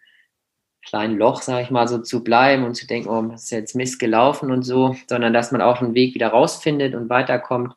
kleinen 0.86 1.18
Loch, 1.18 1.42
sage 1.42 1.64
ich 1.64 1.72
mal, 1.72 1.88
so 1.88 2.00
zu 2.00 2.24
bleiben 2.24 2.64
und 2.64 2.76
zu 2.76 2.88
denken, 2.88 3.10
oh, 3.10 3.22
das 3.24 3.44
ist 3.44 3.52
jetzt 3.52 3.76
Mist 3.76 4.00
gelaufen 4.00 4.52
und 4.52 4.64
so, 4.64 4.96
sondern 5.08 5.34
dass 5.34 5.52
man 5.52 5.62
auch 5.62 5.82
einen 5.82 5.96
Weg 5.96 6.14
wieder 6.14 6.30
rausfindet 6.30 6.96
und 6.96 7.10
weiterkommt. 7.10 7.76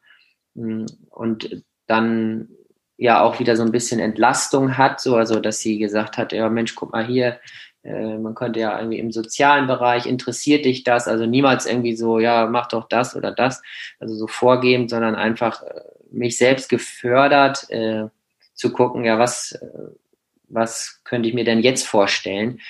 Mm, 0.54 0.86
und 1.10 1.62
dann 1.86 2.48
ja 2.96 3.22
auch 3.22 3.38
wieder 3.38 3.56
so 3.56 3.62
ein 3.62 3.72
bisschen 3.72 4.00
Entlastung 4.00 4.78
hat, 4.78 5.00
so 5.00 5.16
also 5.16 5.40
dass 5.40 5.60
sie 5.60 5.78
gesagt 5.78 6.18
hat, 6.18 6.32
ja 6.32 6.48
Mensch, 6.48 6.74
guck 6.74 6.92
mal 6.92 7.06
hier, 7.06 7.38
äh, 7.84 8.16
man 8.18 8.34
könnte 8.34 8.60
ja 8.60 8.78
irgendwie 8.78 8.98
im 8.98 9.12
sozialen 9.12 9.66
Bereich 9.66 10.06
interessiert 10.06 10.64
dich 10.64 10.82
das, 10.82 11.06
also 11.06 11.26
niemals 11.26 11.66
irgendwie 11.66 11.94
so, 11.94 12.18
ja 12.18 12.46
mach 12.46 12.68
doch 12.68 12.88
das 12.88 13.14
oder 13.14 13.32
das, 13.32 13.62
also 14.00 14.14
so 14.14 14.26
vorgeben, 14.26 14.88
sondern 14.88 15.14
einfach 15.14 15.62
äh, 15.62 15.80
mich 16.10 16.38
selbst 16.38 16.68
gefördert 16.68 17.70
äh, 17.70 18.06
zu 18.54 18.72
gucken, 18.72 19.04
ja 19.04 19.18
was 19.18 19.52
äh, 19.52 19.90
was 20.48 21.00
könnte 21.04 21.28
ich 21.28 21.34
mir 21.34 21.44
denn 21.44 21.60
jetzt 21.60 21.86
vorstellen? 21.86 22.60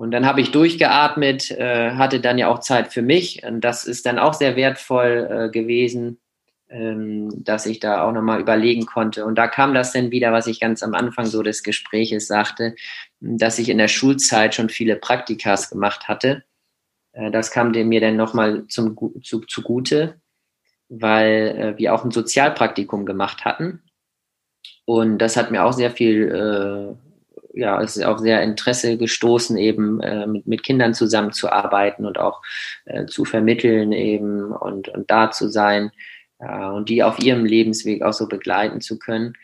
Und 0.00 0.12
dann 0.12 0.24
habe 0.24 0.40
ich 0.40 0.50
durchgeatmet, 0.50 1.50
äh, 1.50 1.92
hatte 1.92 2.20
dann 2.20 2.38
ja 2.38 2.48
auch 2.48 2.60
Zeit 2.60 2.92
für 2.92 3.02
mich 3.02 3.44
und 3.44 3.60
das 3.60 3.84
ist 3.84 4.06
dann 4.06 4.18
auch 4.18 4.34
sehr 4.34 4.56
wertvoll 4.56 5.28
äh, 5.30 5.50
gewesen 5.50 6.18
ähm, 6.70 7.30
dass 7.44 7.66
ich 7.66 7.80
da 7.80 8.04
auch 8.04 8.12
nochmal 8.12 8.40
überlegen 8.40 8.86
konnte. 8.86 9.24
Und 9.24 9.36
da 9.36 9.48
kam 9.48 9.74
das 9.74 9.92
dann 9.92 10.10
wieder, 10.10 10.32
was 10.32 10.46
ich 10.46 10.60
ganz 10.60 10.82
am 10.82 10.94
Anfang 10.94 11.26
so 11.26 11.42
des 11.42 11.62
Gespräches 11.62 12.28
sagte, 12.28 12.76
dass 13.18 13.58
ich 13.58 13.68
in 13.68 13.78
der 13.78 13.88
Schulzeit 13.88 14.54
schon 14.54 14.68
viele 14.68 14.96
Praktikas 14.96 15.68
gemacht 15.68 16.08
hatte. 16.08 16.44
Äh, 17.12 17.30
das 17.30 17.50
kam 17.50 17.72
dem 17.72 17.88
mir 17.88 18.00
dann 18.00 18.16
nochmal 18.16 18.66
zum, 18.68 18.96
zu, 19.22 19.40
zugute, 19.40 20.20
weil 20.88 21.74
äh, 21.74 21.78
wir 21.78 21.92
auch 21.92 22.04
ein 22.04 22.12
Sozialpraktikum 22.12 23.04
gemacht 23.04 23.44
hatten. 23.44 23.82
Und 24.84 25.18
das 25.18 25.36
hat 25.36 25.50
mir 25.50 25.64
auch 25.64 25.72
sehr 25.72 25.90
viel, 25.90 26.28
äh, 26.28 27.09
ja, 27.52 27.80
es 27.82 27.96
ist 27.96 28.04
auch 28.04 28.18
sehr 28.18 28.42
Interesse 28.42 28.96
gestoßen, 28.96 29.56
eben 29.56 30.00
äh, 30.00 30.26
mit, 30.26 30.46
mit 30.46 30.62
Kindern 30.62 30.94
zusammenzuarbeiten 30.94 32.06
und 32.06 32.18
auch 32.18 32.42
äh, 32.84 33.06
zu 33.06 33.24
vermitteln 33.24 33.92
eben 33.92 34.52
und, 34.52 34.88
und 34.88 35.10
da 35.10 35.30
zu 35.30 35.48
sein 35.48 35.90
äh, 36.38 36.66
und 36.66 36.88
die 36.88 37.02
auf 37.02 37.18
ihrem 37.18 37.44
Lebensweg 37.44 38.02
auch 38.02 38.12
so 38.12 38.28
begleiten 38.28 38.80
zu 38.80 38.98
können. 38.98 39.34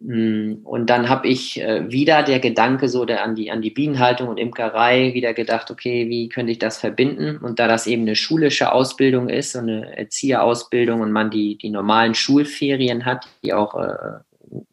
Mm, 0.00 0.64
und 0.64 0.88
dann 0.88 1.08
habe 1.08 1.28
ich 1.28 1.60
äh, 1.60 1.90
wieder 1.90 2.22
der 2.22 2.40
Gedanke 2.40 2.88
so 2.88 3.04
der, 3.04 3.22
an, 3.22 3.34
die, 3.34 3.50
an 3.50 3.62
die 3.62 3.70
Bienenhaltung 3.70 4.28
und 4.28 4.38
Imkerei 4.38 5.12
wieder 5.14 5.34
gedacht, 5.34 5.70
okay, 5.70 6.08
wie 6.08 6.28
könnte 6.28 6.52
ich 6.52 6.58
das 6.58 6.78
verbinden? 6.78 7.36
Und 7.38 7.58
da 7.58 7.68
das 7.68 7.86
eben 7.86 8.02
eine 8.02 8.16
schulische 8.16 8.72
Ausbildung 8.72 9.28
ist, 9.28 9.52
so 9.52 9.58
eine 9.58 9.96
Erzieherausbildung 9.96 11.00
und 11.00 11.12
man 11.12 11.30
die, 11.30 11.58
die 11.58 11.70
normalen 11.70 12.14
Schulferien 12.14 13.04
hat, 13.04 13.28
die 13.44 13.52
auch 13.52 13.74
äh, 13.74 14.20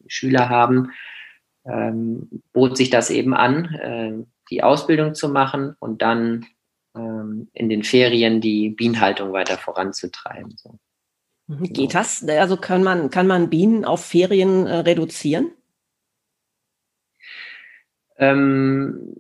Schüler 0.08 0.50
haben, 0.50 0.92
ähm, 1.70 2.42
bot 2.54 2.78
sich 2.78 2.90
das 2.90 3.10
eben 3.10 3.34
an, 3.34 3.66
äh, 3.76 4.26
die 4.50 4.64
Ausbildung 4.64 5.16
zu 5.16 5.30
machen 5.30 5.76
und 5.80 6.02
dann 6.02 6.46
ähm, 6.96 7.50
in 7.54 7.70
den 7.70 7.84
Ferien 7.84 8.42
die 8.42 8.70
Bienenhaltung 8.70 9.34
weiter 9.34 9.58
voranzutreiben. 9.58 10.56
So. 10.58 10.80
Mhm. 11.48 11.74
Geht 11.74 11.96
das? 11.96 12.28
Also 12.28 12.58
kann 12.58 12.84
man, 12.84 13.10
kann 13.10 13.28
man 13.28 13.50
Bienen 13.50 13.86
auf 13.86 14.06
Ferien 14.06 14.68
äh, 14.68 14.78
reduzieren? 14.80 15.52
Ähm, 18.18 19.16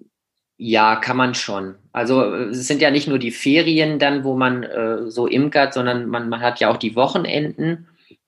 ja, 0.57 0.95
kann 0.95 1.17
man 1.17 1.35
schon. 1.35 1.75
Also 1.91 2.23
es 2.23 2.67
sind 2.67 2.81
ja 2.81 2.89
nicht 2.89 3.07
nur 3.07 3.19
die 3.19 3.31
Ferien 3.31 3.99
dann, 3.99 4.23
wo 4.23 4.35
man 4.35 4.63
äh, 4.63 5.09
so 5.09 5.27
imkert, 5.27 5.73
sondern 5.73 6.07
man, 6.07 6.29
man 6.29 6.41
hat 6.41 6.59
ja 6.59 6.69
auch 6.69 6.77
die 6.77 6.95
Wochenenden. 6.95 7.87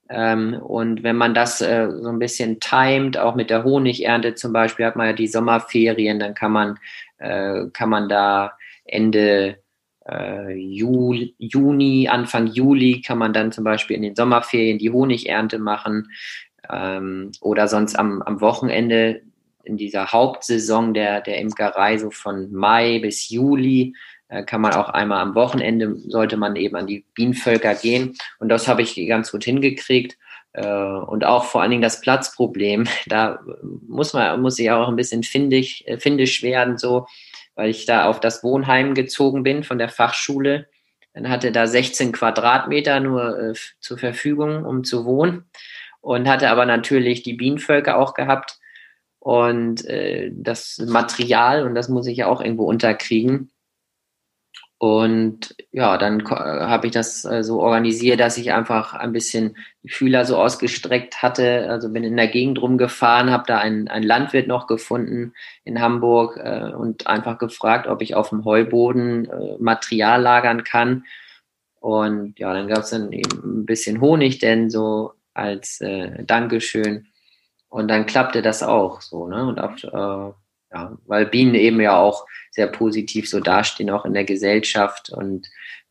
Ähm, 0.09 0.55
und 0.55 1.03
wenn 1.03 1.15
man 1.15 1.33
das 1.33 1.61
äh, 1.61 1.87
so 1.91 2.09
ein 2.09 2.19
bisschen 2.19 2.59
timet, 2.59 3.17
auch 3.17 3.35
mit 3.35 3.49
der 3.49 3.63
Honigernte 3.63 4.33
zum 4.35 4.53
Beispiel, 4.53 4.85
hat 4.85 4.95
man 4.95 5.07
ja 5.07 5.13
die 5.13 5.27
Sommerferien, 5.27 6.19
dann 6.19 6.33
kann 6.33 6.51
man, 6.51 6.79
äh, 7.19 7.65
kann 7.73 7.89
man 7.89 8.09
da 8.09 8.53
Ende 8.85 9.59
äh, 10.07 10.53
Juli, 10.53 11.35
Juni, 11.37 12.07
Anfang 12.07 12.47
Juli 12.47 13.01
kann 13.01 13.19
man 13.19 13.33
dann 13.33 13.51
zum 13.51 13.63
Beispiel 13.63 13.95
in 13.97 14.01
den 14.01 14.15
Sommerferien 14.15 14.79
die 14.79 14.89
Honigernte 14.89 15.59
machen 15.59 16.09
ähm, 16.69 17.31
oder 17.41 17.67
sonst 17.67 17.97
am, 17.97 18.21
am 18.23 18.41
Wochenende 18.41 19.21
in 19.63 19.77
dieser 19.77 20.11
Hauptsaison 20.11 20.95
der, 20.95 21.21
der 21.21 21.39
Imkerei, 21.39 21.97
so 21.99 22.09
von 22.09 22.51
Mai 22.51 22.99
bis 22.99 23.29
Juli, 23.29 23.93
kann 24.45 24.61
man 24.61 24.73
auch 24.73 24.89
einmal 24.89 25.21
am 25.21 25.35
Wochenende, 25.35 25.95
sollte 26.07 26.37
man 26.37 26.55
eben 26.55 26.75
an 26.75 26.87
die 26.87 27.05
Bienenvölker 27.15 27.73
gehen. 27.75 28.15
Und 28.39 28.49
das 28.49 28.67
habe 28.67 28.81
ich 28.83 28.95
ganz 29.07 29.31
gut 29.31 29.43
hingekriegt. 29.43 30.17
Äh, 30.53 30.65
und 30.65 31.25
auch 31.25 31.45
vor 31.45 31.61
allen 31.61 31.71
Dingen 31.71 31.81
das 31.81 32.01
Platzproblem, 32.01 32.87
da 33.07 33.39
muss 33.87 34.13
man, 34.13 34.41
muss 34.41 34.59
ich 34.59 34.71
auch 34.71 34.87
ein 34.87 34.95
bisschen 34.95 35.23
findig, 35.23 35.87
äh, 35.87 35.99
findisch 35.99 36.43
werden, 36.43 36.77
so, 36.77 37.07
weil 37.55 37.69
ich 37.69 37.85
da 37.85 38.05
auf 38.05 38.19
das 38.19 38.43
Wohnheim 38.43 38.93
gezogen 38.93 39.43
bin 39.43 39.63
von 39.63 39.77
der 39.77 39.89
Fachschule. 39.89 40.67
Dann 41.13 41.29
hatte 41.29 41.51
da 41.51 41.67
16 41.67 42.11
Quadratmeter 42.11 42.99
nur 42.99 43.39
äh, 43.39 43.53
zur 43.79 43.97
Verfügung, 43.97 44.65
um 44.65 44.83
zu 44.83 45.05
wohnen. 45.05 45.45
Und 46.01 46.29
hatte 46.29 46.49
aber 46.49 46.65
natürlich 46.65 47.23
die 47.23 47.33
Bienenvölker 47.33 47.97
auch 47.97 48.13
gehabt 48.13 48.57
und 49.19 49.85
äh, 49.85 50.31
das 50.33 50.77
Material, 50.77 51.65
und 51.65 51.75
das 51.75 51.89
muss 51.89 52.07
ich 52.07 52.17
ja 52.17 52.27
auch 52.27 52.39
irgendwo 52.39 52.63
unterkriegen. 52.63 53.51
Und 54.79 55.55
ja, 55.73 55.97
dann 55.97 56.21
äh, 56.21 56.25
habe 56.25 56.87
ich 56.87 56.93
das 56.93 57.25
äh, 57.25 57.43
so 57.43 57.59
organisiert, 57.59 58.21
dass 58.21 58.37
ich 58.37 58.53
einfach 58.53 58.93
ein 58.93 59.11
bisschen 59.11 59.57
die 59.83 59.89
Fühler 59.89 60.23
so 60.23 60.37
ausgestreckt 60.37 61.21
hatte. 61.21 61.67
Also 61.69 61.91
bin 61.91 62.05
in 62.05 62.15
der 62.15 62.29
Gegend 62.29 62.61
rumgefahren, 62.61 63.29
habe 63.29 63.43
da 63.45 63.57
einen, 63.57 63.89
einen 63.89 64.05
Landwirt 64.05 64.47
noch 64.47 64.67
gefunden 64.67 65.33
in 65.65 65.81
Hamburg 65.81 66.37
äh, 66.41 66.71
und 66.73 67.07
einfach 67.07 67.37
gefragt, 67.39 67.87
ob 67.87 68.01
ich 68.01 68.15
auf 68.15 68.29
dem 68.29 68.45
Heuboden 68.45 69.25
äh, 69.25 69.57
Material 69.59 70.21
lagern 70.21 70.63
kann. 70.63 71.03
Und 71.81 72.39
ja, 72.39 72.53
dann 72.53 72.69
gab 72.69 72.79
es 72.79 72.91
dann 72.91 73.11
eben 73.11 73.61
ein 73.61 73.65
bisschen 73.65 73.99
Honig, 73.99 74.39
denn 74.39 74.69
so 74.69 75.11
als 75.33 75.81
äh, 75.81 76.23
Dankeschön. 76.23 77.07
Und 77.67 77.89
dann 77.89 78.05
klappte 78.05 78.41
das 78.41 78.63
auch 78.63 79.01
so, 79.01 79.27
ne? 79.27 79.45
Und 79.45 79.59
auf, 79.59 79.83
äh, 79.83 80.33
ja, 80.71 80.97
weil 81.05 81.25
Bienen 81.25 81.55
eben 81.55 81.81
ja 81.81 81.97
auch 81.97 82.25
sehr 82.51 82.67
positiv 82.67 83.29
so 83.29 83.39
dastehen, 83.39 83.89
auch 83.89 84.05
in 84.05 84.13
der 84.13 84.25
Gesellschaft 84.25 85.09
und 85.09 85.47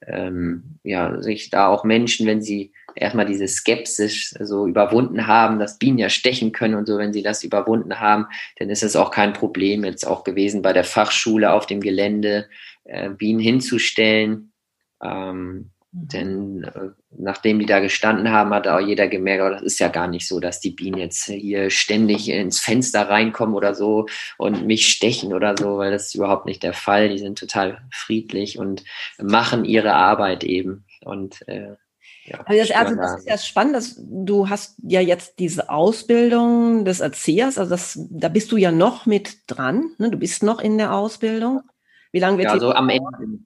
ähm, 0.07 0.79
ja, 0.85 1.21
sich 1.21 1.51
da 1.51 1.69
auch 1.69 1.85
Menschen, 1.85 2.27
wenn 2.27 2.43
sie 2.43 2.73
erstmal 2.95 3.27
diese 3.27 3.49
Skepsis 3.49 4.31
so 4.41 4.67
überwunden 4.67 5.27
haben, 5.27 5.59
dass 5.59 5.79
Bienen 5.79 5.99
ja 5.99 6.09
stechen 6.09 6.53
können 6.53 6.75
und 6.75 6.87
so, 6.87 6.99
wenn 6.99 7.13
sie 7.13 7.23
das 7.23 7.43
überwunden 7.43 7.99
haben, 8.01 8.27
dann 8.59 8.71
ist 8.71 8.83
es 8.83 8.97
auch 8.97 9.11
kein 9.11 9.33
Problem 9.33 9.85
jetzt 9.85 10.07
auch 10.07 10.25
gewesen 10.25 10.63
bei 10.63 10.73
der 10.73 10.85
Fachschule 10.85 11.53
auf 11.53 11.67
dem 11.67 11.81
Gelände 11.81 12.49
äh, 12.85 13.11
Bienen 13.11 13.41
hinzustellen. 13.41 14.53
Ähm. 15.03 15.71
Denn 16.07 16.65
äh, 16.65 16.91
nachdem 17.11 17.59
die 17.59 17.67
da 17.67 17.81
gestanden 17.81 18.31
haben, 18.31 18.55
hat 18.55 18.69
auch 18.69 18.81
jeder 18.81 19.09
gemerkt, 19.09 19.43
oh, 19.43 19.51
das 19.51 19.63
ist 19.63 19.81
ja 19.81 19.89
gar 19.89 20.07
nicht 20.07 20.29
so, 20.29 20.39
dass 20.39 20.61
die 20.61 20.71
Bienen 20.71 20.99
jetzt 20.99 21.25
hier 21.25 21.71
ständig 21.71 22.29
ins 22.29 22.61
Fenster 22.61 23.09
reinkommen 23.09 23.55
oder 23.55 23.75
so 23.75 24.07
und 24.37 24.67
mich 24.67 24.89
stechen 24.89 25.33
oder 25.33 25.57
so, 25.59 25.79
weil 25.79 25.91
das 25.91 26.07
ist 26.07 26.15
überhaupt 26.15 26.47
nicht 26.47 26.63
der 26.63 26.73
Fall. 26.73 27.09
Die 27.09 27.19
sind 27.19 27.39
total 27.39 27.83
friedlich 27.93 28.59
und 28.59 28.85
machen 29.21 29.65
ihre 29.65 29.95
Arbeit 29.95 30.45
eben. 30.45 30.85
Und 31.05 31.47
äh, 31.49 31.75
ja, 32.27 32.41
also 32.45 32.63
das, 32.63 32.71
also 32.77 32.95
das 32.97 33.19
ist 33.21 33.29
ja 33.29 33.39
spannend, 33.39 33.75
dass 33.75 33.97
du 33.99 34.49
hast 34.49 34.77
ja 34.83 35.01
jetzt 35.01 35.39
diese 35.39 35.71
Ausbildung 35.71 36.85
des 36.85 37.01
Erziehers, 37.01 37.59
also 37.59 37.71
das, 37.71 37.99
da 38.11 38.29
bist 38.29 38.53
du 38.53 38.57
ja 38.57 38.71
noch 38.71 39.07
mit 39.07 39.39
dran, 39.47 39.91
ne? 39.99 40.11
du 40.11 40.19
bist 40.19 40.43
noch 40.43 40.61
in 40.61 40.79
der 40.79 40.95
Ausbildung. 40.95 41.63
Wie 42.13 42.21
lange 42.21 42.39
wird 42.39 42.47
ja, 42.47 42.53
also 42.53 42.73
am 42.73 42.89
Ende, 42.89 43.41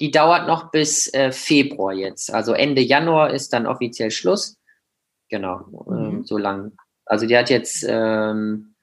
die 0.00 0.10
dauert 0.10 0.46
noch 0.46 0.70
bis 0.70 1.12
äh, 1.14 1.32
Februar 1.32 1.92
jetzt. 1.92 2.32
Also 2.32 2.52
Ende 2.52 2.82
Januar 2.82 3.30
ist 3.30 3.52
dann 3.52 3.66
offiziell 3.66 4.10
Schluss. 4.10 4.58
Genau, 5.28 5.84
mhm. 5.86 5.96
ähm, 5.96 6.24
so 6.24 6.38
lang. 6.38 6.72
Also 7.06 7.26
die 7.26 7.36
hat 7.36 7.50
jetzt, 7.50 7.84
ähm, 7.88 8.74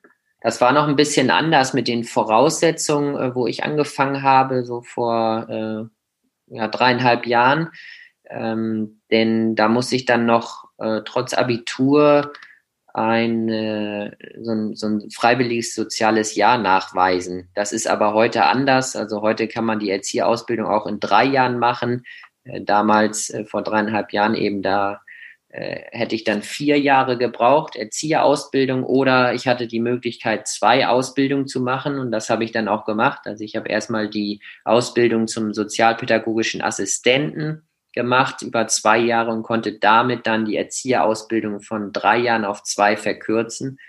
das 0.41 0.61
war 0.61 0.71
noch 0.71 0.87
ein 0.87 0.95
bisschen 0.95 1.29
anders 1.29 1.73
mit 1.73 1.87
den 1.87 2.03
Voraussetzungen, 2.03 3.15
äh, 3.15 3.35
wo 3.35 3.47
ich 3.47 3.63
angefangen 3.63 4.23
habe, 4.23 4.63
so 4.63 4.81
vor 4.81 5.47
äh, 5.49 6.55
ja, 6.55 6.67
dreieinhalb 6.67 7.25
Jahren. 7.25 7.69
Ähm, 8.29 9.01
denn 9.11 9.55
da 9.55 9.67
muss 9.67 9.91
ich 9.91 10.05
dann 10.05 10.25
noch 10.25 10.65
äh, 10.77 11.01
trotz 11.05 11.33
Abitur 11.33 12.31
ein, 12.99 13.47
äh, 13.47 14.11
so, 14.41 14.51
ein, 14.51 14.75
so 14.75 14.87
ein 14.87 15.09
freiwilliges 15.09 15.73
soziales 15.73 16.35
Jahr 16.35 16.57
nachweisen. 16.57 17.49
Das 17.55 17.71
ist 17.71 17.87
aber 17.87 18.13
heute 18.13 18.45
anders. 18.45 18.95
Also 18.95 19.21
heute 19.21 19.47
kann 19.47 19.63
man 19.63 19.79
die 19.79 19.89
Erzieherausbildung 19.89 20.67
auch 20.67 20.85
in 20.85 20.99
drei 20.99 21.23
Jahren 21.23 21.59
machen. 21.59 22.03
Äh, 22.43 22.61
damals, 22.61 23.29
äh, 23.29 23.45
vor 23.45 23.63
dreieinhalb 23.63 24.11
Jahren 24.13 24.35
eben, 24.35 24.61
da 24.61 25.01
hätte 25.51 26.13
ich 26.13 26.23
dann 26.23 26.43
vier 26.43 26.79
Jahre 26.79 27.17
gebraucht, 27.17 27.75
Erzieherausbildung, 27.75 28.83
oder 28.83 29.33
ich 29.33 29.47
hatte 29.47 29.65
die 29.65 29.79
Möglichkeit, 29.79 30.47
zwei 30.47 30.87
Ausbildungen 30.87 31.47
zu 31.47 31.59
machen 31.59 31.97
und 31.97 32.11
das 32.11 32.29
habe 32.29 32.43
ich 32.43 32.51
dann 32.51 32.67
auch 32.67 32.85
gemacht. 32.85 33.21
Also 33.25 33.43
ich 33.43 33.55
habe 33.55 33.67
erstmal 33.67 34.11
die 34.11 34.41
Ausbildung 34.63 35.25
zum 35.25 35.55
sozialpädagogischen 35.55 36.61
Assistenten 36.61 37.67
gemacht 37.93 38.41
über 38.41 38.67
zwei 38.67 38.97
Jahre 38.97 39.31
und 39.31 39.43
konnte 39.43 39.79
damit 39.79 40.27
dann 40.27 40.45
die 40.45 40.57
Erzieherausbildung 40.57 41.61
von 41.61 41.91
drei 41.91 42.17
Jahren 42.17 42.45
auf 42.45 42.63
zwei 42.63 42.97
verkürzen 42.97 43.79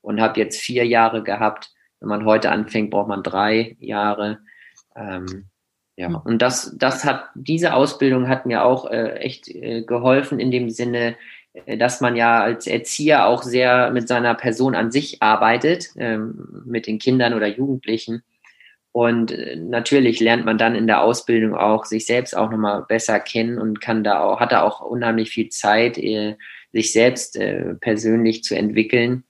und 0.00 0.20
habe 0.20 0.40
jetzt 0.40 0.60
vier 0.60 0.86
Jahre 0.86 1.22
gehabt. 1.22 1.70
Wenn 2.00 2.08
man 2.08 2.24
heute 2.24 2.50
anfängt, 2.50 2.90
braucht 2.90 3.08
man 3.08 3.22
drei 3.22 3.76
Jahre. 3.80 4.38
Ähm, 4.94 5.48
ja, 5.96 6.08
hm. 6.08 6.16
und 6.24 6.40
das, 6.40 6.74
das 6.76 7.04
hat, 7.04 7.24
diese 7.34 7.74
Ausbildung 7.74 8.28
hat 8.28 8.46
mir 8.46 8.64
auch 8.64 8.90
äh, 8.90 9.14
echt 9.16 9.48
äh, 9.48 9.82
geholfen 9.82 10.38
in 10.38 10.52
dem 10.52 10.70
Sinne, 10.70 11.16
äh, 11.52 11.76
dass 11.76 12.00
man 12.00 12.14
ja 12.14 12.40
als 12.40 12.68
Erzieher 12.68 13.26
auch 13.26 13.42
sehr 13.42 13.90
mit 13.90 14.06
seiner 14.06 14.34
Person 14.34 14.76
an 14.76 14.92
sich 14.92 15.22
arbeitet, 15.22 15.88
ähm, 15.96 16.62
mit 16.64 16.86
den 16.86 17.00
Kindern 17.00 17.34
oder 17.34 17.48
Jugendlichen 17.48 18.22
und 18.98 19.30
äh, 19.30 19.54
natürlich 19.54 20.18
lernt 20.18 20.44
man 20.44 20.58
dann 20.58 20.74
in 20.74 20.88
der 20.88 21.02
Ausbildung 21.02 21.54
auch 21.54 21.84
sich 21.84 22.04
selbst 22.04 22.36
auch 22.36 22.50
nochmal 22.50 22.84
besser 22.88 23.20
kennen 23.20 23.56
und 23.56 23.80
kann 23.80 24.02
da 24.02 24.24
auch, 24.24 24.40
hat 24.40 24.50
da 24.50 24.62
auch 24.62 24.80
unheimlich 24.80 25.30
viel 25.30 25.50
Zeit, 25.50 25.98
äh, 25.98 26.34
sich 26.72 26.92
selbst 26.92 27.36
äh, 27.36 27.74
persönlich 27.74 28.42
zu 28.42 28.56
entwickeln 28.56 29.22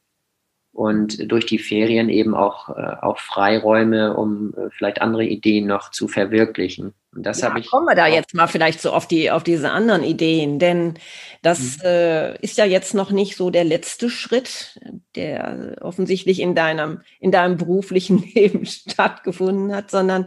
und 0.79 1.33
durch 1.33 1.45
die 1.45 1.59
Ferien 1.59 2.09
eben 2.09 2.37
auch, 2.37 2.69
auch 2.69 3.19
Freiräume, 3.19 4.17
um 4.17 4.55
vielleicht 4.71 5.03
andere 5.03 5.25
Ideen 5.25 5.67
noch 5.67 5.91
zu 5.91 6.07
verwirklichen. 6.07 6.95
Und 7.13 7.27
das 7.27 7.41
ja, 7.41 7.49
habe 7.49 7.59
ich. 7.59 7.69
Kommen 7.69 7.87
wir 7.87 7.97
da 7.97 8.07
jetzt 8.07 8.33
mal 8.33 8.47
vielleicht 8.47 8.81
so 8.81 8.93
auf 8.93 9.09
die, 9.09 9.33
auf 9.33 9.43
diese 9.43 9.71
anderen 9.71 10.05
Ideen, 10.05 10.61
denn 10.61 10.95
das 11.43 11.79
mhm. 11.79 11.85
äh, 11.85 12.37
ist 12.43 12.59
ja 12.59 12.65
jetzt 12.65 12.95
noch 12.95 13.11
nicht 13.11 13.35
so 13.35 13.51
der 13.51 13.65
letzte 13.65 14.09
Schritt, 14.09 14.79
der 15.17 15.79
offensichtlich 15.81 16.39
in 16.39 16.55
deinem, 16.55 17.01
in 17.19 17.33
deinem 17.33 17.57
beruflichen 17.57 18.23
Leben 18.35 18.65
stattgefunden 18.65 19.75
hat, 19.75 19.91
sondern 19.91 20.27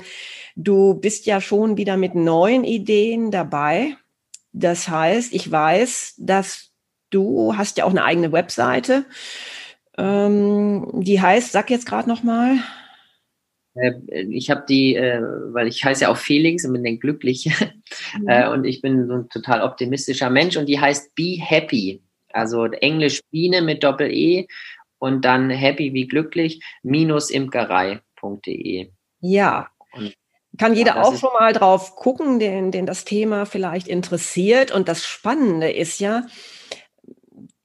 du 0.58 0.96
bist 0.96 1.28
ja 1.28 1.40
schon 1.40 1.78
wieder 1.78 1.96
mit 1.96 2.14
neuen 2.14 2.66
Ideen 2.66 3.32
dabei. 3.32 3.96
Das 4.52 4.90
heißt, 4.90 5.34
ich 5.34 5.50
weiß, 5.50 6.16
dass 6.18 6.72
du 7.10 7.56
hast 7.56 7.78
ja 7.78 7.86
auch 7.86 7.92
eine 7.92 8.04
eigene 8.04 8.34
Webseite. 8.34 9.06
Ähm, 9.98 10.88
die 10.94 11.22
heißt, 11.22 11.52
sag 11.52 11.70
jetzt 11.70 11.86
gerade 11.86 12.10
noch 12.10 12.24
mal. 12.24 12.58
Äh, 13.76 13.94
ich 14.30 14.50
habe 14.50 14.64
die, 14.68 14.96
äh, 14.96 15.22
weil 15.22 15.68
ich 15.68 15.84
heiße 15.84 16.04
ja 16.04 16.10
auch 16.10 16.18
Felix 16.18 16.66
und 16.66 16.74
bin 16.74 16.84
dann 16.84 17.00
glücklich 17.00 17.46
mhm. 18.20 18.28
Äh, 18.28 18.50
und 18.50 18.66
ich 18.66 18.82
bin 18.82 19.08
so 19.08 19.14
ein 19.14 19.30
total 19.30 19.62
optimistischer 19.62 20.30
Mensch 20.30 20.58
und 20.58 20.68
die 20.68 20.80
heißt 20.80 21.16
Be 21.16 21.38
Happy, 21.40 22.02
also 22.32 22.66
Englisch 22.66 23.22
Biene 23.32 23.62
mit 23.62 23.84
Doppel 23.84 24.12
E 24.12 24.48
und 25.00 25.26
dann 25.26 25.50
happy 25.50 25.94
wie 25.94 26.08
glücklich 26.08 26.64
minus 26.84 27.30
imkerei.de. 27.30 28.90
Ja. 29.20 29.70
Und 29.94 30.14
kann 30.58 30.76
jeder 30.76 30.96
ja, 30.96 31.02
auch 31.04 31.18
schon 31.18 31.32
mal 31.40 31.54
drauf 31.54 31.96
gucken, 31.96 32.40
den, 32.40 32.72
den 32.72 32.86
das 32.86 33.06
Thema 33.06 33.46
vielleicht 33.46 33.88
interessiert. 33.88 34.72
Und 34.72 34.88
das 34.88 35.06
Spannende 35.06 35.72
ist 35.72 36.00
ja, 36.00 36.28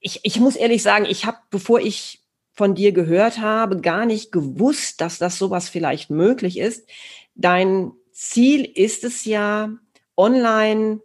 ich, 0.06 0.20
ich 0.22 0.38
muss 0.38 0.54
ehrlich 0.54 0.84
sagen, 0.84 1.04
ich 1.04 1.26
habe, 1.26 1.38
bevor 1.50 1.80
ich 1.80 2.20
von 2.52 2.76
dir 2.76 2.92
gehört 2.92 3.40
habe, 3.40 3.80
gar 3.80 4.06
nicht 4.06 4.30
gewusst, 4.30 5.00
dass 5.00 5.18
das 5.18 5.36
sowas 5.36 5.68
vielleicht 5.68 6.10
möglich 6.10 6.58
ist. 6.58 6.88
Dein 7.34 7.90
Ziel 8.12 8.64
ist 8.64 9.02
es 9.02 9.24
ja, 9.24 9.70
online 10.16 11.00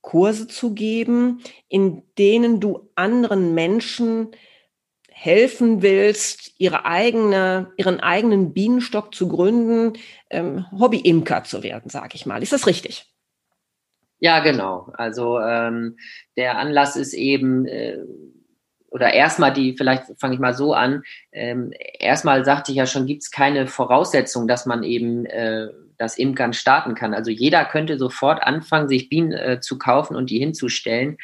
Kurse 0.00 0.46
zu 0.46 0.74
geben, 0.74 1.42
in 1.68 2.04
denen 2.18 2.60
du 2.60 2.88
anderen 2.94 3.52
Menschen 3.52 4.28
helfen 5.10 5.82
willst, 5.82 6.52
ihre 6.56 6.84
eigene, 6.84 7.72
ihren 7.76 7.98
eigenen 7.98 8.54
Bienenstock 8.54 9.12
zu 9.12 9.26
gründen, 9.26 9.98
ähm, 10.30 10.70
Hobby-Imker 10.70 11.42
zu 11.42 11.64
werden, 11.64 11.90
sage 11.90 12.14
ich 12.14 12.26
mal. 12.26 12.44
Ist 12.44 12.52
das 12.52 12.68
richtig? 12.68 13.09
Ja, 14.20 14.40
genau. 14.40 14.92
Also 14.94 15.40
ähm, 15.40 15.96
der 16.36 16.58
Anlass 16.58 16.94
ist 16.94 17.14
eben, 17.14 17.66
äh, 17.66 17.98
oder 18.90 19.12
erstmal 19.14 19.52
die, 19.52 19.76
vielleicht 19.76 20.04
fange 20.18 20.34
ich 20.34 20.40
mal 20.40 20.54
so 20.54 20.74
an, 20.74 21.02
ähm, 21.32 21.72
erstmal 21.98 22.44
sagte 22.44 22.70
ich 22.70 22.78
ja 22.78 22.86
schon, 22.86 23.06
gibt 23.06 23.22
es 23.22 23.30
keine 23.30 23.66
Voraussetzung, 23.66 24.46
dass 24.46 24.66
man 24.66 24.82
eben 24.82 25.24
äh, 25.26 25.68
das 25.96 26.18
Imkern 26.18 26.52
starten 26.52 26.94
kann. 26.94 27.14
Also 27.14 27.30
jeder 27.30 27.64
könnte 27.64 27.98
sofort 27.98 28.42
anfangen, 28.42 28.88
sich 28.88 29.08
Bienen 29.08 29.32
äh, 29.32 29.60
zu 29.60 29.78
kaufen 29.78 30.16
und 30.16 30.30
die 30.30 30.38
hinzustellen. 30.38 31.16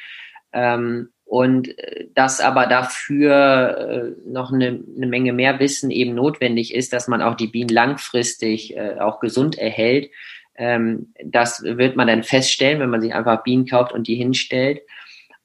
Ähm, 0.53 1.11
und 1.27 1.77
äh, 1.79 2.07
dass 2.15 2.41
aber 2.41 2.67
dafür 2.67 4.15
äh, 4.25 4.31
noch 4.31 4.53
eine, 4.53 4.83
eine, 4.97 5.07
Menge 5.07 5.33
mehr 5.33 5.59
Wissen 5.59 5.91
eben 5.91 6.15
notwendig 6.15 6.75
ist, 6.75 6.93
dass 6.93 7.09
man 7.09 7.21
auch 7.21 7.35
die 7.35 7.49
Bienen 7.49 7.69
langfristig 7.69 8.77
äh, 8.77 9.01
auch 9.01 9.19
gesund 9.21 9.59
erhält. 9.59 10.11
Ähm, 10.59 11.13
das 11.25 11.63
wird 11.63 11.97
man 11.97 12.09
dann 12.09 12.23
feststellen, 12.23 12.81
wenn 12.81 12.91
man 12.91 13.01
sich 13.01 13.15
einfach 13.15 13.43
Bienen 13.43 13.67
kauft 13.67 13.93
und 13.93 14.07
die 14.09 14.17
hinstellt. 14.17 14.81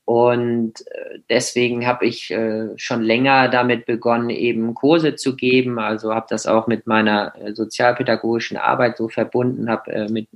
Und 0.06 0.86
äh, 0.88 1.19
deswegen 1.30 1.86
habe 1.86 2.06
ich 2.06 2.32
äh, 2.32 2.69
schon 2.78 3.02
länger 3.02 3.47
damit 3.50 3.86
begonnen, 3.86 4.30
eben 4.30 4.74
Kurse 4.74 5.15
zu 5.15 5.36
geben. 5.36 5.80
Also 5.80 6.13
habe 6.13 6.26
das 6.30 6.47
auch 6.47 6.67
mit 6.67 6.88
meiner 6.88 7.34
äh, 7.39 7.54
sozialpädagogischen 7.54 8.58
Arbeit 8.58 8.97
so 8.97 9.08
verbunden, 9.10 9.69
habe 9.69 10.10
mit, 10.10 10.28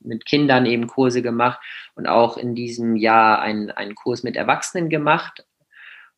mit 0.00 0.26
Kindern 0.26 0.66
eben 0.66 0.86
Kurse 0.86 1.22
gemacht 1.22 1.58
und 1.94 2.06
auch 2.06 2.36
in 2.36 2.54
diesem 2.54 2.96
Jahr 2.96 3.40
einen, 3.40 3.70
einen 3.70 3.94
Kurs 3.94 4.22
mit 4.22 4.36
Erwachsenen 4.36 4.88
gemacht. 4.88 5.44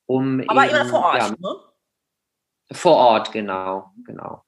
Um 0.07 0.43
Aber 0.49 0.67
eben, 0.67 0.75
immer 0.75 0.87
vor 0.87 1.05
Ort, 1.05 1.19
ja, 1.19 1.29
ne? 1.31 1.57
Vor 2.73 2.97
Ort, 2.97 3.33
genau, 3.33 3.91
genau. 4.05 4.45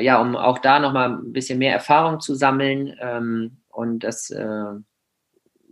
Ja, 0.00 0.20
um 0.20 0.36
auch 0.36 0.58
da 0.58 0.78
nochmal 0.78 1.10
ein 1.10 1.32
bisschen 1.32 1.58
mehr 1.58 1.72
Erfahrung 1.72 2.20
zu 2.20 2.34
sammeln. 2.34 2.96
Ähm, 3.00 3.58
und 3.68 4.04
das 4.04 4.30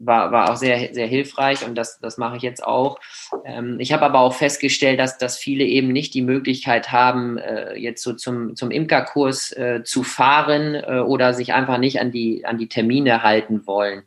war, 0.00 0.32
war 0.32 0.50
auch 0.50 0.56
sehr, 0.56 0.92
sehr 0.94 1.06
hilfreich 1.06 1.64
und 1.64 1.76
das, 1.76 2.00
das 2.00 2.16
mache 2.16 2.36
ich 2.36 2.42
jetzt 2.42 2.64
auch. 2.64 2.98
Ähm, 3.44 3.78
ich 3.78 3.92
habe 3.92 4.04
aber 4.04 4.20
auch 4.20 4.34
festgestellt, 4.34 4.98
dass, 4.98 5.18
dass 5.18 5.38
viele 5.38 5.64
eben 5.64 5.88
nicht 5.88 6.14
die 6.14 6.22
Möglichkeit 6.22 6.90
haben, 6.90 7.38
äh, 7.38 7.76
jetzt 7.76 8.02
so 8.02 8.14
zum, 8.14 8.56
zum 8.56 8.70
Imkerkurs 8.70 9.52
äh, 9.52 9.82
zu 9.84 10.02
fahren 10.02 10.74
äh, 10.74 11.00
oder 11.00 11.34
sich 11.34 11.52
einfach 11.52 11.78
nicht 11.78 12.00
an 12.00 12.10
die, 12.10 12.44
an 12.46 12.58
die 12.58 12.68
Termine 12.68 13.22
halten 13.22 13.66
wollen 13.66 14.02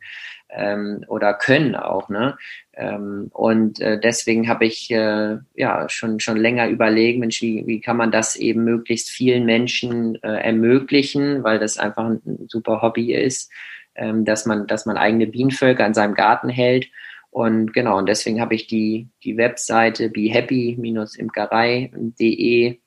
ähm, 0.50 1.04
oder 1.06 1.32
können 1.32 1.76
auch. 1.76 2.08
Ne? 2.08 2.36
Ähm, 2.76 3.28
und 3.32 3.80
äh, 3.80 4.00
deswegen 4.00 4.48
habe 4.48 4.66
ich 4.66 4.90
äh, 4.90 5.38
ja 5.54 5.88
schon, 5.88 6.20
schon 6.20 6.36
länger 6.36 6.68
überlegt, 6.68 7.18
Mensch, 7.18 7.40
wie, 7.42 7.66
wie 7.66 7.80
kann 7.80 7.96
man 7.96 8.10
das 8.10 8.36
eben 8.36 8.64
möglichst 8.64 9.10
vielen 9.10 9.44
Menschen 9.44 10.16
äh, 10.22 10.42
ermöglichen, 10.42 11.44
weil 11.44 11.58
das 11.58 11.78
einfach 11.78 12.04
ein, 12.04 12.20
ein 12.26 12.46
super 12.48 12.82
Hobby 12.82 13.14
ist 13.14 13.50
ähm, 13.96 14.24
dass 14.24 14.46
man, 14.46 14.66
dass 14.66 14.86
man 14.86 14.96
eigene 14.96 15.26
Bienenvölker 15.26 15.86
in 15.86 15.94
seinem 15.94 16.14
Garten 16.14 16.48
hält. 16.48 16.88
Und 17.30 17.72
genau, 17.72 17.98
und 17.98 18.08
deswegen 18.08 18.40
habe 18.40 18.54
ich 18.54 18.66
die, 18.66 19.08
die 19.22 19.36
Webseite 19.36 20.08
behappy-imkerei.de 20.08 22.78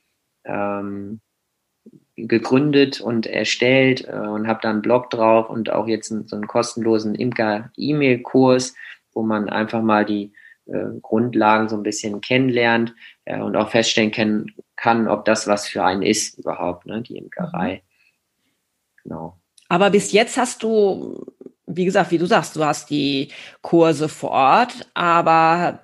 ähm, 0.45 1.19
gegründet 2.15 3.01
und 3.01 3.27
erstellt 3.27 4.07
äh, 4.07 4.15
und 4.15 4.47
habe 4.47 4.59
da 4.61 4.69
einen 4.69 4.81
Blog 4.81 5.09
drauf 5.09 5.49
und 5.49 5.69
auch 5.71 5.87
jetzt 5.87 6.11
einen, 6.11 6.27
so 6.27 6.35
einen 6.35 6.47
kostenlosen 6.47 7.15
Imker-E-Mail-Kurs, 7.15 8.75
wo 9.17 9.23
man 9.23 9.49
einfach 9.49 9.81
mal 9.81 10.05
die 10.05 10.31
äh, 10.67 10.99
Grundlagen 11.01 11.69
so 11.69 11.75
ein 11.75 11.81
bisschen 11.81 12.21
kennenlernt 12.21 12.93
äh, 13.25 13.41
und 13.41 13.55
auch 13.55 13.71
feststellen 13.71 14.11
kann, 14.11 14.45
kann, 14.75 15.07
ob 15.07 15.25
das 15.25 15.47
was 15.47 15.67
für 15.67 15.83
einen 15.83 16.03
ist 16.03 16.37
überhaupt, 16.37 16.85
ne, 16.85 17.01
die 17.01 17.17
Imkerei. 17.17 17.81
Genau. 19.03 19.39
Aber 19.69 19.89
bis 19.89 20.11
jetzt 20.11 20.37
hast 20.37 20.61
du, 20.61 21.25
wie 21.65 21.85
gesagt, 21.85 22.11
wie 22.11 22.19
du 22.19 22.27
sagst, 22.27 22.55
du 22.55 22.63
hast 22.63 22.91
die 22.91 23.29
Kurse 23.63 24.07
vor 24.07 24.29
Ort, 24.29 24.87
aber 24.93 25.79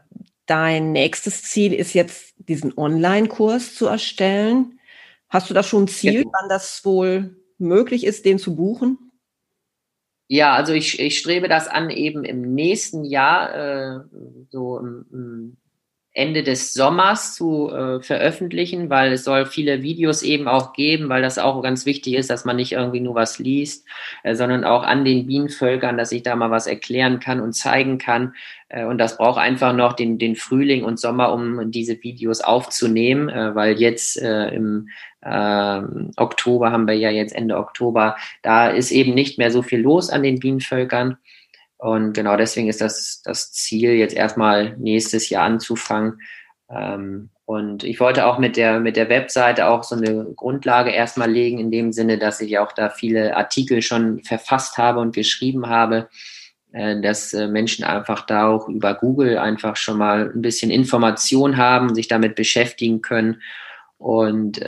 dein 0.46 0.92
nächstes 0.92 1.42
Ziel 1.42 1.74
ist 1.74 1.96
jetzt, 1.96 2.36
diesen 2.38 2.78
Online-Kurs 2.78 3.74
zu 3.74 3.88
erstellen. 3.88 4.80
Hast 5.28 5.50
du 5.50 5.56
da 5.56 5.64
schon 5.64 5.86
ein 5.86 5.88
Ziel, 5.88 6.22
ja. 6.22 6.32
wann 6.40 6.50
das 6.50 6.86
wohl 6.86 7.36
möglich 7.58 8.06
ist, 8.06 8.26
den 8.26 8.38
zu 8.38 8.56
buchen? 8.56 9.13
Ja, 10.28 10.56
also 10.56 10.74
ich, 10.74 11.00
ich 11.00 11.20
strebe 11.20 11.48
das 11.48 11.68
an, 11.68 11.90
eben 11.90 12.24
im 12.24 12.54
nächsten 12.56 13.04
Jahr, 13.04 13.54
äh, 13.56 14.00
so 14.50 14.80
im, 14.80 15.06
im 15.12 15.58
Ende 16.16 16.44
des 16.44 16.74
Sommers 16.76 17.34
zu 17.34 17.72
äh, 17.72 18.00
veröffentlichen, 18.00 18.92
weil 18.92 19.14
es 19.14 19.24
soll 19.24 19.48
viele 19.48 19.82
Videos 19.82 20.22
eben 20.22 20.48
auch 20.48 20.74
geben, 20.74 21.10
weil 21.10 21.24
das 21.24 21.40
auch 21.40 21.64
ganz 21.64 21.88
wichtig 21.88 22.14
ist, 22.14 22.30
dass 22.30 22.46
man 22.46 22.56
nicht 22.56 22.74
irgendwie 22.74 23.00
nur 23.00 23.16
was 23.16 23.40
liest, 23.40 23.88
äh, 24.22 24.36
sondern 24.36 24.64
auch 24.64 24.84
an 24.84 25.06
den 25.06 25.26
Bienenvölkern, 25.26 25.98
dass 25.98 26.12
ich 26.12 26.22
da 26.22 26.36
mal 26.36 26.52
was 26.52 26.68
erklären 26.68 27.20
kann 27.20 27.42
und 27.42 27.54
zeigen 27.54 27.98
kann. 27.98 28.36
Äh, 28.70 28.86
und 28.86 29.00
das 29.00 29.18
braucht 29.18 29.40
einfach 29.40 29.74
noch 29.74 29.94
den, 29.94 30.20
den 30.20 30.36
Frühling 30.36 30.84
und 30.84 31.00
Sommer, 31.00 31.34
um 31.34 31.72
diese 31.72 32.04
Videos 32.04 32.42
aufzunehmen, 32.42 33.30
äh, 33.30 33.56
weil 33.56 33.80
jetzt 33.80 34.22
äh, 34.22 34.50
im 34.50 34.90
äh, 35.22 35.82
Oktober 36.18 36.72
haben 36.72 36.88
wir 36.88 36.96
ja 36.96 37.10
jetzt 37.10 37.34
Ende 37.34 37.58
Oktober, 37.58 38.18
da 38.44 38.68
ist 38.68 38.92
eben 38.92 39.16
nicht 39.16 39.40
mehr 39.40 39.50
so 39.50 39.64
viel 39.64 39.80
los 39.80 40.12
an 40.12 40.22
den 40.22 40.40
Bienenvölkern. 40.40 41.18
Und 41.84 42.14
genau 42.14 42.38
deswegen 42.38 42.70
ist 42.70 42.80
das 42.80 43.22
das 43.26 43.52
Ziel, 43.52 43.92
jetzt 43.96 44.16
erstmal 44.16 44.78
nächstes 44.78 45.30
Jahr 45.30 45.44
anzufangen. 45.44 46.22
Ähm, 46.70 47.30
und 47.44 47.84
ich 47.84 48.00
wollte 48.00 48.26
auch 48.26 48.40
mit 48.40 48.56
der, 48.56 48.80
mit 48.80 48.96
der 48.96 49.10
Webseite 49.10 49.68
auch 49.68 49.84
so 49.84 49.98
eine 49.98 50.28
Grundlage 50.34 50.92
erstmal 50.92 51.30
legen, 51.30 51.60
in 51.60 51.72
dem 51.72 51.92
Sinne, 51.92 52.18
dass 52.18 52.40
ich 52.40 52.58
auch 52.58 52.72
da 52.72 52.90
viele 52.90 53.36
Artikel 53.36 53.82
schon 53.82 54.24
verfasst 54.24 54.78
habe 54.78 55.02
und 55.02 55.14
geschrieben 55.14 55.68
habe, 55.68 56.08
äh, 56.72 57.02
dass 57.02 57.34
äh, 57.34 57.50
Menschen 57.50 57.84
einfach 57.84 58.26
da 58.26 58.48
auch 58.48 58.70
über 58.70 58.94
Google 58.94 59.38
einfach 59.38 59.76
schon 59.76 59.98
mal 59.98 60.32
ein 60.34 60.42
bisschen 60.42 60.72
Information 60.72 61.58
haben, 61.58 61.94
sich 61.94 62.08
damit 62.08 62.36
beschäftigen 62.36 63.02
können 63.02 63.42
und 64.04 64.62
äh, 64.62 64.68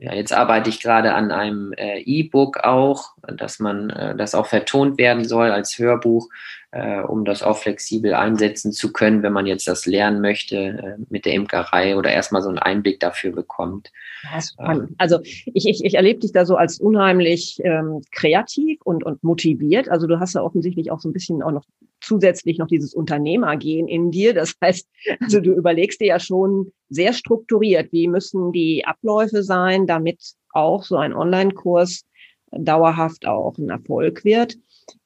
ja, 0.00 0.12
jetzt 0.12 0.32
arbeite 0.32 0.68
ich 0.68 0.82
gerade 0.82 1.14
an 1.14 1.30
einem 1.30 1.72
äh, 1.74 2.00
E-Book 2.00 2.64
auch, 2.64 3.14
dass 3.28 3.60
man 3.60 3.90
äh, 3.90 4.16
das 4.16 4.34
auch 4.34 4.46
vertont 4.46 4.98
werden 4.98 5.24
soll 5.24 5.52
als 5.52 5.78
Hörbuch, 5.78 6.28
äh, 6.72 7.02
um 7.02 7.24
das 7.24 7.42
auch 7.42 7.58
flexibel 7.58 8.14
einsetzen 8.14 8.72
zu 8.72 8.92
können, 8.92 9.22
wenn 9.22 9.34
man 9.34 9.46
jetzt 9.46 9.68
das 9.68 9.84
lernen 9.84 10.22
möchte 10.22 10.56
äh, 10.56 11.04
mit 11.10 11.26
der 11.26 11.34
Imkerei 11.34 11.96
oder 11.96 12.10
erstmal 12.10 12.42
so 12.42 12.48
einen 12.48 12.58
Einblick 12.58 12.98
dafür 12.98 13.30
bekommt. 13.30 13.92
Ja, 14.22 14.86
also 14.96 15.20
ich, 15.22 15.68
ich, 15.68 15.84
ich 15.84 15.94
erlebe 15.94 16.20
dich 16.20 16.32
da 16.32 16.46
so 16.46 16.56
als 16.56 16.80
unheimlich 16.80 17.60
ähm, 17.62 18.00
kreativ 18.10 18.80
und, 18.84 19.04
und 19.04 19.22
motiviert. 19.22 19.90
Also 19.90 20.06
du 20.06 20.18
hast 20.18 20.34
ja 20.34 20.42
offensichtlich 20.42 20.90
auch 20.90 21.00
so 21.00 21.10
ein 21.10 21.12
bisschen 21.12 21.42
auch 21.42 21.52
noch 21.52 21.64
zusätzlich 22.00 22.58
noch 22.58 22.68
dieses 22.68 22.94
Unternehmergehen 22.94 23.86
in 23.86 24.10
dir. 24.10 24.32
Das 24.32 24.54
heißt, 24.62 24.88
also 25.20 25.40
du 25.40 25.52
überlegst 25.52 26.00
dir 26.00 26.06
ja 26.08 26.20
schon 26.20 26.72
sehr 26.88 27.12
strukturiert, 27.12 27.92
wie 27.92 28.08
müssen 28.08 28.50
die 28.50 28.86
Abläufe 28.86 29.42
sein, 29.42 29.86
damit 29.86 30.22
auch 30.54 30.84
so 30.84 30.96
ein 30.96 31.12
Online-Kurs 31.12 32.06
dauerhaft 32.50 33.26
auch 33.26 33.58
ein 33.58 33.68
Erfolg 33.68 34.24
wird. 34.24 34.56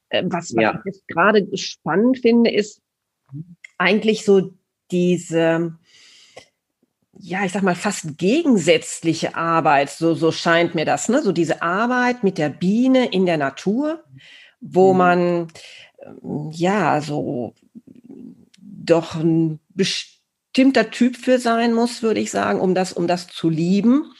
Äh, 0.09 0.23
was, 0.25 0.55
was 0.55 0.63
ja. 0.63 0.71
ich 0.71 0.93
jetzt 0.93 1.07
gerade 1.07 1.47
spannend 1.57 2.19
finde, 2.19 2.51
ist 2.51 2.81
eigentlich 3.77 4.25
so 4.25 4.53
diese, 4.91 5.77
ja, 7.19 7.45
ich 7.45 7.51
sag 7.51 7.63
mal, 7.63 7.75
fast 7.75 8.17
gegensätzliche 8.17 9.35
Arbeit, 9.35 9.89
so, 9.89 10.13
so 10.13 10.31
scheint 10.31 10.75
mir 10.75 10.85
das, 10.85 11.09
ne? 11.09 11.21
So 11.21 11.31
diese 11.31 11.61
Arbeit 11.61 12.23
mit 12.23 12.37
der 12.37 12.49
Biene 12.49 13.07
in 13.11 13.25
der 13.25 13.37
Natur, 13.37 14.03
wo 14.61 14.93
mhm. 14.93 14.97
man 14.97 15.47
ja, 16.51 17.01
so 17.01 17.53
doch 18.59 19.15
ein 19.15 19.59
bestimmter 19.69 20.91
Typ 20.91 21.17
für 21.17 21.39
sein 21.39 21.73
muss, 21.73 22.01
würde 22.01 22.19
ich 22.19 22.31
sagen, 22.31 22.59
um 22.59 22.73
das, 22.73 22.93
um 22.93 23.07
das 23.07 23.27
zu 23.27 23.49
lieben. 23.49 24.11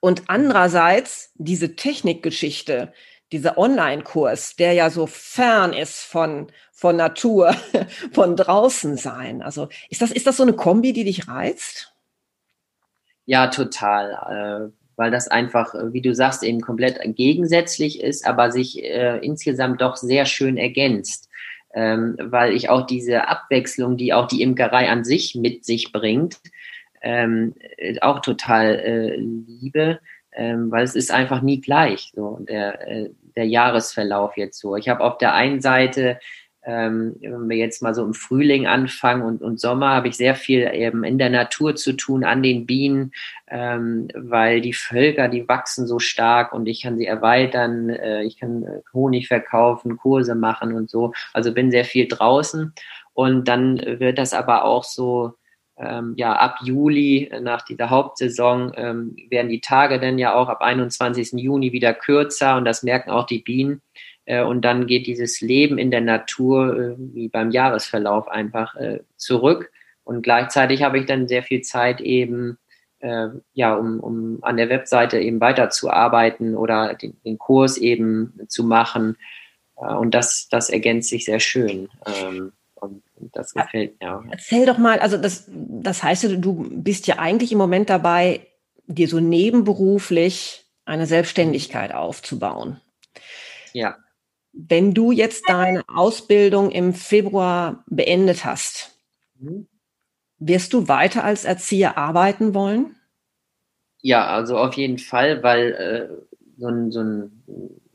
Und 0.00 0.24
andererseits 0.28 1.32
diese 1.36 1.76
Technikgeschichte, 1.76 2.92
dieser 3.32 3.58
Online-Kurs, 3.58 4.56
der 4.56 4.72
ja 4.72 4.90
so 4.90 5.06
fern 5.06 5.72
ist 5.72 6.00
von, 6.02 6.48
von 6.72 6.96
Natur, 6.96 7.54
von 8.12 8.36
draußen 8.36 8.96
sein. 8.96 9.42
Also 9.42 9.68
ist 9.90 10.02
das, 10.02 10.10
ist 10.10 10.26
das 10.26 10.36
so 10.36 10.42
eine 10.42 10.54
Kombi, 10.54 10.92
die 10.92 11.04
dich 11.04 11.28
reizt? 11.28 11.92
Ja, 13.26 13.48
total. 13.48 14.70
Äh, 14.70 14.72
weil 14.96 15.10
das 15.10 15.28
einfach, 15.28 15.74
wie 15.92 16.00
du 16.00 16.14
sagst, 16.14 16.42
eben 16.42 16.60
komplett 16.60 16.98
gegensätzlich 17.16 18.00
ist, 18.00 18.26
aber 18.26 18.50
sich 18.50 18.82
äh, 18.82 19.18
insgesamt 19.18 19.80
doch 19.80 19.96
sehr 19.96 20.26
schön 20.26 20.56
ergänzt 20.56 21.28
ähm, 21.74 22.16
weil 22.20 22.54
ich 22.54 22.70
auch 22.70 22.86
diese 22.86 23.28
Abwechslung, 23.28 23.96
die 23.96 24.12
auch 24.12 24.26
die 24.26 24.42
Imkerei 24.42 24.88
an 24.88 25.04
sich 25.04 25.34
mit 25.34 25.64
sich 25.64 25.92
bringt, 25.92 26.40
ähm, 27.02 27.54
auch 28.00 28.20
total 28.20 28.74
äh, 28.76 29.16
liebe, 29.16 30.00
ähm, 30.38 30.70
weil 30.70 30.84
es 30.84 30.94
ist 30.94 31.10
einfach 31.10 31.42
nie 31.42 31.60
gleich, 31.60 32.12
so 32.14 32.38
der, 32.40 32.88
äh, 32.88 33.10
der 33.36 33.46
Jahresverlauf 33.46 34.36
jetzt 34.36 34.58
so. 34.58 34.76
Ich 34.76 34.88
habe 34.88 35.04
auf 35.04 35.18
der 35.18 35.34
einen 35.34 35.60
Seite 35.60 36.18
ähm, 36.68 37.16
wenn 37.20 37.48
wir 37.48 37.56
jetzt 37.56 37.82
mal 37.82 37.94
so 37.94 38.04
im 38.04 38.12
Frühling 38.12 38.66
anfangen 38.66 39.22
und, 39.22 39.40
und 39.40 39.58
Sommer, 39.58 39.94
habe 39.94 40.08
ich 40.08 40.16
sehr 40.18 40.34
viel 40.34 40.68
eben 40.74 41.02
in 41.02 41.16
der 41.16 41.30
Natur 41.30 41.76
zu 41.76 41.94
tun, 41.94 42.24
an 42.24 42.42
den 42.42 42.66
Bienen, 42.66 43.12
ähm, 43.48 44.08
weil 44.14 44.60
die 44.60 44.74
Völker, 44.74 45.28
die 45.28 45.48
wachsen 45.48 45.86
so 45.86 45.98
stark 45.98 46.52
und 46.52 46.66
ich 46.66 46.82
kann 46.82 46.98
sie 46.98 47.06
erweitern, 47.06 47.88
äh, 47.88 48.22
ich 48.24 48.38
kann 48.38 48.64
äh, 48.64 48.82
Honig 48.92 49.28
verkaufen, 49.28 49.96
Kurse 49.96 50.34
machen 50.34 50.74
und 50.74 50.90
so. 50.90 51.12
Also 51.32 51.54
bin 51.54 51.70
sehr 51.70 51.86
viel 51.86 52.06
draußen 52.06 52.74
und 53.14 53.48
dann 53.48 53.78
wird 53.78 54.18
das 54.18 54.34
aber 54.34 54.64
auch 54.64 54.84
so 54.84 55.37
ähm, 55.78 56.14
ja, 56.16 56.32
ab 56.32 56.58
Juli 56.62 57.30
nach 57.40 57.62
dieser 57.62 57.90
Hauptsaison 57.90 58.72
ähm, 58.76 59.16
werden 59.30 59.48
die 59.48 59.60
Tage 59.60 60.00
dann 60.00 60.18
ja 60.18 60.34
auch 60.34 60.48
ab 60.48 60.60
21. 60.60 61.32
Juni 61.34 61.72
wieder 61.72 61.94
kürzer 61.94 62.56
und 62.56 62.64
das 62.64 62.82
merken 62.82 63.10
auch 63.10 63.26
die 63.26 63.40
Bienen. 63.40 63.80
Äh, 64.24 64.42
und 64.42 64.64
dann 64.64 64.86
geht 64.86 65.06
dieses 65.06 65.40
Leben 65.40 65.78
in 65.78 65.90
der 65.90 66.00
Natur 66.00 66.76
äh, 66.76 66.94
wie 66.98 67.28
beim 67.28 67.50
Jahresverlauf 67.50 68.28
einfach 68.28 68.74
äh, 68.74 69.00
zurück. 69.16 69.70
Und 70.04 70.22
gleichzeitig 70.22 70.82
habe 70.82 70.98
ich 70.98 71.06
dann 71.06 71.28
sehr 71.28 71.42
viel 71.42 71.62
Zeit 71.62 72.00
eben, 72.00 72.58
äh, 72.98 73.28
ja, 73.52 73.74
um, 73.74 74.00
um 74.00 74.38
an 74.42 74.56
der 74.56 74.68
Webseite 74.70 75.18
eben 75.18 75.40
weiterzuarbeiten 75.40 76.56
oder 76.56 76.94
den, 76.94 77.16
den 77.24 77.38
Kurs 77.38 77.78
eben 77.78 78.38
zu 78.48 78.64
machen. 78.64 79.16
Äh, 79.76 79.94
und 79.94 80.12
das, 80.12 80.48
das 80.50 80.70
ergänzt 80.70 81.08
sich 81.08 81.24
sehr 81.24 81.40
schön. 81.40 81.88
Ähm, 82.04 82.52
und 83.20 83.34
das 83.36 83.52
gefällt 83.52 84.00
mir 84.00 84.16
auch. 84.16 84.24
Erzähl 84.30 84.66
doch 84.66 84.78
mal, 84.78 84.98
also 84.98 85.16
das, 85.16 85.48
das 85.48 86.02
heißt, 86.02 86.24
du 86.38 86.68
bist 86.70 87.06
ja 87.06 87.18
eigentlich 87.18 87.52
im 87.52 87.58
Moment 87.58 87.90
dabei, 87.90 88.46
dir 88.86 89.08
so 89.08 89.20
nebenberuflich 89.20 90.64
eine 90.84 91.06
Selbstständigkeit 91.06 91.92
aufzubauen. 91.92 92.80
Ja. 93.72 93.96
Wenn 94.52 94.94
du 94.94 95.12
jetzt 95.12 95.44
deine 95.48 95.84
Ausbildung 95.88 96.70
im 96.70 96.94
Februar 96.94 97.84
beendet 97.86 98.44
hast, 98.44 98.98
mhm. 99.38 99.68
wirst 100.38 100.72
du 100.72 100.88
weiter 100.88 101.22
als 101.22 101.44
Erzieher 101.44 101.98
arbeiten 101.98 102.54
wollen? 102.54 102.96
Ja, 104.00 104.26
also 104.28 104.56
auf 104.56 104.74
jeden 104.74 104.98
Fall, 104.98 105.42
weil 105.42 105.72
äh, 105.72 106.38
so, 106.56 106.68
ein, 106.68 106.90
so 106.90 107.00
ein 107.00 107.44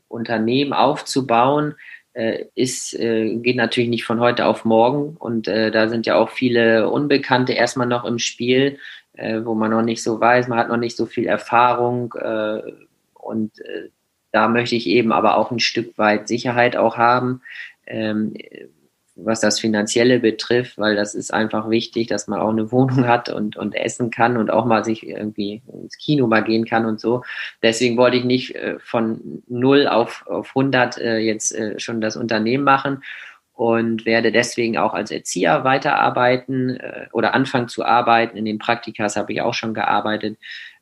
Unternehmen 0.08 0.72
aufzubauen, 0.72 1.74
ist, 2.54 2.94
äh, 2.94 3.36
geht 3.36 3.56
natürlich 3.56 3.90
nicht 3.90 4.04
von 4.04 4.20
heute 4.20 4.46
auf 4.46 4.64
morgen 4.64 5.16
und 5.18 5.48
äh, 5.48 5.70
da 5.70 5.88
sind 5.88 6.06
ja 6.06 6.14
auch 6.14 6.30
viele 6.30 6.88
Unbekannte 6.88 7.52
erstmal 7.52 7.88
noch 7.88 8.04
im 8.04 8.18
Spiel, 8.18 8.78
äh, 9.14 9.40
wo 9.44 9.54
man 9.54 9.70
noch 9.70 9.82
nicht 9.82 10.02
so 10.02 10.20
weiß, 10.20 10.48
man 10.48 10.58
hat 10.58 10.68
noch 10.68 10.76
nicht 10.76 10.96
so 10.96 11.06
viel 11.06 11.26
Erfahrung 11.26 12.14
äh, 12.14 12.62
und 13.14 13.58
äh, 13.60 13.88
da 14.30 14.48
möchte 14.48 14.76
ich 14.76 14.86
eben 14.86 15.12
aber 15.12 15.36
auch 15.36 15.50
ein 15.50 15.60
Stück 15.60 15.96
weit 15.98 16.28
Sicherheit 16.28 16.76
auch 16.76 16.96
haben. 16.96 17.42
Was 19.16 19.40
das 19.40 19.60
Finanzielle 19.60 20.18
betrifft, 20.18 20.76
weil 20.76 20.96
das 20.96 21.14
ist 21.14 21.32
einfach 21.32 21.70
wichtig, 21.70 22.08
dass 22.08 22.26
man 22.26 22.40
auch 22.40 22.50
eine 22.50 22.72
Wohnung 22.72 23.06
hat 23.06 23.28
und, 23.28 23.56
und 23.56 23.74
essen 23.74 24.10
kann 24.10 24.36
und 24.36 24.50
auch 24.50 24.64
mal 24.64 24.84
sich 24.84 25.06
irgendwie 25.06 25.62
ins 25.72 25.96
Kino 25.98 26.26
mal 26.26 26.42
gehen 26.42 26.64
kann 26.64 26.84
und 26.84 27.00
so. 27.00 27.22
Deswegen 27.62 27.96
wollte 27.96 28.16
ich 28.16 28.24
nicht 28.24 28.54
äh, 28.56 28.78
von 28.80 29.42
0 29.48 29.86
auf, 29.86 30.26
auf 30.26 30.48
100 30.48 30.98
äh, 30.98 31.18
jetzt 31.18 31.54
äh, 31.54 31.78
schon 31.78 32.00
das 32.00 32.16
Unternehmen 32.16 32.64
machen 32.64 33.04
und 33.52 34.04
werde 34.04 34.32
deswegen 34.32 34.78
auch 34.78 34.94
als 34.94 35.12
Erzieher 35.12 35.62
weiterarbeiten 35.62 36.76
oder 37.12 37.34
anfangen 37.34 37.68
zu 37.68 37.84
arbeiten. 37.84 38.36
In 38.36 38.46
den 38.46 38.58
Praktikas 38.58 39.14
habe 39.14 39.32
ich 39.32 39.42
auch 39.42 39.54
schon 39.54 39.74
gearbeitet 39.74 40.38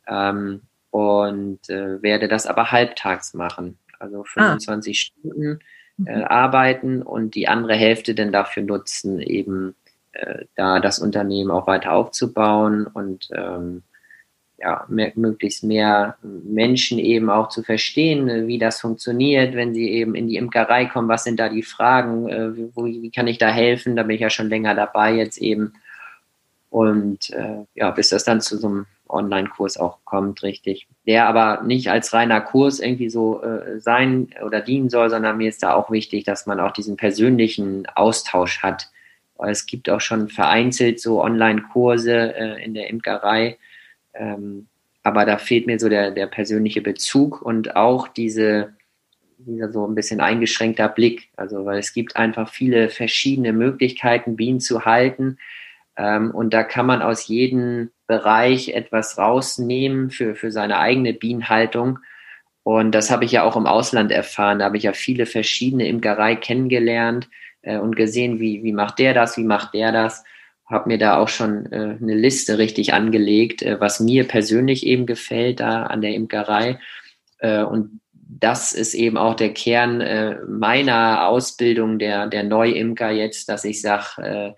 ähm, 0.09 0.62
und 0.90 1.68
werde 1.68 2.29
das 2.29 2.47
aber 2.47 2.71
halbtags 2.71 3.35
machen, 3.35 3.77
also 3.99 4.25
25 4.25 4.97
ah. 4.97 5.21
Stunden 5.21 5.59
äh, 6.07 6.23
arbeiten 6.23 7.03
und 7.03 7.35
die 7.35 7.49
andere 7.49 7.75
Hälfte 7.75 8.15
dann 8.15 8.33
dafür 8.33 8.62
nutzen, 8.62 9.21
eben 9.21 9.75
äh, 10.12 10.45
da 10.57 10.81
das 10.81 10.99
Unternehmen 10.99 11.51
auch 11.51 11.67
weiter 11.67 11.93
aufzubauen 11.93 12.87
und 12.87 13.29
ähm, 13.35 13.83
ja, 14.59 14.85
mehr, 14.88 15.12
möglichst 15.17 15.65
mehr 15.65 16.17
Menschen 16.23 16.99
eben 16.99 17.31
auch 17.31 17.49
zu 17.49 17.62
verstehen, 17.62 18.47
wie 18.47 18.59
das 18.59 18.81
funktioniert, 18.81 19.55
wenn 19.55 19.75
sie 19.75 19.91
eben 19.91 20.15
in 20.15 20.29
die 20.29 20.37
Imkerei 20.37 20.87
kommen, 20.87 21.09
was 21.09 21.25
sind 21.25 21.41
da 21.41 21.49
die 21.49 21.65
Fragen, 21.65 22.29
äh, 22.29 22.57
wie, 22.57 23.03
wie 23.03 23.11
kann 23.11 23.27
ich 23.27 23.38
da 23.38 23.49
helfen, 23.49 23.97
da 23.97 24.05
bin 24.05 24.15
ich 24.15 24.21
ja 24.21 24.31
schon 24.31 24.49
länger 24.49 24.75
dabei 24.75 25.15
jetzt 25.15 25.38
eben. 25.38 25.75
Und 26.71 27.31
äh, 27.31 27.65
ja, 27.75 27.91
bis 27.91 28.11
das 28.11 28.25
dann 28.25 28.41
zu 28.41 28.57
so 28.57 28.69
einem 28.69 28.87
Online-Kurs 29.12 29.77
auch 29.77 29.98
kommt, 30.05 30.42
richtig. 30.42 30.87
Der 31.07 31.27
aber 31.27 31.62
nicht 31.62 31.90
als 31.90 32.12
reiner 32.12 32.40
Kurs 32.40 32.81
irgendwie 32.81 33.11
so 33.11 33.42
äh, 33.42 33.81
sein 33.81 34.31
oder 34.44 34.61
dienen 34.61 34.88
soll, 34.88 35.11
sondern 35.11 35.37
mir 35.37 35.48
ist 35.48 35.62
da 35.62 35.75
auch 35.75 35.90
wichtig, 35.90 36.25
dass 36.25 36.46
man 36.46 36.61
auch 36.61 36.72
diesen 36.72 36.96
persönlichen 36.96 37.87
Austausch 37.94 38.62
hat. 38.62 38.90
Es 39.38 39.66
gibt 39.66 39.90
auch 39.90 40.01
schon 40.01 40.29
vereinzelt 40.29 41.01
so 41.01 41.22
Online-Kurse 41.22 42.35
äh, 42.35 42.64
in 42.64 42.75
der 42.75 42.90
Imkerei. 42.90 43.59
Ähm, 44.14 44.68
aber 45.03 45.25
da 45.25 45.38
fehlt 45.38 45.66
mir 45.66 45.79
so 45.79 45.88
der, 45.88 46.12
der 46.12 46.27
persönliche 46.27 46.81
Bezug 46.81 47.42
und 47.42 47.75
auch 47.75 48.07
diese, 48.09 48.75
dieser 49.38 49.72
so 49.72 49.87
ein 49.87 49.94
bisschen 49.94 50.20
eingeschränkter 50.20 50.88
Blick. 50.88 51.31
Also, 51.37 51.64
weil 51.64 51.79
es 51.79 51.92
gibt 51.92 52.16
einfach 52.16 52.48
viele 52.48 52.88
verschiedene 52.88 53.53
Möglichkeiten, 53.53 54.37
Bienen 54.37 54.61
zu 54.61 54.85
halten. 54.85 55.38
Ähm, 55.96 56.31
und 56.31 56.55
da 56.55 56.62
kann 56.62 56.87
man 56.87 57.02
aus 57.02 57.26
jedem 57.26 57.90
Bereich 58.07 58.70
etwas 58.70 59.18
rausnehmen 59.18 60.11
für, 60.11 60.35
für 60.35 60.50
seine 60.50 60.78
eigene 60.78 61.12
Bienenhaltung. 61.12 61.98
Und 62.64 62.92
das 62.92 63.11
habe 63.11 63.24
ich 63.24 63.33
ja 63.33 63.42
auch 63.42 63.57
im 63.57 63.66
Ausland 63.66 64.12
erfahren. 64.12 64.61
Da 64.61 64.66
habe 64.66 64.76
ich 64.76 64.85
ja 64.85 64.92
viele 64.92 65.26
verschiedene 65.26 65.88
Imkerei 65.88 66.37
kennengelernt 66.37 67.28
äh, 67.62 67.78
und 67.78 67.96
gesehen, 67.96 68.40
wie, 68.40 68.62
wie 68.62 68.72
macht 68.72 68.98
der 68.98 69.14
das, 69.14 69.37
wie 69.37 69.44
macht 69.44 69.74
der 69.74 69.92
das. 69.92 70.24
Habe 70.66 70.88
mir 70.88 70.98
da 70.98 71.18
auch 71.18 71.28
schon 71.28 71.70
äh, 71.72 71.96
eine 72.00 72.14
Liste 72.14 72.59
richtig 72.59 72.94
angelegt, 72.94 73.62
äh, 73.62 73.81
was 73.81 74.00
mir 74.00 74.28
persönlich 74.28 74.87
eben 74.87 75.07
gefällt 75.07 75.61
da 75.61 75.85
an 75.85 76.00
der 76.00 76.14
Imkerei. 76.14 76.78
Und 77.42 78.00
das 78.14 78.72
ist 78.72 78.94
eben 78.94 79.16
auch 79.16 79.35
der 79.35 79.52
Kern 79.52 80.38
meiner 80.46 81.26
Ausbildung 81.26 81.98
der, 81.98 82.28
der 82.28 82.44
Neuimker 82.44 83.11
jetzt, 83.11 83.48
dass 83.48 83.64
ich 83.64 83.83
sage, 83.83 84.55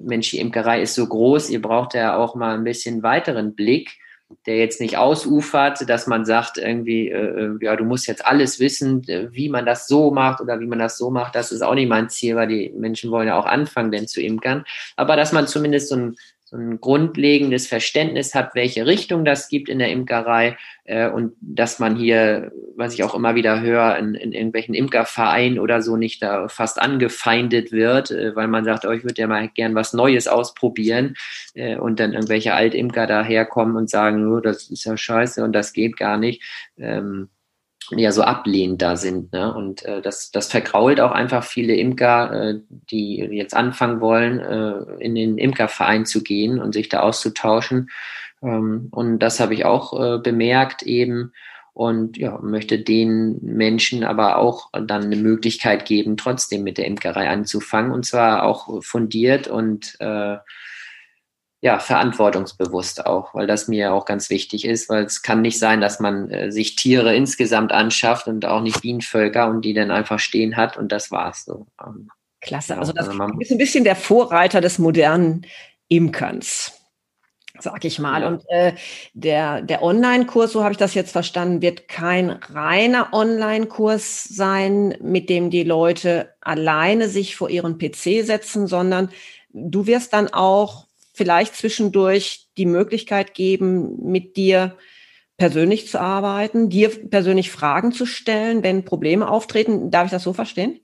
Mensch, 0.00 0.30
die 0.30 0.40
Imkerei 0.40 0.82
ist 0.82 0.94
so 0.94 1.06
groß, 1.06 1.50
ihr 1.50 1.60
braucht 1.60 1.94
ja 1.94 2.16
auch 2.16 2.34
mal 2.34 2.54
ein 2.54 2.64
bisschen 2.64 3.02
weiteren 3.02 3.54
Blick, 3.54 3.98
der 4.46 4.56
jetzt 4.56 4.80
nicht 4.80 4.96
ausufert, 4.96 5.88
dass 5.88 6.06
man 6.06 6.24
sagt 6.24 6.58
irgendwie, 6.58 7.10
äh, 7.10 7.16
äh, 7.16 7.58
ja, 7.60 7.76
du 7.76 7.84
musst 7.84 8.06
jetzt 8.06 8.24
alles 8.24 8.60
wissen, 8.60 9.06
äh, 9.08 9.28
wie 9.32 9.48
man 9.48 9.66
das 9.66 9.86
so 9.86 10.10
macht 10.10 10.40
oder 10.40 10.60
wie 10.60 10.66
man 10.66 10.78
das 10.78 10.98
so 10.98 11.10
macht. 11.10 11.34
Das 11.34 11.52
ist 11.52 11.62
auch 11.62 11.74
nicht 11.74 11.88
mein 11.88 12.08
Ziel, 12.08 12.36
weil 12.36 12.48
die 12.48 12.72
Menschen 12.76 13.10
wollen 13.10 13.28
ja 13.28 13.38
auch 13.38 13.46
anfangen, 13.46 13.92
denn 13.92 14.08
zu 14.08 14.20
imkern. 14.22 14.64
Aber 14.96 15.16
dass 15.16 15.32
man 15.32 15.46
zumindest 15.46 15.88
so 15.88 15.96
ein 15.96 16.16
so 16.52 16.58
ein 16.58 16.80
grundlegendes 16.82 17.66
Verständnis 17.66 18.34
hat, 18.34 18.54
welche 18.54 18.86
Richtung 18.86 19.24
das 19.24 19.48
gibt 19.48 19.70
in 19.70 19.78
der 19.78 19.90
Imkerei 19.90 20.58
äh, 20.84 21.08
und 21.08 21.32
dass 21.40 21.78
man 21.78 21.96
hier, 21.96 22.52
was 22.76 22.92
ich 22.92 23.02
auch 23.04 23.14
immer 23.14 23.34
wieder 23.34 23.62
höre, 23.62 23.96
in, 23.96 24.14
in 24.14 24.32
irgendwelchen 24.32 24.74
Imkervereinen 24.74 25.58
oder 25.58 25.80
so 25.80 25.96
nicht 25.96 26.22
da 26.22 26.48
fast 26.48 26.78
angefeindet 26.78 27.72
wird, 27.72 28.10
äh, 28.10 28.36
weil 28.36 28.48
man 28.48 28.66
sagt, 28.66 28.84
oh, 28.84 28.90
ich 28.90 29.02
würde 29.02 29.22
ja 29.22 29.26
mal 29.26 29.48
gern 29.48 29.74
was 29.74 29.94
Neues 29.94 30.28
ausprobieren 30.28 31.14
äh, 31.54 31.76
und 31.76 31.98
dann 31.98 32.12
irgendwelche 32.12 32.52
Altimker 32.52 33.06
daherkommen 33.06 33.74
und 33.76 33.88
sagen, 33.88 34.30
oh, 34.30 34.40
das 34.40 34.68
ist 34.68 34.84
ja 34.84 34.94
scheiße 34.94 35.42
und 35.42 35.54
das 35.54 35.72
geht 35.72 35.96
gar 35.96 36.18
nicht. 36.18 36.42
Ähm, 36.76 37.30
ja 37.90 38.12
so 38.12 38.22
ablehnend 38.22 38.80
da 38.82 38.96
sind. 38.96 39.32
Ne? 39.32 39.52
Und 39.54 39.84
äh, 39.84 40.00
das, 40.02 40.30
das 40.30 40.48
vergrault 40.48 41.00
auch 41.00 41.12
einfach 41.12 41.44
viele 41.44 41.74
Imker, 41.74 42.32
äh, 42.32 42.60
die 42.70 43.16
jetzt 43.16 43.54
anfangen 43.54 44.00
wollen, 44.00 44.40
äh, 44.40 45.04
in 45.04 45.14
den 45.14 45.38
Imkerverein 45.38 46.06
zu 46.06 46.22
gehen 46.22 46.58
und 46.60 46.72
sich 46.72 46.88
da 46.88 47.00
auszutauschen. 47.00 47.90
Ähm, 48.42 48.88
und 48.90 49.18
das 49.18 49.40
habe 49.40 49.54
ich 49.54 49.64
auch 49.64 49.98
äh, 50.00 50.18
bemerkt 50.18 50.82
eben 50.82 51.32
und 51.74 52.18
ja, 52.18 52.38
möchte 52.42 52.78
den 52.78 53.38
Menschen 53.42 54.04
aber 54.04 54.36
auch 54.36 54.70
dann 54.72 55.04
eine 55.04 55.16
Möglichkeit 55.16 55.86
geben, 55.86 56.16
trotzdem 56.16 56.62
mit 56.62 56.76
der 56.76 56.86
Imkerei 56.86 57.28
anzufangen 57.30 57.92
und 57.92 58.04
zwar 58.04 58.44
auch 58.44 58.82
fundiert 58.82 59.48
und 59.48 59.96
äh, 60.00 60.36
ja, 61.62 61.78
verantwortungsbewusst 61.78 63.06
auch, 63.06 63.34
weil 63.34 63.46
das 63.46 63.68
mir 63.68 63.94
auch 63.94 64.04
ganz 64.04 64.30
wichtig 64.30 64.64
ist, 64.64 64.88
weil 64.88 65.04
es 65.04 65.22
kann 65.22 65.42
nicht 65.42 65.60
sein, 65.60 65.80
dass 65.80 66.00
man 66.00 66.28
äh, 66.28 66.50
sich 66.50 66.74
Tiere 66.74 67.14
insgesamt 67.14 67.70
anschafft 67.70 68.26
und 68.26 68.44
auch 68.44 68.60
nicht 68.60 68.82
Bienenvölker 68.82 69.48
und 69.48 69.64
die 69.64 69.72
dann 69.72 69.92
einfach 69.92 70.18
stehen 70.18 70.56
hat 70.56 70.76
und 70.76 70.90
das 70.90 71.12
war's 71.12 71.44
so. 71.44 71.68
Ähm, 71.80 72.10
Klasse, 72.40 72.76
also 72.76 72.92
das 72.92 73.08
also 73.08 73.24
ist 73.38 73.52
ein 73.52 73.58
bisschen 73.58 73.84
der 73.84 73.94
Vorreiter 73.94 74.60
des 74.60 74.80
modernen 74.80 75.46
Imkerns 75.86 76.72
sag 77.60 77.84
ich 77.84 78.00
mal. 78.00 78.22
Ja. 78.22 78.28
Und 78.28 78.42
äh, 78.48 78.72
der, 79.12 79.62
der 79.62 79.82
Online-Kurs, 79.82 80.50
so 80.50 80.64
habe 80.64 80.72
ich 80.72 80.78
das 80.78 80.94
jetzt 80.94 81.12
verstanden, 81.12 81.62
wird 81.62 81.86
kein 81.86 82.30
reiner 82.30 83.12
Online-Kurs 83.12 84.24
sein, 84.24 84.96
mit 85.00 85.28
dem 85.30 85.50
die 85.50 85.62
Leute 85.62 86.34
alleine 86.40 87.08
sich 87.08 87.36
vor 87.36 87.50
ihren 87.50 87.78
PC 87.78 88.24
setzen, 88.24 88.66
sondern 88.66 89.10
du 89.52 89.86
wirst 89.86 90.12
dann 90.12 90.32
auch 90.32 90.86
vielleicht 91.12 91.56
zwischendurch 91.56 92.48
die 92.58 92.66
Möglichkeit 92.66 93.34
geben, 93.34 93.96
mit 94.02 94.36
dir 94.36 94.76
persönlich 95.38 95.88
zu 95.88 96.00
arbeiten, 96.00 96.68
dir 96.70 96.90
persönlich 97.10 97.50
Fragen 97.50 97.92
zu 97.92 98.06
stellen, 98.06 98.62
wenn 98.62 98.84
Probleme 98.84 99.28
auftreten. 99.28 99.90
Darf 99.90 100.06
ich 100.06 100.12
das 100.12 100.22
so 100.22 100.32
verstehen? 100.32 100.81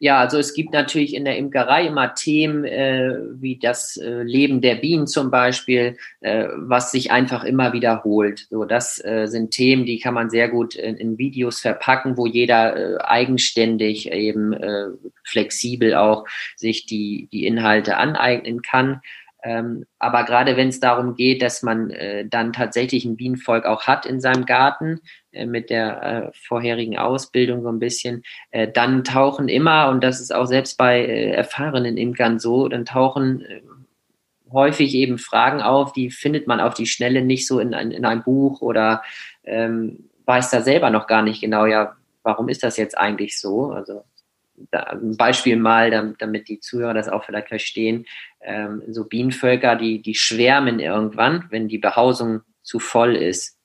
Ja, 0.00 0.18
also 0.18 0.38
es 0.38 0.54
gibt 0.54 0.72
natürlich 0.72 1.14
in 1.14 1.24
der 1.24 1.38
Imkerei 1.38 1.86
immer 1.86 2.14
Themen 2.14 2.64
äh, 2.64 3.16
wie 3.40 3.58
das 3.58 3.96
äh, 3.96 4.22
Leben 4.22 4.60
der 4.60 4.74
Bienen 4.74 5.06
zum 5.06 5.30
Beispiel, 5.30 5.96
äh, 6.20 6.48
was 6.56 6.90
sich 6.90 7.12
einfach 7.12 7.44
immer 7.44 7.72
wiederholt. 7.72 8.46
So, 8.50 8.64
das 8.64 9.02
äh, 9.04 9.26
sind 9.26 9.52
Themen, 9.52 9.86
die 9.86 10.00
kann 10.00 10.14
man 10.14 10.30
sehr 10.30 10.48
gut 10.48 10.74
in, 10.74 10.96
in 10.96 11.16
Videos 11.18 11.60
verpacken, 11.60 12.16
wo 12.16 12.26
jeder 12.26 12.76
äh, 12.76 12.98
eigenständig 13.04 14.10
eben 14.10 14.52
äh, 14.52 14.88
flexibel 15.22 15.94
auch 15.94 16.26
sich 16.56 16.86
die 16.86 17.28
die 17.32 17.46
Inhalte 17.46 17.96
aneignen 17.96 18.62
kann. 18.62 19.00
Ähm, 19.44 19.84
aber 19.98 20.24
gerade 20.24 20.56
wenn 20.56 20.68
es 20.68 20.80
darum 20.80 21.16
geht, 21.16 21.42
dass 21.42 21.62
man 21.62 21.90
äh, 21.90 22.26
dann 22.26 22.54
tatsächlich 22.54 23.04
ein 23.04 23.16
Bienenvolk 23.16 23.66
auch 23.66 23.82
hat 23.82 24.06
in 24.06 24.18
seinem 24.18 24.46
Garten, 24.46 25.00
äh, 25.32 25.44
mit 25.44 25.68
der 25.68 26.02
äh, 26.02 26.30
vorherigen 26.32 26.96
Ausbildung 26.96 27.62
so 27.62 27.68
ein 27.68 27.78
bisschen, 27.78 28.22
äh, 28.52 28.66
dann 28.66 29.04
tauchen 29.04 29.48
immer, 29.48 29.90
und 29.90 30.02
das 30.02 30.18
ist 30.18 30.34
auch 30.34 30.46
selbst 30.46 30.78
bei 30.78 31.04
äh, 31.04 31.30
erfahrenen 31.32 31.98
Imkern 31.98 32.38
so, 32.38 32.68
dann 32.68 32.86
tauchen 32.86 33.42
äh, 33.42 33.60
häufig 34.50 34.94
eben 34.94 35.18
Fragen 35.18 35.60
auf, 35.60 35.92
die 35.92 36.10
findet 36.10 36.46
man 36.46 36.60
auf 36.60 36.72
die 36.72 36.86
Schnelle 36.86 37.20
nicht 37.20 37.46
so 37.46 37.60
in, 37.60 37.74
ein, 37.74 37.90
in 37.90 38.06
einem 38.06 38.22
Buch 38.22 38.62
oder 38.62 39.02
ähm, 39.44 40.08
weiß 40.24 40.48
da 40.50 40.62
selber 40.62 40.88
noch 40.88 41.06
gar 41.06 41.20
nicht 41.20 41.42
genau, 41.42 41.66
ja, 41.66 41.96
warum 42.22 42.48
ist 42.48 42.62
das 42.62 42.78
jetzt 42.78 42.96
eigentlich 42.96 43.38
so? 43.38 43.72
Also 43.72 44.04
da, 44.70 44.80
ein 44.80 45.16
Beispiel 45.16 45.56
mal, 45.56 45.90
damit, 46.18 46.48
die 46.48 46.60
Zuhörer 46.60 46.94
das 46.94 47.08
auch 47.08 47.24
vielleicht 47.24 47.48
verstehen. 47.48 48.06
Ähm, 48.40 48.82
so 48.88 49.04
Bienenvölker, 49.04 49.76
die, 49.76 50.02
die 50.02 50.14
schwärmen 50.14 50.80
irgendwann, 50.80 51.46
wenn 51.50 51.68
die 51.68 51.78
Behausung 51.78 52.42
zu 52.62 52.78
voll 52.78 53.16
ist. 53.16 53.58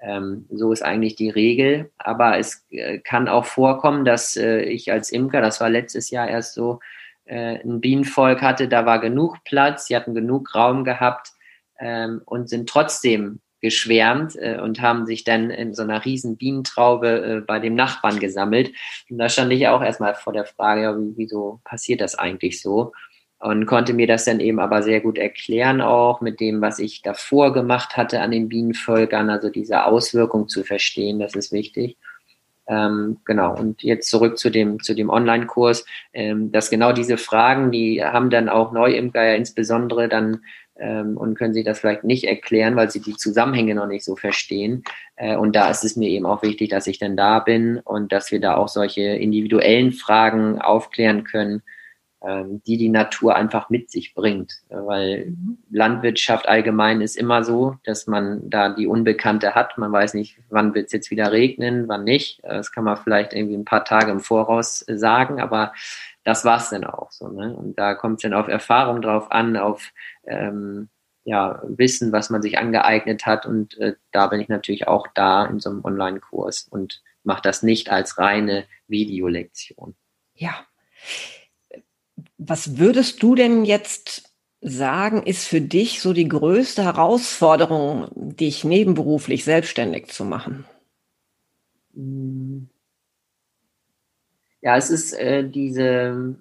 Ähm, 0.00 0.46
so 0.50 0.72
ist 0.72 0.82
eigentlich 0.82 1.16
die 1.16 1.30
Regel. 1.30 1.90
Aber 1.98 2.38
es 2.38 2.66
äh, 2.70 2.98
kann 2.98 3.28
auch 3.28 3.44
vorkommen, 3.44 4.04
dass 4.04 4.36
äh, 4.36 4.60
ich 4.60 4.92
als 4.92 5.10
Imker, 5.10 5.40
das 5.40 5.60
war 5.60 5.70
letztes 5.70 6.10
Jahr 6.10 6.28
erst 6.28 6.54
so, 6.54 6.80
äh, 7.24 7.60
ein 7.62 7.80
Bienenvolk 7.80 8.40
hatte, 8.42 8.68
da 8.68 8.86
war 8.86 9.00
genug 9.00 9.44
Platz, 9.44 9.86
sie 9.86 9.96
hatten 9.96 10.14
genug 10.14 10.54
Raum 10.54 10.84
gehabt 10.84 11.32
ähm, 11.78 12.22
und 12.24 12.48
sind 12.48 12.68
trotzdem 12.68 13.40
geschwärmt 13.60 14.36
äh, 14.36 14.58
und 14.60 14.80
haben 14.80 15.06
sich 15.06 15.24
dann 15.24 15.50
in 15.50 15.74
so 15.74 15.82
einer 15.82 16.04
riesen 16.04 16.36
Bienentraube 16.36 17.08
äh, 17.08 17.40
bei 17.40 17.58
dem 17.58 17.74
Nachbarn 17.74 18.18
gesammelt. 18.18 18.72
Und 19.10 19.18
da 19.18 19.28
stand 19.28 19.52
ich 19.52 19.68
auch 19.68 19.82
erstmal 19.82 20.14
vor 20.14 20.32
der 20.32 20.44
Frage, 20.44 20.82
ja, 20.82 20.96
wieso 21.16 21.60
passiert 21.64 22.00
das 22.00 22.14
eigentlich 22.14 22.60
so? 22.62 22.92
Und 23.40 23.66
konnte 23.66 23.94
mir 23.94 24.08
das 24.08 24.24
dann 24.24 24.40
eben 24.40 24.58
aber 24.58 24.82
sehr 24.82 25.00
gut 25.00 25.16
erklären, 25.16 25.80
auch 25.80 26.20
mit 26.20 26.40
dem, 26.40 26.60
was 26.60 26.80
ich 26.80 27.02
davor 27.02 27.52
gemacht 27.52 27.96
hatte 27.96 28.20
an 28.20 28.32
den 28.32 28.48
Bienenvölkern, 28.48 29.30
also 29.30 29.48
diese 29.48 29.84
Auswirkung 29.84 30.48
zu 30.48 30.64
verstehen, 30.64 31.20
das 31.20 31.36
ist 31.36 31.52
wichtig. 31.52 31.96
Ähm, 32.66 33.18
genau, 33.24 33.56
und 33.56 33.82
jetzt 33.82 34.10
zurück 34.10 34.38
zu 34.38 34.50
dem, 34.50 34.82
zu 34.82 34.94
dem 34.94 35.08
Online-Kurs, 35.08 35.86
ähm, 36.12 36.52
dass 36.52 36.68
genau 36.68 36.92
diese 36.92 37.16
Fragen, 37.16 37.70
die 37.70 38.04
haben 38.04 38.28
dann 38.28 38.48
auch 38.50 38.72
Neuimker 38.72 39.24
ja 39.24 39.34
insbesondere 39.34 40.08
dann 40.08 40.42
ähm, 40.78 41.16
und 41.16 41.34
können 41.34 41.54
sich 41.54 41.64
das 41.64 41.80
vielleicht 41.80 42.04
nicht 42.04 42.24
erklären, 42.24 42.76
weil 42.76 42.90
sie 42.90 43.00
die 43.00 43.16
Zusammenhänge 43.16 43.74
noch 43.74 43.86
nicht 43.86 44.04
so 44.04 44.16
verstehen. 44.16 44.84
Äh, 45.16 45.36
und 45.36 45.54
da 45.54 45.70
ist 45.70 45.84
es 45.84 45.96
mir 45.96 46.08
eben 46.08 46.26
auch 46.26 46.42
wichtig, 46.42 46.70
dass 46.70 46.86
ich 46.86 46.98
dann 46.98 47.16
da 47.16 47.40
bin 47.40 47.78
und 47.78 48.12
dass 48.12 48.30
wir 48.30 48.40
da 48.40 48.56
auch 48.56 48.68
solche 48.68 49.02
individuellen 49.02 49.92
Fragen 49.92 50.60
aufklären 50.60 51.24
können, 51.24 51.62
ähm, 52.20 52.62
die 52.66 52.76
die 52.76 52.88
Natur 52.88 53.36
einfach 53.36 53.70
mit 53.70 53.90
sich 53.90 54.14
bringt. 54.14 54.54
Weil. 54.68 55.34
Landwirtschaft 55.70 56.48
allgemein 56.48 57.00
ist 57.00 57.16
immer 57.16 57.44
so, 57.44 57.76
dass 57.84 58.06
man 58.06 58.48
da 58.48 58.70
die 58.70 58.86
Unbekannte 58.86 59.54
hat. 59.54 59.76
Man 59.78 59.92
weiß 59.92 60.14
nicht, 60.14 60.38
wann 60.48 60.74
wird 60.74 60.86
es 60.86 60.92
jetzt 60.92 61.10
wieder 61.10 61.30
regnen, 61.30 61.88
wann 61.88 62.04
nicht. 62.04 62.40
Das 62.42 62.72
kann 62.72 62.84
man 62.84 62.96
vielleicht 62.96 63.34
irgendwie 63.34 63.54
ein 63.54 63.64
paar 63.66 63.84
Tage 63.84 64.10
im 64.10 64.20
Voraus 64.20 64.84
sagen, 64.88 65.40
aber 65.40 65.72
das 66.24 66.44
war's 66.44 66.70
dann 66.70 66.84
auch 66.84 67.10
so. 67.10 67.28
Ne? 67.28 67.54
Und 67.54 67.78
da 67.78 67.94
kommt 67.94 68.16
es 68.16 68.22
dann 68.22 68.34
auf 68.34 68.48
Erfahrung 68.48 69.00
drauf 69.00 69.30
an, 69.30 69.56
auf 69.56 69.92
ähm, 70.28 70.88
ja, 71.24 71.60
Wissen, 71.66 72.12
was 72.12 72.30
man 72.30 72.40
sich 72.40 72.58
angeeignet 72.58 73.26
hat. 73.26 73.44
Und 73.44 73.76
äh, 73.78 73.94
da 74.12 74.28
bin 74.28 74.40
ich 74.40 74.48
natürlich 74.48 74.88
auch 74.88 75.06
da 75.14 75.44
in 75.44 75.60
so 75.60 75.70
einem 75.70 75.84
Online-Kurs 75.84 76.66
und 76.70 77.02
mache 77.22 77.42
das 77.42 77.62
nicht 77.62 77.90
als 77.90 78.18
reine 78.18 78.64
Videolektion. 78.86 79.94
Ja. 80.34 80.54
Was 82.38 82.78
würdest 82.78 83.22
du 83.22 83.34
denn 83.34 83.64
jetzt 83.64 84.32
sagen, 84.60 85.22
ist 85.22 85.46
für 85.46 85.60
dich 85.60 86.00
so 86.00 86.12
die 86.12 86.28
größte 86.28 86.82
Herausforderung, 86.84 88.08
dich 88.14 88.64
nebenberuflich 88.64 89.44
selbstständig 89.44 90.08
zu 90.08 90.24
machen? 90.24 90.64
Hm. 91.94 92.70
Ja, 94.60 94.76
es 94.76 94.90
ist 94.90 95.12
äh, 95.12 95.48
diese, 95.48 96.36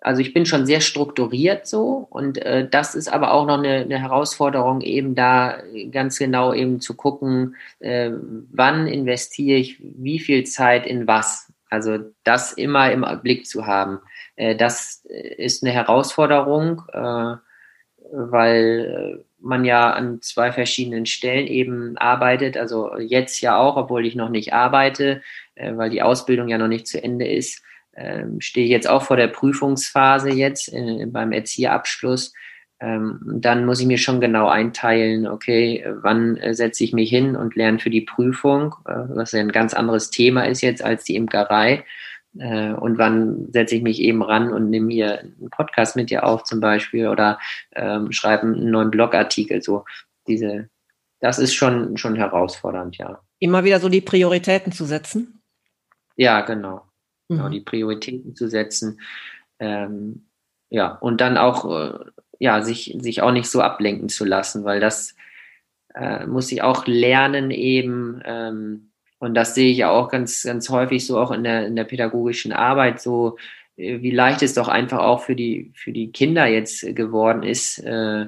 also 0.00 0.20
ich 0.20 0.32
bin 0.32 0.46
schon 0.46 0.66
sehr 0.66 0.80
strukturiert 0.80 1.66
so 1.66 2.06
und 2.10 2.38
äh, 2.38 2.68
das 2.68 2.94
ist 2.94 3.12
aber 3.12 3.32
auch 3.32 3.46
noch 3.46 3.58
eine, 3.58 3.80
eine, 3.80 3.98
Herausforderung, 4.00 4.80
eben 4.80 5.14
da 5.14 5.58
ganz 5.90 6.18
genau 6.18 6.54
eben 6.54 6.80
zu 6.80 6.94
gucken, 6.94 7.56
äh, 7.80 8.10
wann 8.52 8.86
investiere 8.86 9.58
ich 9.58 9.78
wie 9.80 10.18
viel 10.18 10.44
Zeit 10.44 10.86
in 10.86 11.06
was. 11.06 11.52
Also 11.68 11.98
das 12.24 12.52
immer 12.52 12.90
im 12.90 13.06
Blick 13.22 13.46
zu 13.46 13.66
haben. 13.66 14.00
Äh, 14.36 14.56
das 14.56 15.04
ist 15.04 15.62
eine 15.62 15.72
Herausforderung, 15.72 16.82
äh, 16.92 17.36
weil 18.12 19.24
man 19.38 19.64
ja 19.64 19.92
an 19.92 20.20
zwei 20.20 20.52
verschiedenen 20.52 21.06
Stellen 21.06 21.46
eben 21.46 21.96
arbeitet. 21.96 22.56
Also 22.56 22.96
jetzt 22.98 23.40
ja 23.40 23.56
auch, 23.56 23.76
obwohl 23.76 24.06
ich 24.06 24.14
noch 24.14 24.28
nicht 24.28 24.52
arbeite, 24.52 25.22
äh, 25.54 25.76
weil 25.76 25.90
die 25.90 26.02
Ausbildung 26.02 26.48
ja 26.48 26.58
noch 26.58 26.68
nicht 26.68 26.86
zu 26.86 27.02
Ende 27.02 27.28
ist, 27.28 27.62
ähm, 28.00 28.40
stehe 28.40 28.64
ich 28.64 28.70
jetzt 28.72 28.88
auch 28.88 29.02
vor 29.02 29.16
der 29.16 29.28
Prüfungsphase 29.28 30.30
jetzt 30.30 30.72
äh, 30.72 31.06
beim 31.06 31.32
Erzieherabschluss. 31.32 32.32
Ähm, 32.80 33.20
dann 33.22 33.66
muss 33.66 33.80
ich 33.80 33.86
mir 33.86 33.98
schon 33.98 34.22
genau 34.22 34.48
einteilen, 34.48 35.26
okay, 35.26 35.84
wann 36.00 36.38
äh, 36.38 36.54
setze 36.54 36.82
ich 36.82 36.94
mich 36.94 37.10
hin 37.10 37.36
und 37.36 37.54
lerne 37.54 37.78
für 37.78 37.90
die 37.90 38.00
Prüfung, 38.00 38.74
äh, 38.86 38.92
was 39.08 39.32
ja 39.32 39.40
ein 39.40 39.52
ganz 39.52 39.74
anderes 39.74 40.10
Thema 40.10 40.44
ist 40.44 40.62
jetzt 40.62 40.82
als 40.82 41.04
die 41.04 41.14
Imkerei. 41.14 41.84
Äh, 42.38 42.72
und 42.72 42.96
wann 42.96 43.52
setze 43.52 43.76
ich 43.76 43.82
mich 43.82 44.00
eben 44.00 44.22
ran 44.22 44.52
und 44.52 44.70
nehme 44.70 44.92
hier 44.92 45.20
einen 45.20 45.50
Podcast 45.50 45.96
mit 45.96 46.10
dir 46.10 46.24
auf 46.24 46.44
zum 46.44 46.60
Beispiel 46.60 47.08
oder 47.08 47.38
ähm, 47.74 48.12
schreibe 48.12 48.44
einen 48.44 48.70
neuen 48.70 48.90
Blogartikel. 48.90 49.62
So 49.62 49.84
diese, 50.26 50.70
das 51.18 51.38
ist 51.38 51.54
schon, 51.54 51.98
schon 51.98 52.16
herausfordernd, 52.16 52.96
ja. 52.96 53.20
Immer 53.40 53.64
wieder 53.64 53.80
so 53.80 53.88
die 53.88 54.00
Prioritäten 54.00 54.72
zu 54.72 54.84
setzen? 54.84 55.42
Ja, 56.16 56.42
genau. 56.42 56.82
Mhm. 57.30 57.36
genau 57.36 57.48
die 57.48 57.60
Prioritäten 57.60 58.34
zu 58.34 58.48
setzen. 58.48 59.00
Ähm, 59.58 60.26
ja, 60.68 60.96
und 60.96 61.20
dann 61.20 61.36
auch, 61.36 61.64
äh, 61.70 61.98
ja, 62.38 62.62
sich, 62.62 62.96
sich 63.00 63.22
auch 63.22 63.32
nicht 63.32 63.48
so 63.48 63.60
ablenken 63.60 64.08
zu 64.08 64.24
lassen, 64.24 64.64
weil 64.64 64.80
das 64.80 65.14
äh, 65.94 66.26
muss 66.26 66.50
ich 66.52 66.62
auch 66.62 66.86
lernen 66.86 67.50
eben, 67.50 68.20
ähm, 68.24 68.92
und 69.18 69.34
das 69.34 69.54
sehe 69.54 69.70
ich 69.70 69.84
auch 69.84 70.08
ganz, 70.08 70.44
ganz 70.44 70.70
häufig 70.70 71.06
so 71.06 71.18
auch 71.18 71.30
in 71.30 71.44
der, 71.44 71.66
in 71.66 71.76
der 71.76 71.84
pädagogischen 71.84 72.52
Arbeit 72.52 73.00
so, 73.00 73.36
äh, 73.76 74.00
wie 74.00 74.10
leicht 74.10 74.42
es 74.42 74.54
doch 74.54 74.68
einfach 74.68 75.00
auch 75.00 75.22
für 75.22 75.36
die, 75.36 75.72
für 75.74 75.92
die 75.92 76.12
Kinder 76.12 76.46
jetzt 76.46 76.82
geworden 76.96 77.42
ist, 77.42 77.78
äh, 77.80 78.26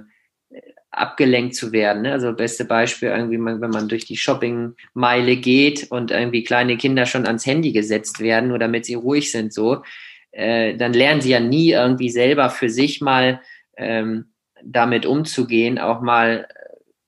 abgelenkt 0.92 1.54
zu 1.54 1.72
werden. 1.72 2.02
Ne? 2.02 2.12
Also 2.12 2.32
beste 2.34 2.66
Beispiel 2.66 3.08
irgendwie, 3.08 3.38
wenn 3.38 3.70
man 3.70 3.88
durch 3.88 4.04
die 4.04 4.18
Shoppingmeile 4.18 5.36
geht 5.36 5.90
und 5.90 6.10
irgendwie 6.10 6.44
kleine 6.44 6.76
Kinder 6.76 7.06
schon 7.06 7.26
ans 7.26 7.46
Handy 7.46 7.72
gesetzt 7.72 8.20
werden, 8.20 8.50
nur 8.50 8.58
damit 8.58 8.84
sie 8.84 8.94
ruhig 8.94 9.32
sind, 9.32 9.54
so, 9.54 9.82
äh, 10.32 10.76
dann 10.76 10.92
lernen 10.92 11.22
sie 11.22 11.30
ja 11.30 11.40
nie 11.40 11.70
irgendwie 11.70 12.10
selber 12.10 12.50
für 12.50 12.68
sich 12.68 13.00
mal 13.00 13.40
ähm, 13.76 14.32
damit 14.62 15.06
umzugehen, 15.06 15.78
auch 15.78 16.02
mal 16.02 16.46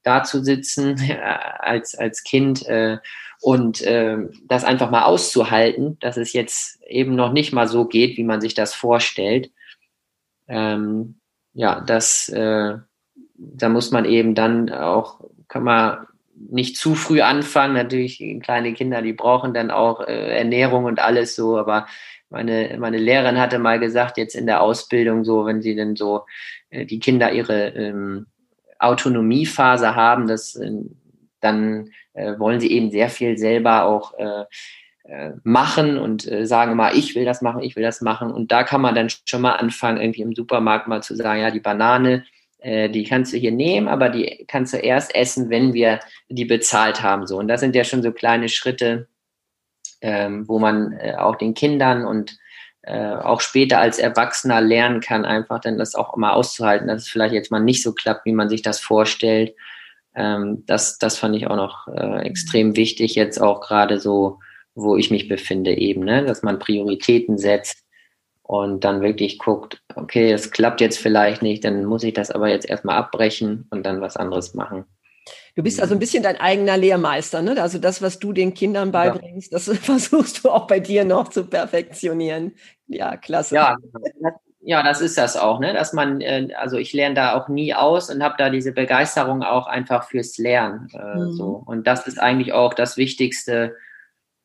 da 0.02 0.24
zu 0.24 0.42
sitzen 0.42 0.98
als, 1.58 1.94
als 1.94 2.24
Kind 2.24 2.66
äh, 2.66 2.98
und 3.42 3.82
äh, 3.82 4.16
das 4.46 4.64
einfach 4.64 4.90
mal 4.90 5.04
auszuhalten, 5.04 5.98
dass 6.00 6.16
es 6.16 6.32
jetzt 6.32 6.82
eben 6.86 7.14
noch 7.14 7.32
nicht 7.32 7.52
mal 7.52 7.68
so 7.68 7.84
geht, 7.84 8.16
wie 8.16 8.24
man 8.24 8.40
sich 8.40 8.54
das 8.54 8.74
vorstellt. 8.74 9.50
Ähm, 10.48 11.20
ja, 11.52 11.80
das, 11.82 12.30
äh, 12.30 12.78
da 13.54 13.68
muss 13.68 13.90
man 13.90 14.04
eben 14.04 14.34
dann 14.34 14.70
auch, 14.70 15.20
kann 15.48 15.64
man 15.64 16.06
nicht 16.36 16.76
zu 16.76 16.94
früh 16.94 17.20
anfangen. 17.20 17.74
Natürlich, 17.74 18.22
kleine 18.42 18.72
Kinder, 18.72 19.02
die 19.02 19.12
brauchen 19.12 19.54
dann 19.54 19.70
auch 19.70 20.00
äh, 20.00 20.38
Ernährung 20.38 20.84
und 20.84 20.98
alles 21.00 21.36
so, 21.36 21.58
aber 21.58 21.86
meine, 22.30 22.76
meine 22.78 22.98
Lehrerin 22.98 23.38
hatte 23.38 23.58
mal 23.58 23.78
gesagt, 23.78 24.18
jetzt 24.18 24.34
in 24.34 24.46
der 24.46 24.60
Ausbildung 24.60 25.24
so, 25.24 25.46
wenn 25.46 25.62
sie 25.62 25.76
denn 25.76 25.94
so 25.94 26.24
äh, 26.70 26.84
die 26.84 26.98
Kinder 26.98 27.32
ihre 27.32 27.68
ähm, 27.68 28.26
Autonomiephase 28.78 29.94
haben, 29.94 30.26
dass 30.26 30.56
äh, 30.56 30.72
dann 31.40 31.90
äh, 32.14 32.38
wollen 32.38 32.60
sie 32.60 32.72
eben 32.72 32.90
sehr 32.90 33.08
viel 33.08 33.38
selber 33.38 33.84
auch 33.84 34.14
äh, 34.18 34.44
äh, 35.04 35.32
machen 35.42 35.98
und 35.98 36.26
äh, 36.30 36.46
sagen 36.46 36.74
mal, 36.76 36.96
ich 36.96 37.14
will 37.14 37.24
das 37.24 37.42
machen, 37.42 37.62
ich 37.62 37.76
will 37.76 37.82
das 37.82 38.00
machen. 38.00 38.30
Und 38.32 38.50
da 38.50 38.64
kann 38.64 38.80
man 38.80 38.94
dann 38.94 39.10
schon 39.10 39.42
mal 39.42 39.52
anfangen, 39.52 40.00
irgendwie 40.00 40.22
im 40.22 40.34
Supermarkt 40.34 40.88
mal 40.88 41.02
zu 41.02 41.14
sagen, 41.14 41.40
ja, 41.42 41.50
die 41.50 41.60
Banane, 41.60 42.24
äh, 42.64 42.88
die 42.88 43.04
kannst 43.04 43.32
du 43.32 43.36
hier 43.36 43.52
nehmen, 43.52 43.88
aber 43.88 44.08
die 44.08 44.44
kannst 44.48 44.74
du 44.74 44.78
erst 44.78 45.14
essen, 45.14 45.50
wenn 45.50 45.72
wir 45.72 46.00
die 46.28 46.44
bezahlt 46.44 47.02
haben. 47.02 47.26
So. 47.26 47.38
Und 47.38 47.48
das 47.48 47.60
sind 47.60 47.74
ja 47.74 47.84
schon 47.84 48.02
so 48.02 48.12
kleine 48.12 48.48
Schritte, 48.48 49.08
ähm, 50.00 50.48
wo 50.48 50.58
man 50.58 50.92
äh, 50.92 51.14
auch 51.16 51.36
den 51.36 51.54
Kindern 51.54 52.04
und 52.04 52.36
äh, 52.82 53.14
auch 53.14 53.40
später 53.40 53.78
als 53.78 53.98
Erwachsener 53.98 54.60
lernen 54.60 55.00
kann, 55.00 55.24
einfach 55.24 55.60
dann 55.60 55.78
das 55.78 55.94
auch 55.94 56.16
mal 56.16 56.32
auszuhalten, 56.32 56.88
dass 56.88 57.02
es 57.02 57.08
vielleicht 57.08 57.34
jetzt 57.34 57.50
mal 57.50 57.60
nicht 57.60 57.82
so 57.82 57.92
klappt, 57.92 58.26
wie 58.26 58.32
man 58.32 58.48
sich 58.48 58.62
das 58.62 58.80
vorstellt 58.80 59.54
ähm, 60.14 60.64
das, 60.66 60.98
das 60.98 61.18
fand 61.18 61.36
ich 61.36 61.46
auch 61.48 61.56
noch 61.56 61.88
äh, 61.88 62.22
extrem 62.26 62.76
wichtig, 62.76 63.14
jetzt 63.14 63.40
auch 63.40 63.60
gerade 63.60 63.98
so, 63.98 64.38
wo 64.74 64.96
ich 64.96 65.10
mich 65.10 65.28
befinde, 65.28 65.76
eben, 65.76 66.04
ne? 66.04 66.24
dass 66.24 66.42
man 66.42 66.58
Prioritäten 66.58 67.38
setzt 67.38 67.83
und 68.44 68.84
dann 68.84 69.00
wirklich 69.00 69.38
guckt, 69.38 69.82
okay, 69.96 70.30
es 70.30 70.50
klappt 70.50 70.80
jetzt 70.80 70.98
vielleicht 70.98 71.42
nicht, 71.42 71.64
dann 71.64 71.84
muss 71.84 72.04
ich 72.04 72.12
das 72.12 72.30
aber 72.30 72.48
jetzt 72.48 72.68
erstmal 72.68 72.96
abbrechen 72.96 73.66
und 73.70 73.84
dann 73.84 74.00
was 74.00 74.16
anderes 74.16 74.54
machen. 74.54 74.84
Du 75.56 75.62
bist 75.62 75.80
also 75.80 75.94
ein 75.94 75.98
bisschen 75.98 76.22
dein 76.22 76.36
eigener 76.38 76.76
Lehrmeister, 76.76 77.40
ne? 77.40 77.60
Also 77.62 77.78
das, 77.78 78.02
was 78.02 78.18
du 78.18 78.32
den 78.32 78.52
Kindern 78.52 78.92
beibringst, 78.92 79.50
ja. 79.50 79.58
das 79.58 79.78
versuchst 79.78 80.44
du 80.44 80.50
auch 80.50 80.66
bei 80.66 80.78
dir 80.78 81.04
noch 81.04 81.28
zu 81.28 81.46
perfektionieren. 81.46 82.52
Ja, 82.86 83.16
klasse. 83.16 83.54
Ja, 83.54 83.76
ja, 84.60 84.82
das 84.82 85.00
ist 85.00 85.16
das 85.16 85.36
auch, 85.36 85.60
ne? 85.60 85.72
Dass 85.72 85.92
man, 85.92 86.20
äh, 86.20 86.48
also 86.56 86.76
ich 86.76 86.92
lerne 86.92 87.14
da 87.14 87.34
auch 87.34 87.48
nie 87.48 87.72
aus 87.72 88.10
und 88.10 88.22
habe 88.22 88.34
da 88.36 88.50
diese 88.50 88.72
Begeisterung 88.72 89.42
auch 89.42 89.66
einfach 89.66 90.08
fürs 90.08 90.36
Lernen. 90.36 90.88
Äh, 90.92 91.18
mhm. 91.18 91.32
so. 91.32 91.62
Und 91.64 91.86
das 91.86 92.06
ist 92.06 92.18
eigentlich 92.18 92.52
auch 92.52 92.74
das 92.74 92.96
Wichtigste, 92.96 93.74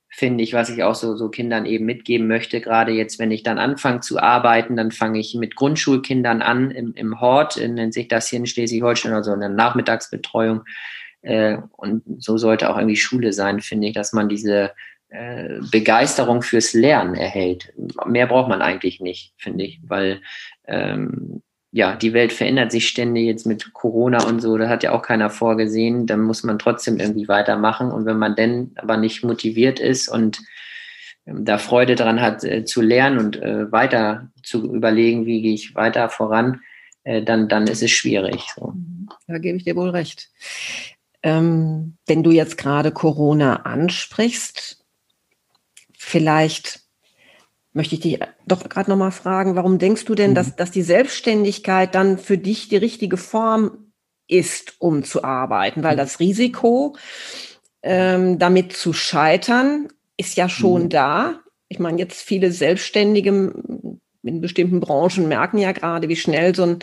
finde 0.10 0.44
ich, 0.44 0.54
was 0.54 0.70
ich 0.70 0.84
auch 0.84 0.96
so, 0.96 1.16
so 1.16 1.30
Kindern 1.30 1.66
eben 1.66 1.86
mitgeben 1.86 2.28
möchte. 2.28 2.62
Gerade 2.62 2.92
jetzt, 2.92 3.20
wenn 3.20 3.32
ich 3.32 3.44
dann 3.44 3.60
anfange 3.60 4.00
zu 4.02 4.20
arbeiten, 4.20 4.76
dann 4.76 4.92
fange 4.92 5.20
ich 5.20 5.36
mit 5.36 5.56
Grundschulkindern 5.56 6.42
an 6.42 6.72
im, 6.72 6.94
im 6.96 7.22
Hort, 7.22 7.58
nennt 7.58 7.94
sich 7.94 8.08
das 8.08 8.28
hier 8.28 8.40
in 8.40 8.48
Schleswig-Holstein, 8.48 9.14
also 9.14 9.34
in 9.34 9.40
der 9.40 9.50
Nachmittagsbetreuung. 9.50 10.64
Äh, 11.22 11.58
und 11.78 12.04
so 12.18 12.38
sollte 12.38 12.70
auch 12.70 12.78
irgendwie 12.78 12.96
Schule 12.96 13.34
sein, 13.34 13.62
finde 13.62 13.88
ich, 13.88 13.94
dass 13.94 14.14
man 14.14 14.30
diese 14.30 14.72
äh, 15.10 15.60
Begeisterung 15.72 16.42
fürs 16.42 16.74
Lernen 16.74 17.16
erhält. 17.16 17.74
Mehr 18.06 18.28
braucht 18.28 18.50
man 18.50 18.62
eigentlich 18.62 19.00
nicht, 19.00 19.34
finde 19.38 19.66
ich, 19.66 19.80
weil 19.88 20.22
ähm, 20.68 21.42
ja, 21.72 21.96
die 21.96 22.14
Welt 22.14 22.34
verändert 22.34 22.72
sich 22.72 22.88
ständig 22.88 23.26
jetzt 23.26 23.46
mit 23.46 23.74
Corona 23.74 24.24
und 24.24 24.42
so, 24.42 24.58
da 24.58 24.70
hat 24.70 24.84
ja 24.84 24.92
auch 24.92 25.04
keiner 25.04 25.30
vorgesehen, 25.30 26.08
dann 26.08 26.22
muss 26.22 26.44
man 26.44 26.58
trotzdem 26.58 27.00
irgendwie 27.00 27.28
weitermachen. 27.28 27.92
Und 27.92 28.06
wenn 28.06 28.18
man 28.18 28.36
denn 28.36 28.72
aber 28.76 28.98
nicht 28.98 29.24
motiviert 29.24 29.80
ist 29.80 30.08
und 30.08 30.40
ähm, 31.28 31.46
da 31.46 31.60
Freude 31.60 31.96
dran 31.96 32.22
hat 32.22 32.44
äh, 32.44 32.66
zu 32.66 32.82
lernen 32.82 33.20
und 33.20 33.42
äh, 33.42 33.72
weiter 33.72 34.32
zu 34.42 34.74
überlegen, 34.74 35.28
wie 35.28 35.42
gehe 35.42 35.54
ich 35.54 35.76
weiter 35.76 36.10
voran, 36.10 36.62
äh, 37.04 37.22
dann, 37.22 37.48
dann 37.48 37.68
ist 37.68 37.84
es 37.84 37.92
schwierig. 37.92 38.48
So. 38.56 38.74
Da 39.28 39.38
gebe 39.38 39.58
ich 39.58 39.64
dir 39.64 39.76
wohl 39.76 39.90
recht. 39.90 40.30
Ähm, 41.22 41.98
wenn 42.08 42.24
du 42.24 42.32
jetzt 42.32 42.58
gerade 42.58 42.92
Corona 42.92 43.58
ansprichst, 43.58 44.84
vielleicht 45.98 46.82
möchte 47.80 47.96
ich 47.96 48.02
dich 48.02 48.20
doch 48.46 48.68
gerade 48.68 48.90
nochmal 48.90 49.14
fragen, 49.14 49.56
warum 49.56 49.80
denkst 49.80 50.04
du 50.04 50.14
denn, 50.14 50.32
mhm. 50.32 50.36
dass, 50.36 50.58
dass 50.58 50.70
die 50.70 50.82
Selbstständigkeit 50.82 51.96
dann 51.96 52.18
für 52.18 52.38
dich 52.38 52.68
die 52.68 52.76
richtige 52.76 53.16
Form 53.16 53.94
ist, 54.28 54.74
um 54.80 55.06
zu 55.06 55.24
arbeiten? 55.24 55.82
Weil 55.82 55.94
mhm. 55.94 56.00
das 56.00 56.20
Risiko, 56.20 56.98
ähm, 57.82 58.38
damit 58.38 58.74
zu 58.74 58.92
scheitern, 58.92 59.88
ist 60.18 60.36
ja 60.36 60.50
schon 60.50 60.84
mhm. 60.84 60.90
da. 60.90 61.40
Ich 61.70 61.80
meine, 61.80 62.00
jetzt 62.00 62.22
viele 62.22 62.52
Selbstständige 62.52 63.54
in 64.24 64.42
bestimmten 64.42 64.82
Branchen 64.82 65.30
merken 65.30 65.58
ja 65.58 65.72
gerade, 65.72 66.10
wie 66.10 66.18
schnell 66.18 66.54
so 66.54 66.64
ein, 66.64 66.80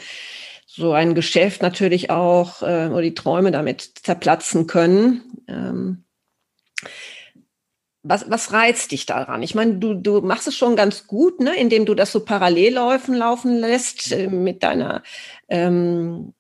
so 0.66 0.94
ein 0.94 1.14
Geschäft 1.14 1.61
natürlich 1.61 2.09
auch 2.09 2.62
äh, 2.62 2.88
oder 2.88 3.03
die 3.03 3.12
Träume 3.12 3.51
damit 3.51 3.82
zerplatzen 4.03 4.66
können. 4.66 5.42
Ähm, 5.47 6.05
was, 8.09 8.30
was 8.30 8.52
reizt 8.52 8.92
dich 8.92 9.07
daran? 9.07 9.42
Ich 9.42 9.54
meine, 9.54 9.74
du, 9.76 9.94
du 9.94 10.20
machst 10.20 10.46
es 10.46 10.57
schon 10.57 10.76
ganz 10.76 11.07
gut, 11.07 11.40
ne, 11.40 11.57
indem 11.57 11.86
du 11.86 11.94
das 11.94 12.12
so 12.12 12.24
parallel 12.24 12.74
laufen, 12.74 13.14
laufen 13.14 13.59
lässt, 13.59 14.12
äh, 14.12 14.28
mit 14.28 14.62
deiner, 14.62 15.02
ähm, 15.48 16.32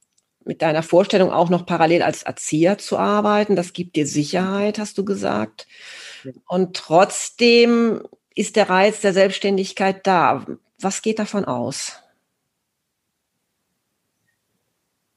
mit 0.44 0.62
deiner 0.62 0.82
Vorstellung 0.82 1.32
auch 1.32 1.50
noch 1.50 1.66
parallel 1.66 2.02
als 2.02 2.22
Erzieher 2.22 2.78
zu 2.78 2.98
arbeiten. 2.98 3.56
Das 3.56 3.72
gibt 3.72 3.96
dir 3.96 4.06
Sicherheit, 4.06 4.78
hast 4.78 4.96
du 4.96 5.04
gesagt. 5.04 5.66
Und 6.46 6.76
trotzdem 6.76 8.02
ist 8.34 8.56
der 8.56 8.70
Reiz 8.70 9.00
der 9.00 9.12
Selbstständigkeit 9.12 10.06
da. 10.06 10.46
Was 10.80 11.02
geht 11.02 11.18
davon 11.18 11.44
aus? 11.44 12.00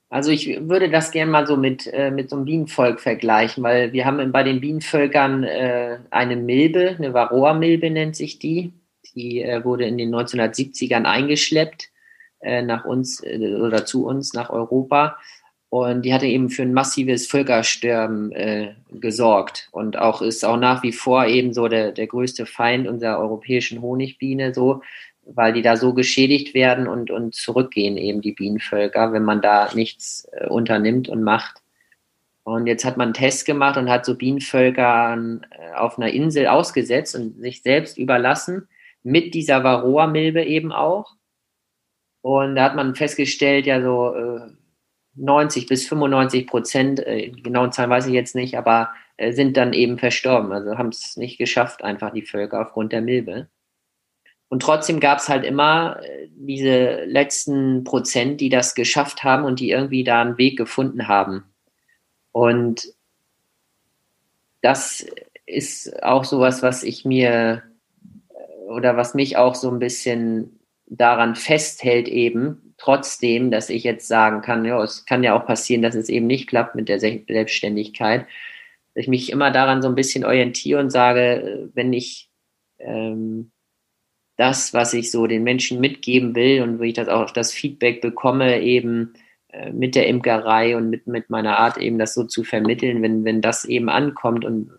Also 0.09 0.31
ich 0.31 0.67
würde 0.67 0.89
das 0.89 1.11
gerne 1.11 1.31
mal 1.31 1.45
so 1.45 1.55
mit, 1.55 1.85
äh, 1.93 2.09
mit 2.09 2.31
so 2.31 2.35
einem 2.35 2.45
Bienenvolk 2.45 2.99
vergleichen, 2.99 3.63
weil 3.63 3.93
wir 3.93 4.05
haben 4.05 4.31
bei 4.31 4.41
den 4.41 4.59
Bienenvölkern 4.59 5.43
äh, 5.43 5.99
eine 6.09 6.35
Milbe, 6.35 6.95
eine 6.97 7.13
Varroa-Milbe 7.13 7.91
nennt 7.91 8.15
sich 8.15 8.39
die. 8.39 8.73
Die 9.15 9.43
äh, 9.43 9.63
wurde 9.63 9.85
in 9.85 9.97
den 9.99 10.13
1970ern 10.13 11.03
eingeschleppt 11.03 11.89
äh, 12.41 12.63
nach 12.63 12.85
uns 12.85 13.23
äh, 13.23 13.55
oder 13.55 13.85
zu 13.85 14.07
uns 14.07 14.33
nach 14.33 14.49
Europa. 14.49 15.17
Und 15.69 16.03
die 16.03 16.13
hatte 16.15 16.25
eben 16.25 16.49
für 16.49 16.63
ein 16.63 16.73
massives 16.73 17.27
Völkersterben 17.27 18.31
äh, 18.31 18.73
gesorgt 18.91 19.69
und 19.71 19.99
auch 19.99 20.23
ist 20.23 20.43
auch 20.43 20.57
nach 20.57 20.81
wie 20.81 20.91
vor 20.91 21.27
eben 21.27 21.53
so 21.53 21.67
der, 21.67 21.91
der 21.91 22.07
größte 22.07 22.47
Feind 22.47 22.87
unserer 22.87 23.19
europäischen 23.19 23.79
Honigbiene 23.79 24.51
so 24.51 24.81
weil 25.35 25.53
die 25.53 25.61
da 25.61 25.77
so 25.77 25.93
geschädigt 25.93 26.53
werden 26.53 26.87
und, 26.87 27.11
und 27.11 27.35
zurückgehen 27.35 27.97
eben 27.97 28.21
die 28.21 28.33
Bienenvölker, 28.33 29.13
wenn 29.13 29.23
man 29.23 29.41
da 29.41 29.69
nichts 29.73 30.27
äh, 30.31 30.47
unternimmt 30.47 31.09
und 31.09 31.23
macht. 31.23 31.61
Und 32.43 32.67
jetzt 32.67 32.85
hat 32.85 32.97
man 32.97 33.07
einen 33.07 33.13
Test 33.13 33.45
gemacht 33.45 33.77
und 33.77 33.89
hat 33.89 34.05
so 34.05 34.15
Bienenvölker 34.15 35.17
äh, 35.51 35.73
auf 35.75 35.97
einer 35.97 36.11
Insel 36.11 36.47
ausgesetzt 36.47 37.15
und 37.15 37.39
sich 37.39 37.61
selbst 37.61 37.97
überlassen, 37.97 38.67
mit 39.03 39.33
dieser 39.33 39.63
Varroa-Milbe 39.63 40.43
eben 40.43 40.71
auch. 40.71 41.15
Und 42.21 42.55
da 42.55 42.63
hat 42.63 42.75
man 42.75 42.95
festgestellt, 42.95 43.65
ja 43.65 43.81
so 43.81 44.13
äh, 44.13 44.51
90 45.15 45.67
bis 45.67 45.87
95 45.87 46.47
Prozent, 46.47 47.05
äh, 47.05 47.29
genauen 47.29 47.71
Zahlen 47.71 47.89
weiß 47.89 48.07
ich 48.07 48.13
jetzt 48.13 48.35
nicht, 48.35 48.57
aber 48.57 48.93
äh, 49.17 49.31
sind 49.33 49.57
dann 49.57 49.73
eben 49.73 49.97
verstorben. 49.97 50.51
Also 50.51 50.77
haben 50.77 50.89
es 50.89 51.17
nicht 51.17 51.37
geschafft, 51.37 51.83
einfach 51.83 52.11
die 52.11 52.21
Völker 52.21 52.61
aufgrund 52.61 52.93
der 52.93 53.01
Milbe. 53.01 53.47
Und 54.49 54.63
trotzdem 54.63 54.99
gab 54.99 55.19
es 55.19 55.29
halt 55.29 55.45
immer 55.45 56.01
äh, 56.03 56.27
diese 56.31 57.05
letzten 57.05 57.83
Prozent, 57.83 58.41
die 58.41 58.49
das 58.49 58.75
geschafft 58.75 59.23
haben 59.23 59.45
und 59.45 59.59
die 59.59 59.69
irgendwie 59.69 60.03
da 60.03 60.21
einen 60.21 60.37
Weg 60.37 60.57
gefunden 60.57 61.07
haben. 61.07 61.43
Und 62.31 62.87
das 64.61 65.05
ist 65.45 66.03
auch 66.03 66.25
sowas, 66.25 66.61
was 66.63 66.83
ich 66.83 67.05
mir 67.05 67.63
äh, 68.29 68.71
oder 68.71 68.97
was 68.97 69.13
mich 69.13 69.37
auch 69.37 69.55
so 69.55 69.69
ein 69.69 69.79
bisschen 69.79 70.59
daran 70.87 71.35
festhält 71.35 72.07
eben, 72.07 72.73
trotzdem, 72.77 73.51
dass 73.51 73.69
ich 73.69 73.83
jetzt 73.83 74.07
sagen 74.07 74.41
kann, 74.41 74.65
ja, 74.65 74.81
es 74.83 75.05
kann 75.05 75.23
ja 75.23 75.39
auch 75.39 75.45
passieren, 75.45 75.83
dass 75.83 75.95
es 75.95 76.09
eben 76.09 76.25
nicht 76.25 76.47
klappt 76.47 76.75
mit 76.75 76.89
der 76.89 76.99
Selbstständigkeit, 76.99 78.25
dass 78.95 79.03
ich 79.03 79.07
mich 79.07 79.31
immer 79.31 79.51
daran 79.51 79.83
so 79.83 79.87
ein 79.87 79.95
bisschen 79.95 80.25
orientiere 80.25 80.79
und 80.79 80.89
sage, 80.89 81.21
äh, 81.21 81.67
wenn 81.75 81.93
ich 81.93 82.29
ähm, 82.79 83.51
das, 84.39 84.73
was 84.73 84.93
ich 84.93 85.11
so 85.11 85.27
den 85.27 85.43
Menschen 85.43 85.81
mitgeben 85.81 86.33
will 86.33 86.61
und 86.61 86.79
wie 86.79 86.87
ich 86.87 86.93
das 86.93 87.09
auch 87.09 87.29
das 87.31 87.51
Feedback 87.51 87.99
bekomme, 87.99 88.61
eben 88.61 89.13
äh, 89.49 89.73
mit 89.73 89.95
der 89.95 90.07
Imkerei 90.07 90.77
und 90.77 90.89
mit, 90.89 91.07
mit 91.07 91.29
meiner 91.29 91.59
Art 91.59 91.77
eben 91.77 91.99
das 91.99 92.13
so 92.13 92.23
zu 92.23 92.45
vermitteln, 92.45 93.01
wenn, 93.01 93.25
wenn 93.25 93.41
das 93.41 93.65
eben 93.65 93.89
ankommt 93.89 94.45
und 94.45 94.71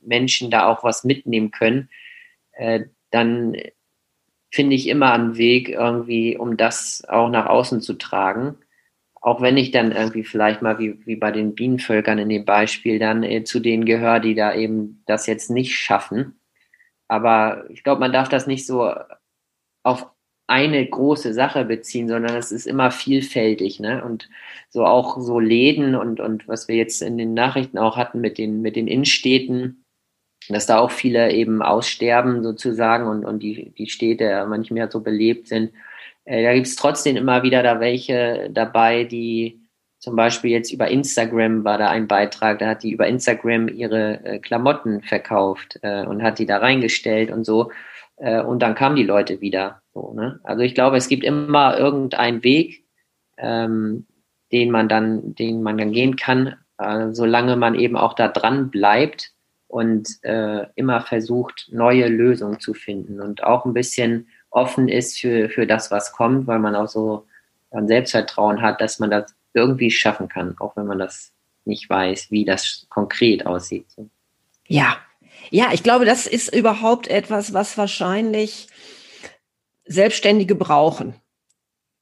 Menschen 0.00 0.50
da 0.50 0.66
auch 0.66 0.82
was 0.82 1.04
mitnehmen 1.04 1.50
können, 1.50 1.90
äh, 2.52 2.84
dann 3.10 3.54
finde 4.50 4.76
ich 4.76 4.88
immer 4.88 5.12
einen 5.12 5.36
Weg 5.36 5.68
irgendwie, 5.68 6.38
um 6.38 6.56
das 6.56 7.04
auch 7.06 7.28
nach 7.28 7.46
außen 7.46 7.82
zu 7.82 7.94
tragen. 7.94 8.56
Auch 9.20 9.42
wenn 9.42 9.58
ich 9.58 9.72
dann 9.72 9.92
irgendwie 9.92 10.24
vielleicht 10.24 10.62
mal 10.62 10.78
wie, 10.78 11.06
wie 11.06 11.16
bei 11.16 11.32
den 11.32 11.54
Bienenvölkern 11.54 12.18
in 12.18 12.30
dem 12.30 12.46
Beispiel 12.46 12.98
dann 12.98 13.24
äh, 13.24 13.44
zu 13.44 13.60
denen 13.60 13.84
gehöre, 13.84 14.20
die 14.20 14.34
da 14.34 14.54
eben 14.54 15.02
das 15.04 15.26
jetzt 15.26 15.50
nicht 15.50 15.74
schaffen 15.74 16.38
aber 17.12 17.68
ich 17.68 17.84
glaube, 17.84 18.00
man 18.00 18.10
darf 18.10 18.30
das 18.30 18.46
nicht 18.46 18.66
so 18.66 18.90
auf 19.82 20.06
eine 20.46 20.86
große 20.86 21.34
Sache 21.34 21.66
beziehen, 21.66 22.08
sondern 22.08 22.34
es 22.36 22.52
ist 22.52 22.66
immer 22.66 22.90
vielfältig, 22.90 23.80
ne? 23.80 24.02
Und 24.02 24.30
so 24.70 24.86
auch 24.86 25.20
so 25.20 25.38
Läden 25.38 25.94
und, 25.94 26.20
und 26.20 26.48
was 26.48 26.68
wir 26.68 26.76
jetzt 26.76 27.02
in 27.02 27.18
den 27.18 27.34
Nachrichten 27.34 27.76
auch 27.76 27.98
hatten 27.98 28.22
mit 28.22 28.38
den, 28.38 28.62
mit 28.62 28.76
den 28.76 28.88
Innenstädten, 28.88 29.84
dass 30.48 30.64
da 30.64 30.78
auch 30.78 30.90
viele 30.90 31.32
eben 31.32 31.60
aussterben 31.60 32.42
sozusagen 32.42 33.06
und, 33.06 33.26
und 33.26 33.42
die, 33.42 33.72
die 33.76 33.88
Städte 33.88 34.46
manchmal 34.48 34.90
so 34.90 35.00
belebt 35.00 35.48
sind. 35.48 35.72
Äh, 36.24 36.42
da 36.42 36.54
gibt 36.54 36.66
es 36.66 36.76
trotzdem 36.76 37.16
immer 37.16 37.42
wieder 37.42 37.62
da 37.62 37.78
welche 37.78 38.48
dabei, 38.50 39.04
die 39.04 39.61
zum 40.02 40.16
Beispiel 40.16 40.50
jetzt 40.50 40.72
über 40.72 40.88
Instagram 40.88 41.62
war 41.62 41.78
da 41.78 41.88
ein 41.88 42.08
Beitrag, 42.08 42.58
da 42.58 42.66
hat 42.66 42.82
die 42.82 42.90
über 42.90 43.06
Instagram 43.06 43.68
ihre 43.68 44.24
äh, 44.24 44.38
Klamotten 44.40 45.00
verkauft 45.00 45.78
äh, 45.82 46.04
und 46.04 46.24
hat 46.24 46.40
die 46.40 46.46
da 46.46 46.58
reingestellt 46.58 47.30
und 47.30 47.44
so. 47.44 47.70
Äh, 48.16 48.42
und 48.42 48.62
dann 48.62 48.74
kamen 48.74 48.96
die 48.96 49.04
Leute 49.04 49.40
wieder. 49.40 49.80
So, 49.94 50.12
ne? 50.12 50.40
Also 50.42 50.62
ich 50.62 50.74
glaube, 50.74 50.96
es 50.96 51.06
gibt 51.06 51.22
immer 51.22 51.78
irgendeinen 51.78 52.42
Weg, 52.42 52.84
ähm, 53.38 54.06
den 54.50 54.72
man 54.72 54.88
dann, 54.88 55.36
den 55.36 55.62
man 55.62 55.78
dann 55.78 55.92
gehen 55.92 56.16
kann, 56.16 56.56
äh, 56.78 57.12
solange 57.12 57.54
man 57.54 57.76
eben 57.76 57.96
auch 57.96 58.14
da 58.14 58.26
dran 58.26 58.70
bleibt 58.70 59.30
und 59.68 60.08
äh, 60.22 60.66
immer 60.74 61.02
versucht, 61.02 61.68
neue 61.70 62.08
Lösungen 62.08 62.58
zu 62.58 62.74
finden 62.74 63.20
und 63.20 63.44
auch 63.44 63.66
ein 63.66 63.72
bisschen 63.72 64.26
offen 64.50 64.88
ist 64.88 65.20
für, 65.20 65.48
für 65.48 65.68
das, 65.68 65.92
was 65.92 66.10
kommt, 66.10 66.48
weil 66.48 66.58
man 66.58 66.74
auch 66.74 66.88
so 66.88 67.24
ein 67.70 67.86
Selbstvertrauen 67.86 68.62
hat, 68.62 68.80
dass 68.80 68.98
man 68.98 69.08
das 69.08 69.32
irgendwie 69.54 69.90
schaffen 69.90 70.28
kann, 70.28 70.56
auch 70.58 70.76
wenn 70.76 70.86
man 70.86 70.98
das 70.98 71.32
nicht 71.64 71.88
weiß, 71.88 72.30
wie 72.30 72.44
das 72.44 72.86
konkret 72.88 73.46
aussieht. 73.46 73.86
Ja, 74.66 74.96
ja, 75.50 75.70
ich 75.72 75.82
glaube, 75.82 76.04
das 76.04 76.26
ist 76.26 76.54
überhaupt 76.54 77.08
etwas, 77.08 77.52
was 77.52 77.76
wahrscheinlich 77.76 78.68
Selbstständige 79.84 80.54
brauchen 80.54 81.14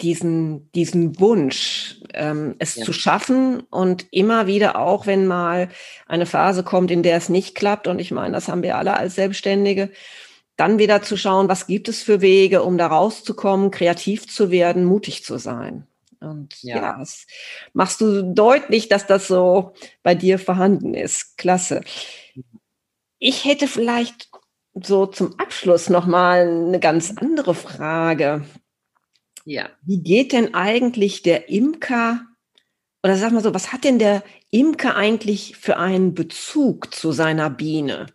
diesen, 0.01 0.71
diesen 0.73 1.21
Wunsch, 1.21 1.97
ähm, 2.15 2.55
es 2.59 2.77
ja. 2.77 2.85
zu 2.85 2.93
schaffen 2.93 3.61
und 3.71 4.07
immer 4.11 4.47
wieder 4.47 4.79
auch, 4.79 5.07
wenn 5.07 5.27
mal 5.27 5.69
eine 6.07 6.27
Phase 6.27 6.63
kommt, 6.63 6.91
in 6.91 7.03
der 7.03 7.17
es 7.17 7.29
nicht 7.29 7.55
klappt, 7.55 7.87
und 7.87 7.99
ich 7.99 8.11
meine, 8.11 8.35
das 8.35 8.49
haben 8.49 8.63
wir 8.63 8.77
alle 8.77 8.97
als 8.97 9.15
Selbstständige, 9.15 9.91
dann 10.57 10.79
wieder 10.79 11.03
zu 11.03 11.17
schauen, 11.17 11.49
was 11.49 11.67
gibt 11.67 11.89
es 11.89 12.03
für 12.03 12.21
Wege, 12.21 12.63
um 12.63 12.77
da 12.77 12.87
rauszukommen, 12.89 13.71
kreativ 13.71 14.29
zu 14.29 14.51
werden, 14.51 14.85
mutig 14.85 15.25
zu 15.25 15.39
sein. 15.39 15.87
Und 16.21 16.63
ja, 16.63 16.77
ja 16.77 16.99
das 16.99 17.27
machst 17.73 18.01
du 18.01 18.23
deutlich, 18.23 18.89
dass 18.89 19.07
das 19.07 19.27
so 19.27 19.73
bei 20.03 20.15
dir 20.15 20.39
vorhanden 20.39 20.95
ist. 20.95 21.37
Klasse. 21.39 21.83
Ich 23.19 23.45
hätte 23.45 23.69
vielleicht 23.69 24.31
so 24.75 25.07
zum 25.07 25.39
Abschluss 25.39 25.89
noch 25.89 26.07
mal 26.07 26.47
eine 26.49 26.81
ganz 26.81 27.15
andere 27.17 27.55
Frage. 27.55 28.45
Ja. 29.45 29.71
Wie 29.83 30.03
geht 30.03 30.33
denn 30.33 30.55
eigentlich 30.55 31.23
der 31.23 31.49
Imker 31.49 32.27
oder 33.03 33.17
sag 33.17 33.33
mal 33.33 33.43
so, 33.43 33.55
was 33.55 33.73
hat 33.73 33.85
denn 33.85 33.99
der 33.99 34.23
Imker 34.51 34.95
eigentlich 34.95 35.57
für 35.57 35.79
einen 35.79 36.15
Bezug 36.15 36.95
zu 36.95 37.13
seiner 37.13 37.49
Biene? 37.49 38.07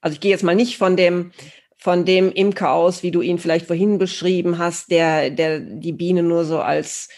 Also 0.00 0.14
ich 0.14 0.20
gehe 0.20 0.30
jetzt 0.30 0.44
mal 0.44 0.54
nicht 0.54 0.78
von 0.78 0.96
dem 0.96 1.32
von 1.80 2.04
dem 2.04 2.30
Imker 2.30 2.72
aus, 2.72 3.02
wie 3.02 3.10
du 3.10 3.22
ihn 3.22 3.38
vielleicht 3.38 3.66
vorhin 3.66 3.98
beschrieben 3.98 4.58
hast, 4.58 4.90
der 4.90 5.30
der 5.30 5.60
die 5.60 5.92
Biene 5.92 6.22
nur 6.22 6.44
so 6.44 6.60
als 6.60 7.08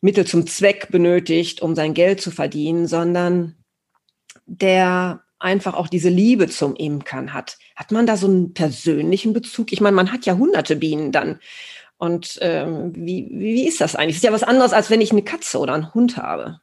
Mittel 0.00 0.26
zum 0.26 0.46
Zweck 0.46 0.88
benötigt, 0.90 1.60
um 1.60 1.74
sein 1.74 1.94
Geld 1.94 2.20
zu 2.20 2.30
verdienen, 2.30 2.86
sondern 2.86 3.56
der 4.46 5.22
einfach 5.38 5.74
auch 5.74 5.88
diese 5.88 6.08
Liebe 6.08 6.48
zum 6.48 6.74
Imkern 6.76 7.32
hat. 7.32 7.58
Hat 7.76 7.92
man 7.92 8.06
da 8.06 8.16
so 8.16 8.26
einen 8.26 8.54
persönlichen 8.54 9.32
Bezug? 9.32 9.72
Ich 9.72 9.80
meine, 9.80 9.96
man 9.96 10.12
hat 10.12 10.26
ja 10.26 10.36
hunderte 10.36 10.76
Bienen 10.76 11.12
dann. 11.12 11.40
Und 11.96 12.38
ähm, 12.40 12.92
wie, 12.94 13.28
wie 13.30 13.66
ist 13.66 13.80
das 13.80 13.94
eigentlich? 13.94 14.16
Das 14.16 14.24
ist 14.24 14.24
ja 14.24 14.32
was 14.32 14.42
anderes, 14.42 14.72
als 14.72 14.90
wenn 14.90 15.02
ich 15.02 15.12
eine 15.12 15.22
Katze 15.22 15.58
oder 15.58 15.74
einen 15.74 15.92
Hund 15.92 16.16
habe. 16.16 16.60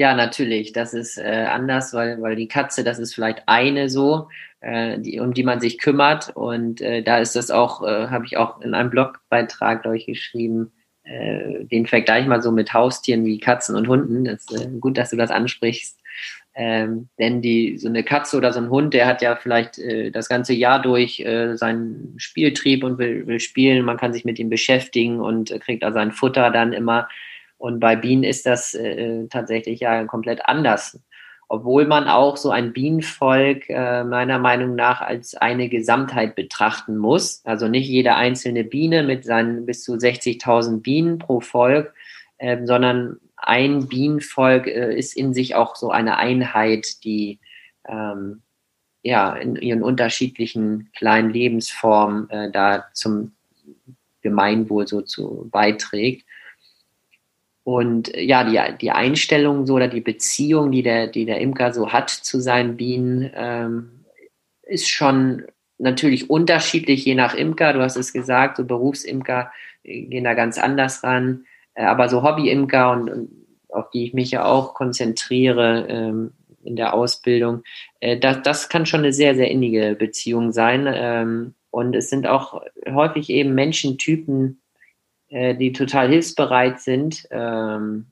Ja, 0.00 0.14
natürlich. 0.14 0.72
Das 0.72 0.94
ist 0.94 1.18
äh, 1.18 1.46
anders, 1.50 1.92
weil, 1.92 2.22
weil 2.22 2.34
die 2.34 2.48
Katze, 2.48 2.84
das 2.84 2.98
ist 2.98 3.14
vielleicht 3.14 3.42
eine 3.44 3.90
so, 3.90 4.30
äh, 4.62 4.98
die, 4.98 5.20
um 5.20 5.34
die 5.34 5.42
man 5.42 5.60
sich 5.60 5.76
kümmert. 5.76 6.34
Und 6.34 6.80
äh, 6.80 7.02
da 7.02 7.18
ist 7.18 7.36
das 7.36 7.50
auch, 7.50 7.82
äh, 7.86 8.06
habe 8.08 8.24
ich 8.24 8.38
auch 8.38 8.62
in 8.62 8.72
einem 8.72 8.88
Blogbeitrag 8.88 9.82
durchgeschrieben, 9.82 10.72
äh, 11.04 11.66
den 11.66 11.86
Vergleich 11.86 12.26
mal 12.26 12.40
so 12.40 12.50
mit 12.50 12.72
Haustieren 12.72 13.26
wie 13.26 13.40
Katzen 13.40 13.76
und 13.76 13.88
Hunden. 13.88 14.24
Das 14.24 14.46
ist 14.50 14.64
äh, 14.64 14.70
gut, 14.80 14.96
dass 14.96 15.10
du 15.10 15.18
das 15.18 15.30
ansprichst. 15.30 16.00
Ähm, 16.54 17.10
denn 17.18 17.42
die, 17.42 17.76
so 17.76 17.88
eine 17.88 18.02
Katze 18.02 18.38
oder 18.38 18.54
so 18.54 18.60
ein 18.60 18.70
Hund, 18.70 18.94
der 18.94 19.06
hat 19.06 19.20
ja 19.20 19.36
vielleicht 19.36 19.78
äh, 19.78 20.10
das 20.10 20.30
ganze 20.30 20.54
Jahr 20.54 20.80
durch 20.80 21.20
äh, 21.20 21.56
seinen 21.58 22.14
Spieltrieb 22.16 22.84
und 22.84 22.96
will, 22.96 23.26
will 23.26 23.38
spielen. 23.38 23.84
Man 23.84 23.98
kann 23.98 24.14
sich 24.14 24.24
mit 24.24 24.38
ihm 24.38 24.48
beschäftigen 24.48 25.20
und 25.20 25.50
äh, 25.50 25.58
kriegt 25.58 25.82
da 25.82 25.92
sein 25.92 26.10
Futter 26.10 26.50
dann 26.50 26.72
immer. 26.72 27.06
Und 27.60 27.78
bei 27.78 27.94
Bienen 27.94 28.24
ist 28.24 28.46
das 28.46 28.72
äh, 28.72 29.26
tatsächlich 29.28 29.80
ja 29.80 30.04
komplett 30.04 30.46
anders. 30.46 30.98
Obwohl 31.46 31.86
man 31.86 32.08
auch 32.08 32.38
so 32.38 32.50
ein 32.50 32.72
Bienenvolk 32.72 33.68
äh, 33.68 34.02
meiner 34.02 34.38
Meinung 34.38 34.76
nach 34.76 35.02
als 35.02 35.34
eine 35.34 35.68
Gesamtheit 35.68 36.36
betrachten 36.36 36.96
muss. 36.96 37.42
Also 37.44 37.68
nicht 37.68 37.86
jede 37.86 38.14
einzelne 38.14 38.64
Biene 38.64 39.02
mit 39.02 39.26
seinen 39.26 39.66
bis 39.66 39.84
zu 39.84 39.92
60.000 39.92 40.80
Bienen 40.80 41.18
pro 41.18 41.40
Volk, 41.40 41.92
äh, 42.38 42.64
sondern 42.64 43.20
ein 43.36 43.88
Bienenvolk 43.88 44.66
äh, 44.66 44.96
ist 44.96 45.14
in 45.14 45.34
sich 45.34 45.54
auch 45.54 45.76
so 45.76 45.90
eine 45.90 46.16
Einheit, 46.16 47.04
die 47.04 47.40
ähm, 47.86 48.40
ja 49.02 49.34
in 49.34 49.56
ihren 49.56 49.82
unterschiedlichen 49.82 50.88
kleinen 50.96 51.28
Lebensformen 51.28 52.30
äh, 52.30 52.50
da 52.50 52.86
zum 52.94 53.32
Gemeinwohl 54.22 54.86
so 54.86 55.02
zu 55.02 55.46
beiträgt. 55.50 56.24
Und 57.64 58.14
äh, 58.14 58.22
ja, 58.22 58.44
die, 58.44 58.78
die 58.78 58.90
Einstellung 58.90 59.66
so 59.66 59.74
oder 59.74 59.88
die 59.88 60.00
Beziehung, 60.00 60.70
die 60.72 60.82
der, 60.82 61.06
die 61.06 61.24
der 61.24 61.40
Imker 61.40 61.72
so 61.72 61.92
hat 61.92 62.10
zu 62.10 62.40
seinen 62.40 62.76
Bienen, 62.76 63.30
ähm, 63.34 64.04
ist 64.62 64.88
schon 64.88 65.44
natürlich 65.78 66.30
unterschiedlich, 66.30 67.04
je 67.04 67.14
nach 67.14 67.34
Imker. 67.34 67.72
Du 67.72 67.80
hast 67.80 67.96
es 67.96 68.12
gesagt, 68.12 68.56
so 68.56 68.64
Berufsimker 68.64 69.50
gehen 69.82 70.24
da 70.24 70.34
ganz 70.34 70.58
anders 70.58 71.02
ran. 71.02 71.44
Äh, 71.74 71.84
aber 71.84 72.08
so 72.08 72.22
Hobbyimker 72.22 72.90
und, 72.92 73.10
und 73.10 73.30
auf 73.68 73.90
die 73.90 74.04
ich 74.04 74.14
mich 74.14 74.30
ja 74.30 74.44
auch 74.44 74.74
konzentriere 74.74 75.86
ähm, 75.88 76.32
in 76.62 76.76
der 76.76 76.92
Ausbildung, 76.94 77.62
äh, 78.00 78.18
das, 78.18 78.42
das 78.42 78.68
kann 78.68 78.86
schon 78.86 79.00
eine 79.00 79.12
sehr, 79.12 79.34
sehr 79.34 79.50
innige 79.50 79.96
Beziehung 79.98 80.52
sein. 80.52 80.86
Ähm, 80.92 81.54
und 81.70 81.94
es 81.94 82.10
sind 82.10 82.26
auch 82.26 82.62
häufig 82.88 83.30
eben 83.30 83.54
Menschentypen, 83.54 84.60
äh, 85.30 85.54
die 85.54 85.72
total 85.72 86.08
hilfsbereit 86.08 86.80
sind 86.80 87.26
ähm, 87.30 88.06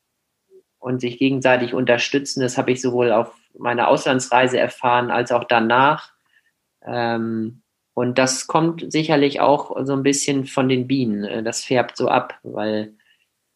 und 0.78 1.00
sich 1.00 1.18
gegenseitig 1.18 1.74
unterstützen. 1.74 2.40
Das 2.40 2.56
habe 2.56 2.70
ich 2.72 2.80
sowohl 2.80 3.12
auf 3.12 3.34
meiner 3.58 3.88
Auslandsreise 3.88 4.58
erfahren 4.58 5.10
als 5.10 5.32
auch 5.32 5.44
danach. 5.44 6.12
Ähm, 6.84 7.62
und 7.94 8.18
das 8.18 8.46
kommt 8.46 8.92
sicherlich 8.92 9.40
auch 9.40 9.76
so 9.84 9.92
ein 9.92 10.04
bisschen 10.04 10.46
von 10.46 10.68
den 10.68 10.86
Bienen. 10.86 11.24
Äh, 11.24 11.42
das 11.42 11.64
färbt 11.64 11.96
so 11.96 12.08
ab, 12.08 12.38
weil 12.44 12.94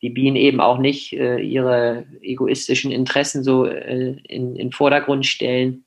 die 0.03 0.11
Bienen 0.11 0.37
eben 0.37 0.61
auch 0.61 0.79
nicht 0.79 1.13
äh, 1.13 1.39
ihre 1.39 2.05
egoistischen 2.21 2.91
Interessen 2.91 3.45
so 3.45 3.67
äh, 3.67 4.17
in, 4.25 4.57
in 4.57 4.73
Vordergrund 4.73 5.27
stellen, 5.27 5.85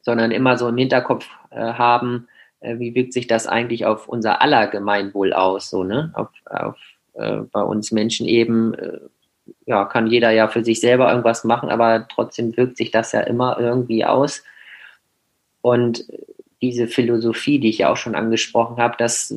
sondern 0.00 0.30
immer 0.30 0.56
so 0.56 0.68
im 0.68 0.78
Hinterkopf 0.78 1.28
äh, 1.50 1.58
haben, 1.58 2.28
äh, 2.66 2.78
wie 2.78 2.94
wirkt 2.94 3.12
sich 3.12 3.26
das 3.26 3.46
eigentlich 3.46 3.86
auf 3.86 4.08
unser 4.08 4.42
aller 4.42 4.66
Gemeinwohl 4.66 5.32
aus, 5.32 5.70
so, 5.70 5.84
ne? 5.84 6.10
Auf, 6.14 6.28
auf 6.46 6.76
äh, 7.14 7.38
bei 7.52 7.62
uns 7.62 7.92
Menschen 7.92 8.26
eben, 8.26 8.74
äh, 8.74 8.98
ja, 9.66 9.84
kann 9.84 10.08
jeder 10.08 10.30
ja 10.30 10.48
für 10.48 10.64
sich 10.64 10.80
selber 10.80 11.08
irgendwas 11.10 11.44
machen, 11.44 11.70
aber 11.70 12.08
trotzdem 12.08 12.56
wirkt 12.56 12.76
sich 12.76 12.90
das 12.90 13.12
ja 13.12 13.20
immer 13.20 13.58
irgendwie 13.60 14.04
aus. 14.04 14.42
Und 15.60 16.04
diese 16.60 16.88
Philosophie, 16.88 17.58
die 17.58 17.68
ich 17.68 17.78
ja 17.78 17.90
auch 17.90 17.96
schon 17.96 18.14
angesprochen 18.14 18.78
habe, 18.78 18.96
das 18.98 19.34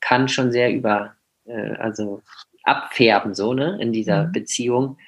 kann 0.00 0.28
schon 0.28 0.50
sehr 0.50 0.72
über, 0.72 1.14
äh, 1.46 1.74
also 1.76 2.22
abfärben, 2.64 3.34
so, 3.34 3.54
ne, 3.54 3.78
in 3.80 3.92
dieser 3.92 4.24
mhm. 4.24 4.32
Beziehung. 4.32 4.98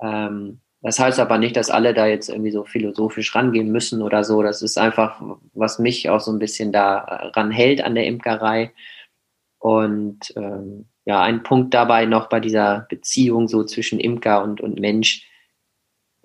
Ähm, 0.00 0.60
das 0.82 0.98
heißt 0.98 1.20
aber 1.20 1.38
nicht, 1.38 1.56
dass 1.56 1.70
alle 1.70 1.94
da 1.94 2.06
jetzt 2.06 2.28
irgendwie 2.28 2.50
so 2.50 2.64
philosophisch 2.64 3.34
rangehen 3.36 3.70
müssen 3.70 4.02
oder 4.02 4.24
so. 4.24 4.42
Das 4.42 4.62
ist 4.62 4.78
einfach, 4.78 5.22
was 5.54 5.78
mich 5.78 6.10
auch 6.10 6.20
so 6.20 6.32
ein 6.32 6.40
bisschen 6.40 6.72
daran 6.72 7.52
hält 7.52 7.82
an 7.84 7.94
der 7.94 8.06
Imkerei. 8.06 8.72
Und 9.58 10.32
ähm, 10.36 10.86
ja, 11.04 11.22
ein 11.22 11.44
Punkt 11.44 11.72
dabei 11.72 12.06
noch 12.06 12.28
bei 12.28 12.40
dieser 12.40 12.86
Beziehung 12.88 13.46
so 13.46 13.62
zwischen 13.64 14.00
Imker 14.00 14.42
und, 14.42 14.60
und 14.60 14.80
Mensch 14.80 15.28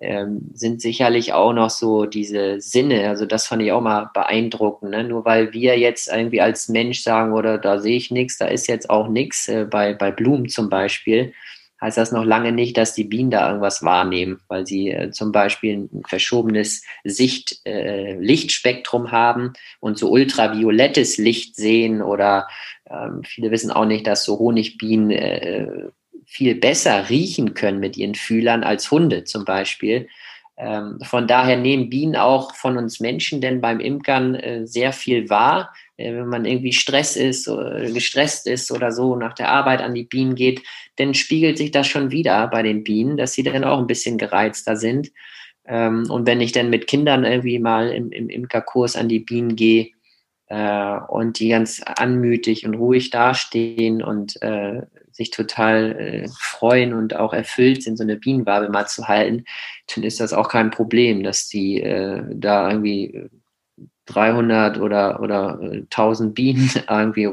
ähm, 0.00 0.50
sind 0.54 0.80
sicherlich 0.80 1.32
auch 1.32 1.52
noch 1.52 1.70
so 1.70 2.06
diese 2.06 2.60
Sinne. 2.60 3.08
Also 3.08 3.26
das 3.26 3.46
fand 3.46 3.62
ich 3.62 3.70
auch 3.70 3.80
mal 3.80 4.10
beeindruckend. 4.12 4.90
Ne? 4.90 5.04
Nur 5.04 5.24
weil 5.24 5.52
wir 5.52 5.78
jetzt 5.78 6.08
irgendwie 6.08 6.40
als 6.40 6.68
Mensch 6.68 7.02
sagen, 7.02 7.32
oder 7.32 7.58
da 7.58 7.78
sehe 7.78 7.96
ich 7.96 8.10
nichts, 8.10 8.38
da 8.38 8.46
ist 8.46 8.66
jetzt 8.66 8.90
auch 8.90 9.08
nichts, 9.08 9.46
äh, 9.48 9.66
bei, 9.70 9.94
bei 9.94 10.10
Blumen 10.10 10.48
zum 10.48 10.68
Beispiel, 10.68 11.32
heißt 11.80 11.96
das 11.96 12.12
noch 12.12 12.24
lange 12.24 12.52
nicht, 12.52 12.76
dass 12.76 12.94
die 12.94 13.04
Bienen 13.04 13.30
da 13.30 13.48
irgendwas 13.48 13.82
wahrnehmen, 13.82 14.40
weil 14.48 14.66
sie 14.66 14.90
äh, 14.90 15.10
zum 15.10 15.32
Beispiel 15.32 15.88
ein 15.92 16.02
verschobenes 16.06 16.82
Sicht, 17.04 17.60
äh, 17.64 18.14
Lichtspektrum 18.14 19.12
haben 19.12 19.52
und 19.80 19.98
so 19.98 20.10
ultraviolettes 20.10 21.18
Licht 21.18 21.56
sehen 21.56 22.02
oder 22.02 22.48
ähm, 22.90 23.22
viele 23.24 23.50
wissen 23.50 23.70
auch 23.70 23.84
nicht, 23.84 24.06
dass 24.06 24.24
so 24.24 24.38
Honigbienen 24.38 25.10
äh, 25.10 25.68
viel 26.26 26.54
besser 26.54 27.08
riechen 27.08 27.54
können 27.54 27.80
mit 27.80 27.96
ihren 27.96 28.14
Fühlern 28.14 28.64
als 28.64 28.90
Hunde 28.90 29.24
zum 29.24 29.44
Beispiel. 29.44 30.08
Ähm, 30.58 30.98
von 31.02 31.28
daher 31.28 31.56
nehmen 31.56 31.88
Bienen 31.88 32.16
auch 32.16 32.54
von 32.54 32.76
uns 32.76 32.98
Menschen 33.00 33.40
denn 33.40 33.60
beim 33.60 33.80
Imkern 33.80 34.34
äh, 34.34 34.66
sehr 34.66 34.92
viel 34.92 35.30
wahr. 35.30 35.72
Äh, 35.98 36.14
wenn 36.14 36.28
man 36.28 36.46
irgendwie 36.46 36.72
Stress 36.72 37.16
ist, 37.16 37.48
oder 37.48 37.90
gestresst 37.90 38.46
ist 38.46 38.72
oder 38.72 38.92
so 38.92 39.16
nach 39.16 39.34
der 39.34 39.50
Arbeit 39.50 39.82
an 39.82 39.94
die 39.94 40.04
Bienen 40.04 40.34
geht, 40.34 40.62
dann 40.96 41.12
spiegelt 41.12 41.58
sich 41.58 41.70
das 41.70 41.86
schon 41.86 42.10
wieder 42.10 42.48
bei 42.48 42.62
den 42.62 42.82
Bienen, 42.84 43.18
dass 43.18 43.34
sie 43.34 43.42
dann 43.42 43.64
auch 43.64 43.78
ein 43.78 43.86
bisschen 43.86 44.16
gereizter 44.16 44.76
sind. 44.76 45.12
Ähm, 45.66 46.10
und 46.10 46.26
wenn 46.26 46.40
ich 46.40 46.52
dann 46.52 46.70
mit 46.70 46.86
Kindern 46.86 47.24
irgendwie 47.24 47.58
mal 47.58 47.90
im, 47.90 48.10
im 48.12 48.30
Imkerkurs 48.30 48.96
an 48.96 49.08
die 49.08 49.20
Bienen 49.20 49.56
gehe, 49.56 49.90
äh, 50.48 50.98
und 51.08 51.38
die 51.38 51.48
ganz 51.48 51.82
anmütig 51.84 52.66
und 52.66 52.74
ruhig 52.74 53.10
dastehen 53.10 54.02
und 54.02 54.40
äh, 54.42 54.82
sich 55.12 55.30
total 55.30 55.92
äh, 55.98 56.28
freuen 56.38 56.94
und 56.94 57.16
auch 57.16 57.32
erfüllt 57.32 57.82
sind, 57.82 57.96
so 57.96 58.02
eine 58.02 58.16
Bienenwabe 58.16 58.68
mal 58.70 58.86
zu 58.86 59.08
halten, 59.08 59.44
dann 59.94 60.04
ist 60.04 60.20
das 60.20 60.32
auch 60.32 60.48
kein 60.48 60.70
Problem, 60.70 61.22
dass 61.22 61.48
die 61.48 61.80
äh, 61.82 62.22
da 62.30 62.70
irgendwie 62.70 63.28
300 64.08 64.78
oder, 64.78 65.20
oder 65.20 65.58
1000 65.60 66.30
äh, 66.30 66.32
Bienen 66.32 66.70
irgendwie 66.88 67.28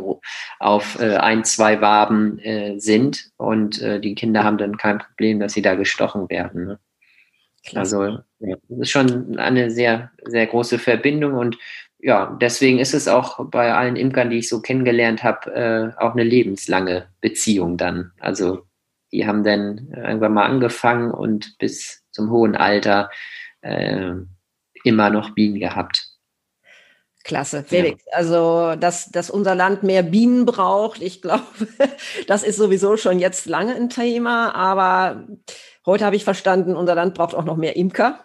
auf 0.59 0.99
äh, 0.99 1.17
ein, 1.17 1.43
zwei 1.43 1.81
Waben 1.81 2.39
äh, 2.39 2.79
sind 2.79 3.31
und 3.37 3.81
äh, 3.81 3.99
die 3.99 4.15
Kinder 4.15 4.43
haben 4.43 4.57
dann 4.57 4.77
kein 4.77 4.99
Problem, 4.99 5.39
dass 5.39 5.53
sie 5.53 5.61
da 5.61 5.75
gestochen 5.75 6.29
werden. 6.29 6.65
Ne? 6.65 6.79
Also 7.73 8.03
ja, 8.39 8.57
das 8.69 8.79
ist 8.79 8.91
schon 8.91 9.39
eine 9.39 9.71
sehr, 9.71 10.11
sehr 10.25 10.45
große 10.45 10.77
Verbindung 10.77 11.33
und 11.33 11.57
ja, 11.97 12.37
deswegen 12.39 12.77
ist 12.77 12.93
es 12.93 13.07
auch 13.07 13.45
bei 13.49 13.73
allen 13.73 13.95
Imkern, 13.95 14.29
die 14.29 14.37
ich 14.37 14.49
so 14.49 14.61
kennengelernt 14.61 15.23
habe, 15.23 15.55
äh, 15.55 16.01
auch 16.01 16.13
eine 16.13 16.23
lebenslange 16.23 17.07
Beziehung 17.21 17.77
dann. 17.77 18.11
Also 18.19 18.67
die 19.11 19.25
haben 19.25 19.43
dann 19.43 19.87
irgendwann 19.95 20.33
mal 20.33 20.45
angefangen 20.45 21.09
und 21.11 21.57
bis 21.57 22.03
zum 22.11 22.29
hohen 22.29 22.55
Alter 22.55 23.09
äh, 23.61 24.11
immer 24.83 25.09
noch 25.09 25.31
Bienen 25.31 25.59
gehabt. 25.59 26.14
Klasse, 27.25 27.63
Felix. 27.67 28.05
Ja. 28.05 28.17
Also, 28.17 28.75
dass, 28.75 29.09
dass 29.09 29.31
unser 29.31 29.55
Land 29.55 29.81
mehr 29.81 30.03
Bienen 30.03 30.45
braucht, 30.45 31.01
ich 31.01 31.21
glaube, 31.23 31.43
das 32.27 32.43
ist 32.43 32.57
sowieso 32.57 32.95
schon 32.97 33.19
jetzt 33.19 33.47
lange 33.47 33.75
ein 33.75 33.89
Thema. 33.89 34.53
Aber 34.53 35.25
heute 35.85 36.05
habe 36.05 36.15
ich 36.15 36.23
verstanden, 36.23 36.75
unser 36.75 36.95
Land 36.95 37.15
braucht 37.15 37.33
auch 37.33 37.43
noch 37.43 37.57
mehr 37.57 37.75
Imker. 37.75 38.19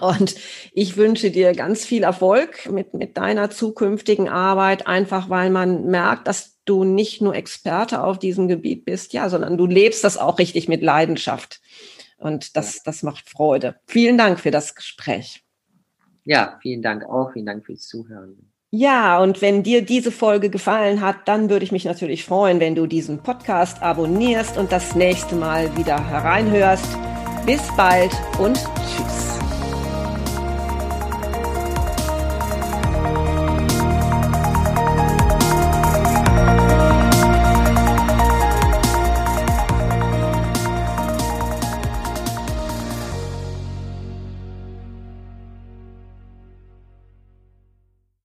Und 0.00 0.34
ich 0.72 0.96
wünsche 0.96 1.30
dir 1.30 1.52
ganz 1.52 1.84
viel 1.84 2.02
Erfolg 2.02 2.68
mit, 2.70 2.94
mit 2.94 3.16
deiner 3.16 3.50
zukünftigen 3.50 4.28
Arbeit, 4.28 4.86
einfach 4.86 5.30
weil 5.30 5.50
man 5.50 5.86
merkt, 5.86 6.28
dass 6.28 6.58
du 6.64 6.84
nicht 6.84 7.22
nur 7.22 7.34
Experte 7.34 8.02
auf 8.02 8.18
diesem 8.18 8.46
Gebiet 8.46 8.84
bist, 8.84 9.12
ja, 9.12 9.28
sondern 9.28 9.56
du 9.56 9.66
lebst 9.66 10.04
das 10.04 10.16
auch 10.16 10.38
richtig 10.38 10.68
mit 10.68 10.82
Leidenschaft. 10.82 11.60
Und 12.18 12.56
das, 12.56 12.82
das 12.82 13.02
macht 13.02 13.28
Freude. 13.30 13.80
Vielen 13.86 14.18
Dank 14.18 14.38
für 14.38 14.50
das 14.50 14.74
Gespräch. 14.74 15.44
Ja, 16.24 16.58
vielen 16.60 16.82
Dank 16.82 17.04
auch. 17.04 17.32
Vielen 17.32 17.46
Dank 17.46 17.64
fürs 17.64 17.86
Zuhören. 17.86 18.50
Ja, 18.72 19.20
und 19.20 19.42
wenn 19.42 19.64
dir 19.64 19.82
diese 19.82 20.12
Folge 20.12 20.48
gefallen 20.48 21.00
hat, 21.00 21.26
dann 21.26 21.50
würde 21.50 21.64
ich 21.64 21.72
mich 21.72 21.84
natürlich 21.84 22.24
freuen, 22.24 22.60
wenn 22.60 22.76
du 22.76 22.86
diesen 22.86 23.18
Podcast 23.18 23.82
abonnierst 23.82 24.56
und 24.56 24.70
das 24.70 24.94
nächste 24.94 25.34
Mal 25.34 25.76
wieder 25.76 26.08
hereinhörst. 26.08 26.96
Bis 27.46 27.62
bald 27.76 28.12
und 28.38 28.64